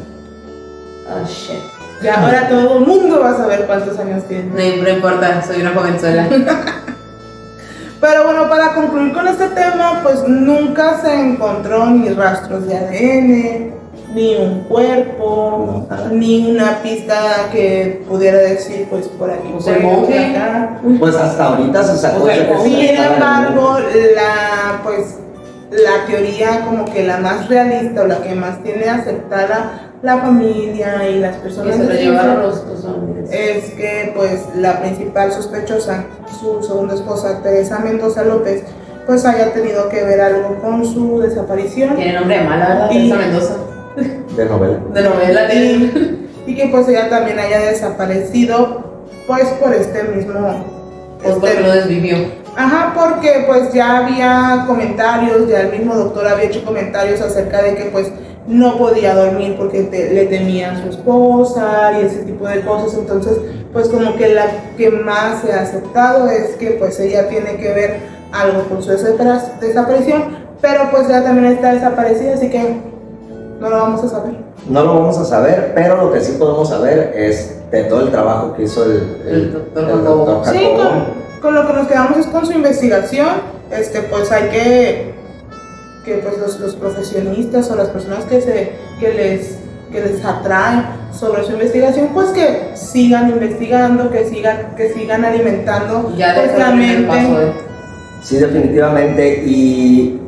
Oh, 1.06 1.26
shit. 1.26 1.60
Ya 2.02 2.14
ahora 2.14 2.48
todo 2.48 2.78
el 2.78 2.86
mundo 2.86 3.20
va 3.20 3.30
a 3.30 3.36
saber 3.36 3.66
cuántos 3.66 3.98
años 3.98 4.24
tiene. 4.24 4.44
No, 4.46 4.82
no 4.82 4.88
importa, 4.88 5.42
soy 5.46 5.60
una 5.60 5.72
jovenzuela. 5.72 6.26
Pero 8.00 8.24
bueno, 8.24 8.48
para 8.48 8.74
concluir 8.74 9.12
con 9.12 9.28
este 9.28 9.46
tema, 9.48 10.00
pues 10.02 10.26
nunca 10.26 11.00
se 11.00 11.14
encontró 11.14 11.86
ni 11.86 12.08
rastros 12.08 12.66
de 12.66 12.76
ADN, 12.76 13.81
ni 14.14 14.34
un 14.36 14.60
cuerpo, 14.64 15.86
ni 16.12 16.50
una 16.50 16.82
pista 16.82 17.48
que 17.52 18.02
pudiera 18.08 18.38
decir, 18.38 18.86
pues 18.90 19.08
por 19.08 19.30
aquí, 19.30 19.48
Pues 19.52 19.68
aquí, 19.68 19.82
monje. 19.82 20.12
por 20.12 20.36
acá. 20.36 20.80
Pues 20.98 21.14
hasta 21.16 21.44
ahorita 21.46 21.82
se 21.84 21.96
sacó 21.98 22.24
O 22.24 22.26
sea, 22.26 22.34
que 22.48 22.58
Sin 22.64 22.96
embargo, 22.96 23.78
la 24.14 24.80
pues 24.84 25.18
la 25.70 26.06
teoría 26.06 26.66
como 26.66 26.84
que 26.84 27.02
la 27.04 27.16
más 27.18 27.48
realista 27.48 28.02
o 28.02 28.06
la 28.06 28.20
que 28.22 28.34
más 28.34 28.62
tiene 28.62 28.84
aceptada 28.90 29.88
la 30.02 30.18
familia 30.18 31.08
y 31.08 31.18
las 31.20 31.36
Que 31.36 31.42
personas 31.44 31.76
se 31.76 31.84
lo 31.84 31.88
de 31.88 32.02
llevaron 32.02 32.42
los, 32.42 32.58
hombres. 32.84 33.30
es 33.32 33.70
que 33.70 34.12
pues 34.14 34.46
la 34.56 34.80
principal 34.80 35.32
sospechosa, 35.32 36.04
su 36.40 36.62
segunda 36.62 36.94
esposa, 36.94 37.40
Teresa 37.42 37.78
Mendoza 37.78 38.22
López, 38.24 38.64
pues 39.06 39.24
haya 39.24 39.52
tenido 39.54 39.88
que 39.88 40.02
ver 40.04 40.20
algo 40.20 40.56
con 40.60 40.84
su 40.84 41.20
desaparición 41.20 41.96
Tiene 41.96 42.14
nombre 42.14 42.38
de 42.38 42.44
mala, 42.44 42.88
Teresa 42.90 43.16
Mendoza. 43.16 43.54
De 44.36 44.44
novela. 44.46 44.78
De 44.92 45.02
novela 45.02 45.54
y, 45.54 46.28
y 46.46 46.54
que 46.56 46.66
pues 46.68 46.88
ella 46.88 47.08
también 47.08 47.38
haya 47.38 47.60
desaparecido 47.60 48.92
pues 49.26 49.44
por 49.60 49.72
este 49.74 50.02
mismo 50.04 50.64
Pues 51.22 51.34
porque 51.34 51.48
este- 51.50 51.62
lo 51.62 51.72
desvivió. 51.72 52.16
Ajá, 52.56 52.92
porque 52.94 53.44
pues 53.46 53.72
ya 53.72 53.98
había 53.98 54.64
comentarios, 54.66 55.48
ya 55.48 55.62
el 55.62 55.72
mismo 55.72 55.94
doctor 55.94 56.26
había 56.28 56.44
hecho 56.44 56.62
comentarios 56.64 57.20
acerca 57.22 57.62
de 57.62 57.74
que 57.76 57.84
pues 57.84 58.10
no 58.46 58.76
podía 58.76 59.14
dormir 59.14 59.54
porque 59.56 59.82
te- 59.84 60.12
le 60.12 60.26
temía 60.26 60.72
a 60.72 60.82
su 60.82 60.88
esposa 60.90 61.92
y 61.98 62.04
ese 62.06 62.24
tipo 62.24 62.46
de 62.46 62.60
cosas, 62.60 62.98
entonces 62.98 63.38
pues 63.72 63.88
como 63.88 64.16
que 64.16 64.34
la 64.34 64.46
que 64.76 64.90
más 64.90 65.40
se 65.42 65.52
ha 65.54 65.62
aceptado 65.62 66.28
es 66.28 66.56
que 66.56 66.72
pues 66.72 66.98
ella 67.00 67.28
tiene 67.28 67.56
que 67.56 67.72
ver 67.72 67.96
algo 68.32 68.64
con 68.68 68.82
su 68.82 68.90
desaparición, 68.90 70.24
pero 70.60 70.90
pues 70.90 71.08
ella 71.08 71.24
también 71.24 71.52
está 71.52 71.72
desaparecida, 71.72 72.34
así 72.34 72.50
que 72.50 72.76
no 73.62 73.70
lo 73.70 73.76
vamos 73.76 74.04
a 74.04 74.08
saber. 74.08 74.34
No 74.68 74.82
lo 74.82 74.94
vamos 74.94 75.18
a 75.18 75.24
saber, 75.24 75.72
pero 75.74 75.96
lo 75.96 76.12
que 76.12 76.20
sí 76.20 76.32
podemos 76.38 76.68
saber 76.68 77.12
es 77.16 77.70
de 77.70 77.84
todo 77.84 78.00
el 78.02 78.10
trabajo 78.10 78.54
que 78.54 78.64
hizo 78.64 78.84
el, 78.84 79.22
El 79.26 79.52
doctor 79.52 79.86
Jacobo. 79.86 80.24
doctor 80.26 80.54
Sí, 80.54 80.68
con, 80.76 81.40
con 81.40 81.54
lo 81.54 81.66
que 81.66 81.72
nos 81.72 81.86
quedamos 81.86 82.18
es 82.18 82.26
con 82.26 82.44
su 82.44 82.52
investigación. 82.52 83.28
Este, 83.70 84.00
pues 84.02 84.30
hay 84.32 84.48
que 84.50 85.12
que 86.04 86.14
pues 86.14 86.36
los, 86.38 86.58
los 86.58 86.74
profesionistas 86.74 87.70
o 87.70 87.76
las 87.76 87.88
personas 87.88 88.24
que 88.24 88.40
se 88.40 88.72
que 88.98 89.12
les 89.14 89.58
que 89.92 90.00
les 90.00 90.24
atraen 90.24 90.84
sobre 91.12 91.44
su 91.44 91.52
investigación, 91.52 92.08
pues 92.12 92.30
que 92.30 92.70
sigan 92.74 93.28
investigando, 93.28 94.10
que 94.10 94.24
sigan 94.28 94.74
que 94.76 94.92
sigan 94.92 95.24
alimentando 95.24 96.12
Ya 96.16 96.34
pues, 96.34 96.58
la 96.58 96.70
mente. 96.72 97.14
de. 97.14 97.52
Sí, 98.22 98.36
definitivamente. 98.38 99.44
Y 99.46 100.21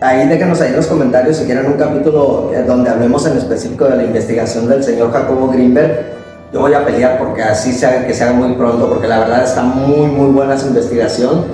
ahí 0.00 0.26
déjenos 0.28 0.60
ahí 0.60 0.70
en 0.70 0.76
los 0.76 0.86
comentarios 0.86 1.36
si 1.36 1.44
quieren 1.44 1.66
un 1.66 1.74
capítulo 1.74 2.50
eh, 2.54 2.64
donde 2.66 2.90
hablemos 2.90 3.26
en 3.26 3.36
específico 3.36 3.84
de 3.86 3.96
la 3.96 4.04
investigación 4.04 4.68
del 4.68 4.82
señor 4.82 5.12
Jacobo 5.12 5.48
Greenberg. 5.48 6.18
Yo 6.52 6.60
voy 6.60 6.74
a 6.74 6.84
pelear 6.84 7.18
porque 7.18 7.42
así 7.42 7.72
se 7.72 7.86
haga, 7.86 8.06
que 8.06 8.12
se 8.14 8.24
haga 8.24 8.32
muy 8.32 8.54
pronto, 8.54 8.88
porque 8.88 9.06
la 9.06 9.20
verdad 9.20 9.44
está 9.44 9.62
muy, 9.62 10.06
muy 10.08 10.30
buena 10.30 10.58
su 10.58 10.66
investigación. 10.66 11.44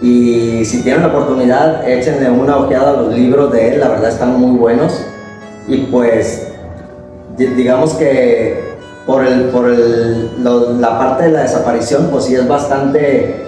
Y 0.00 0.64
si 0.64 0.82
tienen 0.82 1.02
la 1.02 1.08
oportunidad, 1.08 1.86
échenle 1.86 2.30
una 2.30 2.56
ojeada 2.56 2.90
a 2.90 3.02
los 3.02 3.12
libros 3.12 3.52
de 3.52 3.74
él, 3.74 3.80
la 3.80 3.88
verdad 3.88 4.08
están 4.08 4.40
muy 4.40 4.56
buenos. 4.56 4.98
Y 5.68 5.76
pues, 5.92 6.48
di- 7.36 7.48
digamos 7.48 7.92
que 7.94 8.64
por, 9.04 9.26
el, 9.26 9.50
por 9.50 9.68
el, 9.68 10.42
la 10.80 10.98
parte 10.98 11.24
de 11.24 11.32
la 11.32 11.42
desaparición, 11.42 12.08
pues 12.10 12.24
sí 12.24 12.34
es 12.34 12.48
bastante 12.48 13.44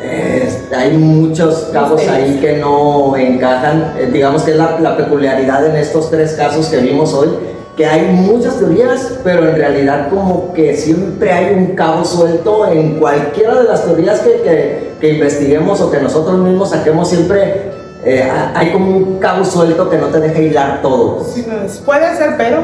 eh, 0.00 0.47
hay 0.76 0.96
muchos 0.96 1.70
cabos 1.72 2.06
ahí 2.08 2.38
que 2.40 2.56
no 2.58 3.16
encajan. 3.16 3.94
Eh, 3.98 4.10
digamos 4.12 4.42
que 4.42 4.52
es 4.52 4.56
la, 4.56 4.78
la 4.80 4.96
peculiaridad 4.96 5.64
en 5.66 5.76
estos 5.76 6.10
tres 6.10 6.32
casos 6.34 6.66
que 6.68 6.78
vimos 6.78 7.12
hoy, 7.14 7.28
que 7.76 7.86
hay 7.86 8.02
muchas 8.12 8.58
teorías, 8.58 9.18
pero 9.22 9.48
en 9.48 9.54
realidad 9.56 10.08
como 10.10 10.52
que 10.52 10.76
siempre 10.76 11.32
hay 11.32 11.54
un 11.54 11.74
cabo 11.76 12.04
suelto 12.04 12.66
en 12.66 12.98
cualquiera 12.98 13.54
de 13.54 13.64
las 13.64 13.84
teorías 13.84 14.20
que, 14.20 14.32
que- 14.42 14.88
que 15.00 15.10
investiguemos 15.12 15.80
o 15.80 15.90
que 15.90 16.00
nosotros 16.00 16.36
mismos 16.38 16.70
saquemos, 16.70 17.08
siempre 17.08 17.70
eh, 18.04 18.22
ha- 18.28 18.52
hay 18.58 18.72
como 18.72 18.96
un 18.96 19.18
cabo 19.20 19.44
suelto 19.44 19.88
que 19.88 19.96
no 19.96 20.06
te 20.08 20.18
deja 20.18 20.40
hilar 20.40 20.82
todo. 20.82 21.22
Sí, 21.24 21.46
puede 21.86 22.16
ser, 22.16 22.34
pero 22.36 22.58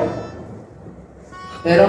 Pero. 1.63 1.87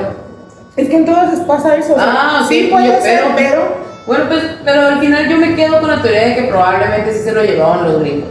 es 0.78 0.88
que 0.90 0.96
en 0.98 1.06
todas 1.06 1.40
pasa 1.42 1.76
eso. 1.76 1.94
o 1.94 1.96
sea, 1.96 2.06
Ah, 2.08 2.46
sí 2.48 2.68
puede 2.72 2.88
yo- 2.88 3.02
ser, 3.02 3.22
pero- 3.24 3.36
pero 3.36 3.62
Bueno, 4.06 4.26
pues, 4.28 4.44
pero 4.64 4.82
al 4.88 5.00
final 5.00 5.28
yo 5.30 5.38
me 5.38 5.56
quedo 5.56 5.80
con 5.80 5.90
la 5.90 6.02
teoría 6.02 6.28
de 6.28 6.36
que 6.36 6.44
probablemente 6.44 7.12
sí 7.14 7.20
se 7.24 7.32
lo 7.32 7.44
llevaban 7.44 7.84
los 7.86 8.00
gringos. 8.02 8.30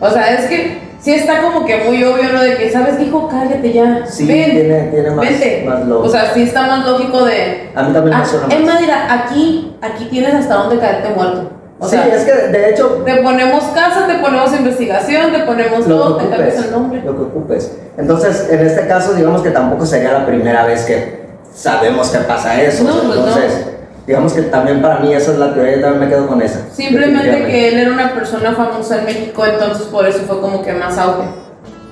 O 0.00 0.10
sea, 0.10 0.32
es 0.34 0.46
que 0.46 0.78
sí 1.00 1.12
está 1.14 1.42
como 1.42 1.64
que 1.66 1.84
muy 1.84 2.02
obvio 2.04 2.32
lo 2.32 2.40
de 2.40 2.56
que, 2.56 2.70
¿sabes 2.70 2.98
hijo? 3.00 3.28
Cállate 3.28 3.72
ya. 3.72 4.06
Sí, 4.06 4.26
Ven, 4.26 4.50
tiene, 4.52 4.80
tiene 4.90 5.10
más, 5.10 5.28
vente. 5.28 5.64
más 5.66 5.86
lógica. 5.86 6.08
O 6.08 6.10
sea, 6.10 6.34
sí 6.34 6.42
está 6.42 6.62
más 6.66 6.86
lógico 6.86 7.24
de. 7.24 7.70
a 7.74 7.82
mí 7.82 7.92
también 7.92 8.14
Ah, 8.16 8.20
me 8.20 8.26
suena 8.26 8.46
es 8.54 8.60
más. 8.64 8.80
mira, 8.80 9.12
aquí, 9.12 9.76
aquí 9.82 10.04
tienes 10.06 10.34
hasta 10.34 10.54
dónde 10.54 10.78
caerte 10.78 11.10
muerto. 11.14 11.50
O 11.78 11.84
sí, 11.86 11.90
sea, 11.96 12.06
es 12.06 12.24
que 12.24 12.32
de 12.32 12.70
hecho 12.70 13.02
te 13.04 13.16
ponemos 13.16 13.64
casa, 13.74 14.06
te 14.06 14.14
ponemos 14.14 14.50
investigación, 14.58 15.30
te 15.30 15.40
ponemos 15.40 15.86
lo 15.86 15.98
todo, 15.98 16.16
que 16.18 16.24
te 16.24 16.30
cambias 16.30 16.54
ocupes, 16.54 16.64
el 16.66 16.72
nombre. 16.72 17.02
lo 17.04 17.16
que 17.16 17.22
ocupes. 17.22 17.76
Entonces, 17.98 18.48
en 18.50 18.60
este 18.66 18.86
caso, 18.86 19.12
digamos 19.12 19.42
que 19.42 19.50
tampoco 19.50 19.84
sería 19.84 20.12
la 20.12 20.24
primera 20.24 20.64
vez 20.64 20.84
que 20.86 21.26
sabemos 21.54 22.08
que 22.08 22.18
pasa 22.20 22.62
eso. 22.62 22.84
No, 22.84 22.94
pues 23.08 23.18
no. 23.20 23.75
Digamos 24.06 24.32
que 24.34 24.42
también 24.42 24.80
para 24.80 25.00
mí 25.00 25.12
esa 25.12 25.32
es 25.32 25.38
la 25.38 25.52
teoría, 25.52 25.76
yo 25.76 25.82
también 25.82 26.00
me 26.04 26.08
quedo 26.08 26.28
con 26.28 26.40
esa. 26.40 26.60
Simplemente 26.72 27.46
que 27.46 27.68
él 27.68 27.78
era 27.78 27.90
una 27.90 28.14
persona 28.14 28.52
famosa 28.52 29.00
en 29.00 29.04
México, 29.04 29.44
entonces 29.44 29.86
por 29.88 30.06
eso 30.06 30.20
fue 30.20 30.40
como 30.40 30.62
que 30.62 30.72
más 30.72 30.96
auge. 30.96 31.24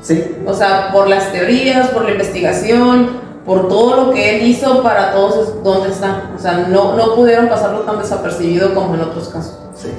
Sí, 0.00 0.36
O 0.46 0.54
sea, 0.54 0.90
por 0.92 1.08
las 1.08 1.32
teorías, 1.32 1.88
por 1.88 2.04
la 2.04 2.12
investigación, 2.12 3.08
por 3.44 3.68
todo 3.68 4.06
lo 4.06 4.12
que 4.12 4.36
él 4.36 4.46
hizo 4.46 4.82
para 4.82 5.12
todos 5.12 5.48
es 5.48 5.64
dónde 5.64 5.90
está. 5.90 6.30
O 6.36 6.38
sea, 6.38 6.66
no, 6.68 6.94
no 6.96 7.14
pudieron 7.14 7.48
pasarlo 7.48 7.80
tan 7.80 7.98
desapercibido 7.98 8.74
como 8.74 8.94
en 8.94 9.00
otros 9.00 9.28
casos. 9.28 9.58
sí. 9.74 9.90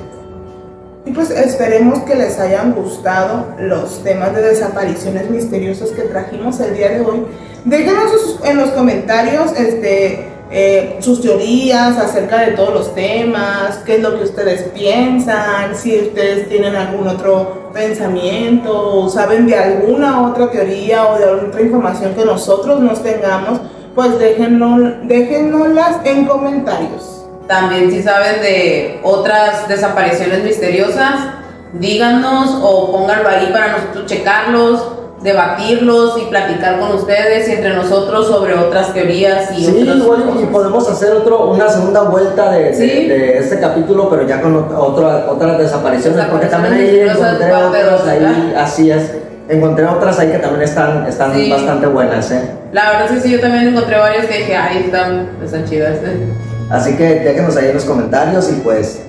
Y 1.07 1.11
pues 1.11 1.29
esperemos 1.29 1.99
que 1.99 2.15
les 2.15 2.39
hayan 2.39 2.73
gustado 2.73 3.45
los 3.59 4.03
temas 4.03 4.33
de 4.33 4.41
desapariciones 4.41 5.29
misteriosas 5.29 5.91
que 5.91 6.01
trajimos 6.01 6.59
el 6.59 6.75
día 6.75 6.89
de 6.89 7.01
hoy. 7.01 7.27
Déjenos 7.63 8.39
en 8.43 8.57
los 8.57 8.71
comentarios 8.71 9.51
este, 9.55 10.27
eh, 10.51 10.97
sus 10.99 11.21
teorías 11.21 11.97
acerca 11.97 12.39
de 12.41 12.51
todos 12.51 12.73
los 12.73 12.95
temas, 12.95 13.77
qué 13.85 13.95
es 13.95 14.01
lo 14.01 14.17
que 14.17 14.25
ustedes 14.25 14.63
piensan, 14.73 15.75
si 15.75 15.99
ustedes 15.99 16.47
tienen 16.49 16.75
algún 16.75 17.07
otro 17.07 17.65
pensamiento 17.75 19.09
saben 19.09 19.45
de 19.47 19.55
alguna 19.55 20.29
otra 20.29 20.49
teoría 20.49 21.07
o 21.07 21.19
de 21.19 21.25
otra 21.25 21.61
información 21.61 22.15
que 22.15 22.23
nosotros 22.23 22.79
nos 22.79 23.03
tengamos, 23.03 23.59
pues 23.93 24.17
déjenlo, 24.17 24.77
déjennoslas 25.03 25.97
en 26.05 26.25
comentarios. 26.25 27.25
También 27.47 27.91
si 27.91 28.01
saben 28.01 28.41
de 28.41 29.01
otras 29.03 29.67
desapariciones 29.67 30.43
misteriosas, 30.43 31.27
díganos 31.73 32.57
o 32.61 32.91
pónganlo 32.91 33.29
ahí 33.29 33.49
para 33.51 33.73
nosotros 33.73 34.05
checarlos, 34.05 34.87
debatirlos 35.21 36.17
y 36.21 36.25
platicar 36.25 36.79
con 36.79 36.91
ustedes 36.91 37.47
y 37.47 37.53
entre 37.53 37.73
nosotros 37.73 38.27
sobre 38.27 38.53
otras 38.53 38.93
teorías 38.93 39.49
y 39.57 39.65
Sí, 39.65 39.77
igual 39.79 40.23
y 40.41 40.45
podemos 40.47 40.89
hacer 40.89 41.13
otro, 41.13 41.49
una 41.51 41.69
segunda 41.69 42.01
vuelta 42.03 42.51
de, 42.51 42.65
de- 42.65 42.73
Sí. 42.73 43.07
de 43.07 43.37
este 43.39 43.59
capítulo, 43.59 44.09
pero 44.09 44.27
ya 44.27 44.41
con 44.41 44.53
ot- 44.55 44.75
otra, 44.77 45.25
otras 45.29 45.57
desapariciones, 45.57 46.25
porque 46.25 46.47
también 46.47 46.73
ahí 46.75 46.99
encontré 46.99 47.53
otras 47.53 48.07
ahí, 48.07 48.53
así 48.57 48.91
es, 48.91 49.11
encontré 49.49 49.85
otras 49.85 50.19
ahí 50.19 50.31
que 50.31 50.37
también 50.39 50.63
están, 50.63 51.05
están 51.07 51.33
Sí. 51.33 51.49
bastante 51.49 51.87
buenas, 51.87 52.29
¿eh? 52.31 52.41
La 52.73 52.89
verdad 52.91 53.05
es 53.05 53.11
que 53.13 53.19
sí, 53.21 53.31
yo 53.31 53.39
también 53.39 53.69
encontré 53.69 53.97
varias 53.97 54.25
que 54.25 54.37
dije, 54.39 54.55
ay, 54.55 54.83
están, 54.85 55.29
están 55.43 55.65
chidas. 55.65 55.95
¿eh? 56.03 56.27
Así 56.69 56.97
que 56.97 57.03
déjenos 57.21 57.55
ahí 57.55 57.67
en 57.69 57.75
los 57.75 57.85
comentarios 57.85 58.49
y 58.51 58.55
pues 58.61 59.01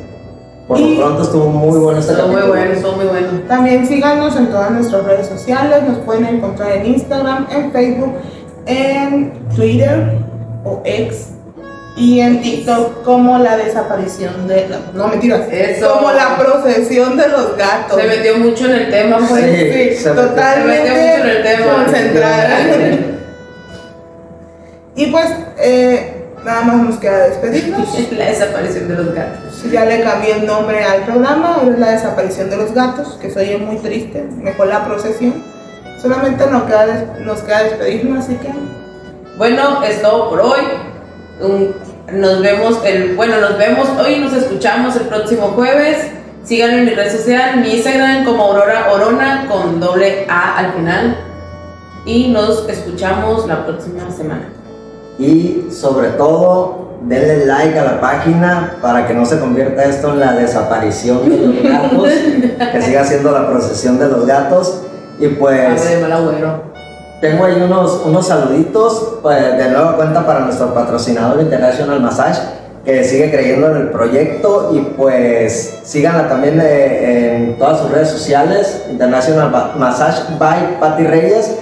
por 0.66 0.78
Y- 0.80 0.94
lo 0.96 1.00
pronto 1.04 1.22
estuvo 1.22 1.48
muy 1.48 1.78
bueno 1.78 2.00
este 2.00 2.12
Estuvo 2.12 2.28
muy 2.28 2.42
bueno, 2.42 2.72
estuvo 2.72 2.92
muy 2.92 3.06
bueno. 3.06 3.28
También 3.48 3.86
síganos 3.86 4.36
en 4.36 4.48
todas 4.48 4.70
nuestras 4.72 5.04
redes 5.04 5.26
sociales, 5.28 5.82
nos 5.86 5.98
pueden 5.98 6.26
encontrar 6.26 6.72
en 6.72 6.86
Instagram, 6.86 7.46
en 7.50 7.70
Facebook, 7.72 8.14
en 8.66 9.32
Twitter 9.54 10.12
o 10.64 10.82
X 10.84 11.28
y 11.96 12.20
en 12.20 12.42
TikTok 12.42 13.04
como 13.04 13.38
la 13.38 13.56
desaparición 13.56 14.46
de 14.48 14.68
la, 14.68 14.80
no 14.92 15.08
mentiras, 15.08 15.42
Eso. 15.50 15.94
como 15.94 16.12
la 16.12 16.36
procesión 16.36 17.16
de 17.16 17.28
los 17.28 17.56
gatos. 17.56 17.98
Se 18.00 18.06
metió 18.08 18.36
mucho 18.38 18.66
en 18.66 18.72
el 18.72 18.90
tema, 18.90 19.18
pues. 19.26 19.44
Sí. 19.44 19.72
Sí, 19.96 20.02
se 20.02 20.10
totalmente 20.10 20.88
se 20.88 20.94
metió 20.94 21.14
mucho 21.16 21.22
en 21.22 21.28
el 21.36 21.42
tema. 21.42 21.74
concentrada. 21.84 22.58
y 24.96 25.06
pues 25.06 25.26
eh, 25.58 26.15
nada 26.46 26.62
más 26.62 26.76
nos 26.76 26.96
queda 26.96 27.28
despedirnos. 27.28 27.88
La 28.12 28.26
desaparición 28.26 28.88
de 28.88 28.94
los 28.94 29.12
gatos. 29.12 29.64
Ya 29.70 29.84
le 29.84 30.02
cambié 30.02 30.36
el 30.36 30.46
nombre 30.46 30.82
al 30.84 31.02
programa, 31.02 31.54
ahora 31.56 31.72
es 31.72 31.78
la 31.80 31.90
desaparición 31.90 32.50
de 32.50 32.56
los 32.56 32.72
gatos, 32.72 33.18
que 33.20 33.32
soy 33.32 33.56
muy 33.56 33.78
triste, 33.78 34.22
mejor 34.40 34.68
la 34.68 34.84
procesión. 34.84 35.42
Solamente 36.00 36.46
nos 36.46 36.62
queda, 36.64 37.16
nos 37.24 37.40
queda 37.40 37.64
despedirnos, 37.64 38.24
así 38.24 38.36
que 38.36 38.48
Bueno, 39.36 39.82
es 39.82 40.00
todo 40.00 40.30
por 40.30 40.40
hoy. 40.40 40.60
Nos 42.12 42.40
vemos 42.40 42.78
el, 42.84 43.16
bueno, 43.16 43.40
nos 43.40 43.58
vemos 43.58 43.88
hoy 43.98 44.20
nos 44.20 44.32
escuchamos 44.34 44.94
el 44.94 45.08
próximo 45.08 45.48
jueves. 45.48 46.12
Síganme 46.44 46.78
en 46.78 46.84
mi 46.84 46.90
red 46.92 47.10
social, 47.10 47.56
mi 47.56 47.74
Instagram 47.74 48.24
como 48.24 48.44
Aurora 48.44 48.92
Orona 48.92 49.48
con 49.48 49.80
doble 49.80 50.26
A 50.28 50.58
al 50.58 50.74
final. 50.74 51.16
Y 52.04 52.28
nos 52.28 52.68
escuchamos 52.68 53.48
la 53.48 53.66
próxima 53.66 54.08
semana. 54.12 54.55
Y 55.18 55.68
sobre 55.70 56.08
todo, 56.10 56.98
denle 57.02 57.46
like 57.46 57.78
a 57.78 57.84
la 57.84 58.00
página 58.00 58.76
para 58.82 59.06
que 59.06 59.14
no 59.14 59.24
se 59.24 59.38
convierta 59.38 59.84
esto 59.84 60.12
en 60.12 60.20
la 60.20 60.32
desaparición 60.32 61.28
de 61.28 61.36
los 61.38 61.62
gatos, 61.62 62.08
que 62.72 62.82
siga 62.82 63.04
siendo 63.04 63.32
la 63.32 63.48
procesión 63.48 63.98
de 63.98 64.08
los 64.08 64.26
gatos. 64.26 64.82
Y 65.18 65.28
pues 65.28 65.82
tengo 67.20 67.46
ahí 67.46 67.60
unos, 67.62 68.02
unos 68.04 68.26
saluditos 68.26 69.18
pues, 69.22 69.56
de 69.56 69.70
nueva 69.70 69.96
cuenta 69.96 70.26
para 70.26 70.40
nuestro 70.40 70.74
patrocinador 70.74 71.40
International 71.40 72.00
Massage, 72.00 72.40
que 72.84 73.02
sigue 73.04 73.30
creyendo 73.30 73.70
en 73.70 73.76
el 73.78 73.88
proyecto 73.88 74.70
y 74.74 74.80
pues 74.96 75.80
síganla 75.82 76.28
también 76.28 76.60
eh, 76.62 77.36
en 77.36 77.58
todas 77.58 77.80
sus 77.80 77.90
redes 77.90 78.10
sociales, 78.10 78.84
International 78.90 79.74
Massage 79.78 80.38
by 80.38 80.78
Patti 80.78 81.04
Reyes. 81.04 81.56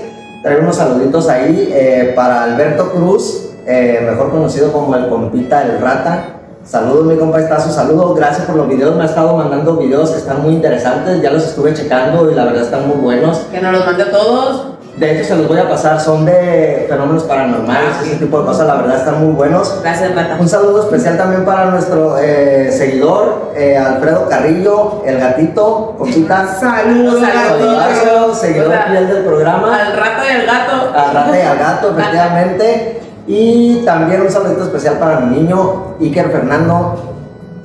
Traigo 0.44 0.60
unos 0.60 0.76
saluditos 0.76 1.26
ahí 1.30 1.70
eh, 1.72 2.12
para 2.14 2.42
Alberto 2.42 2.92
Cruz, 2.92 3.48
eh, 3.66 4.06
mejor 4.10 4.30
conocido 4.30 4.70
como 4.72 4.94
el 4.94 5.08
compita 5.08 5.62
el 5.62 5.80
rata. 5.80 6.34
Saludos 6.62 7.06
mi 7.06 7.16
compa 7.16 7.40
Estazo, 7.40 7.70
saludos, 7.70 8.14
gracias 8.14 8.44
por 8.44 8.56
los 8.56 8.68
videos, 8.68 8.94
me 8.94 9.04
ha 9.04 9.06
estado 9.06 9.38
mandando 9.38 9.78
videos 9.78 10.10
que 10.10 10.18
están 10.18 10.42
muy 10.42 10.52
interesantes, 10.52 11.22
ya 11.22 11.30
los 11.30 11.44
estuve 11.44 11.72
checando 11.72 12.30
y 12.30 12.34
la 12.34 12.44
verdad 12.44 12.60
están 12.60 12.86
muy 12.86 12.98
buenos. 12.98 13.38
Que 13.50 13.58
nos 13.62 13.72
los 13.72 13.86
mande 13.86 14.02
a 14.02 14.10
todos. 14.10 14.73
De 14.96 15.10
hecho, 15.12 15.24
se 15.24 15.36
los 15.36 15.48
voy 15.48 15.58
a 15.58 15.68
pasar, 15.68 16.00
son 16.00 16.24
de 16.24 16.86
fenómenos 16.88 17.24
paranormales, 17.24 17.94
Ah, 17.98 18.02
ese 18.04 18.14
tipo 18.16 18.38
de 18.38 18.46
cosas, 18.46 18.66
la 18.68 18.76
verdad 18.76 18.96
están 18.98 19.24
muy 19.24 19.34
buenos. 19.34 19.80
Gracias, 19.82 20.14
Rata. 20.14 20.36
Un 20.40 20.48
saludo 20.48 20.84
especial 20.84 21.16
también 21.16 21.44
para 21.44 21.66
nuestro 21.66 22.16
eh, 22.16 22.70
seguidor, 22.70 23.50
eh, 23.56 23.76
Alfredo 23.76 24.28
Carrillo, 24.28 25.02
el 25.04 25.18
gatito, 25.18 25.96
Coquita. 25.98 26.46
saludos, 26.60 27.20
Saludos. 27.20 28.38
seguidor 28.38 28.68
Hola. 28.68 28.84
fiel 28.88 29.08
del 29.08 29.24
programa. 29.24 29.76
Al 29.80 29.96
rato 29.96 30.22
y 30.28 30.32
al 30.40 30.46
gato. 30.46 30.96
Al 30.96 31.14
rata 31.14 31.38
y 31.38 31.42
al 31.42 31.58
gato, 31.58 31.90
efectivamente. 31.98 33.00
Y 33.26 33.82
también 33.84 34.20
un 34.20 34.30
saludito 34.30 34.62
especial 34.62 34.98
para 34.98 35.18
mi 35.20 35.38
niño, 35.40 35.96
Iker 36.00 36.30
Fernando. 36.30 37.14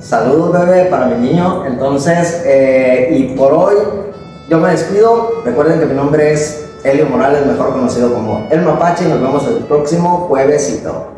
Saludos, 0.00 0.52
bebé, 0.66 0.86
para 0.86 1.06
mi 1.06 1.28
niño. 1.28 1.64
Entonces, 1.64 2.42
eh, 2.44 3.08
y 3.12 3.36
por 3.36 3.52
hoy 3.52 3.74
yo 4.48 4.58
me 4.58 4.70
despido. 4.70 5.42
Recuerden 5.44 5.78
que 5.78 5.86
mi 5.86 5.94
nombre 5.94 6.32
es 6.32 6.69
Elio 6.84 7.06
Morales, 7.06 7.46
mejor 7.46 7.72
conocido 7.72 8.12
como 8.12 8.46
El 8.50 8.62
Mapache. 8.62 9.04
Y 9.04 9.08
nos 9.08 9.20
vemos 9.20 9.46
el 9.46 9.64
próximo 9.64 10.26
juevesito. 10.28 11.08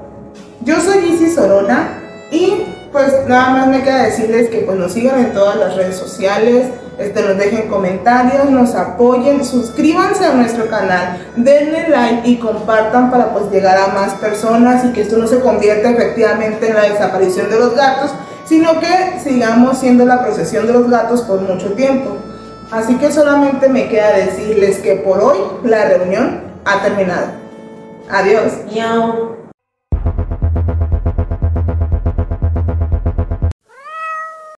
Yo 0.65 0.81
soy 0.81 1.13
Isis 1.13 1.35
Sorona 1.35 1.99
y 2.31 2.65
pues 2.93 3.27
nada 3.27 3.51
más 3.51 3.69
me 3.69 3.83
queda 3.83 4.03
decirles 4.05 4.49
que 4.51 4.59
pues 4.59 4.79
nos 4.79 4.93
sigan 4.93 5.19
en 5.19 5.33
todas 5.33 5.57
las 5.57 5.77
redes 5.77 5.97
sociales, 5.97 6.67
este, 6.99 7.23
nos 7.23 7.39
dejen 7.39 7.69
comentarios, 7.69 8.51
nos 8.51 8.75
apoyen, 8.75 9.45
suscríbanse 9.45 10.27
a 10.27 10.35
nuestro 10.35 10.69
canal, 10.69 11.27
denle 11.37 11.89
like 11.89 12.29
y 12.29 12.37
compartan 12.37 13.11
para 13.11 13.33
pues 13.33 13.51
llegar 13.51 13.79
a 13.79 13.95
más 13.95 14.13
personas 14.15 14.85
y 14.85 14.93
que 14.93 15.03
esto 15.03 15.17
no 15.17 15.27
se 15.27 15.41
convierta 15.41 15.91
efectivamente 15.91 16.69
en 16.69 16.75
la 16.75 16.83
desaparición 16.83 17.49
de 17.49 17.59
los 17.59 17.75
gatos, 17.75 18.11
sino 18.45 18.79
que 18.79 19.19
sigamos 19.25 19.79
siendo 19.79 20.05
la 20.05 20.23
procesión 20.23 20.67
de 20.67 20.75
los 20.75 20.91
gatos 20.91 21.23
por 21.23 21.41
mucho 21.41 21.73
tiempo. 21.73 22.19
Así 22.73 22.97
que 22.97 23.13
solamente 23.13 23.69
me 23.69 23.89
queda 23.89 24.17
decirles 24.17 24.79
que 24.79 24.97
por 24.97 25.21
hoy 25.21 25.39
la 25.63 25.85
reunión 25.85 26.41
ha 26.65 26.83
terminado. 26.83 27.27
Adiós. 28.09 28.53
Miau. 28.73 29.42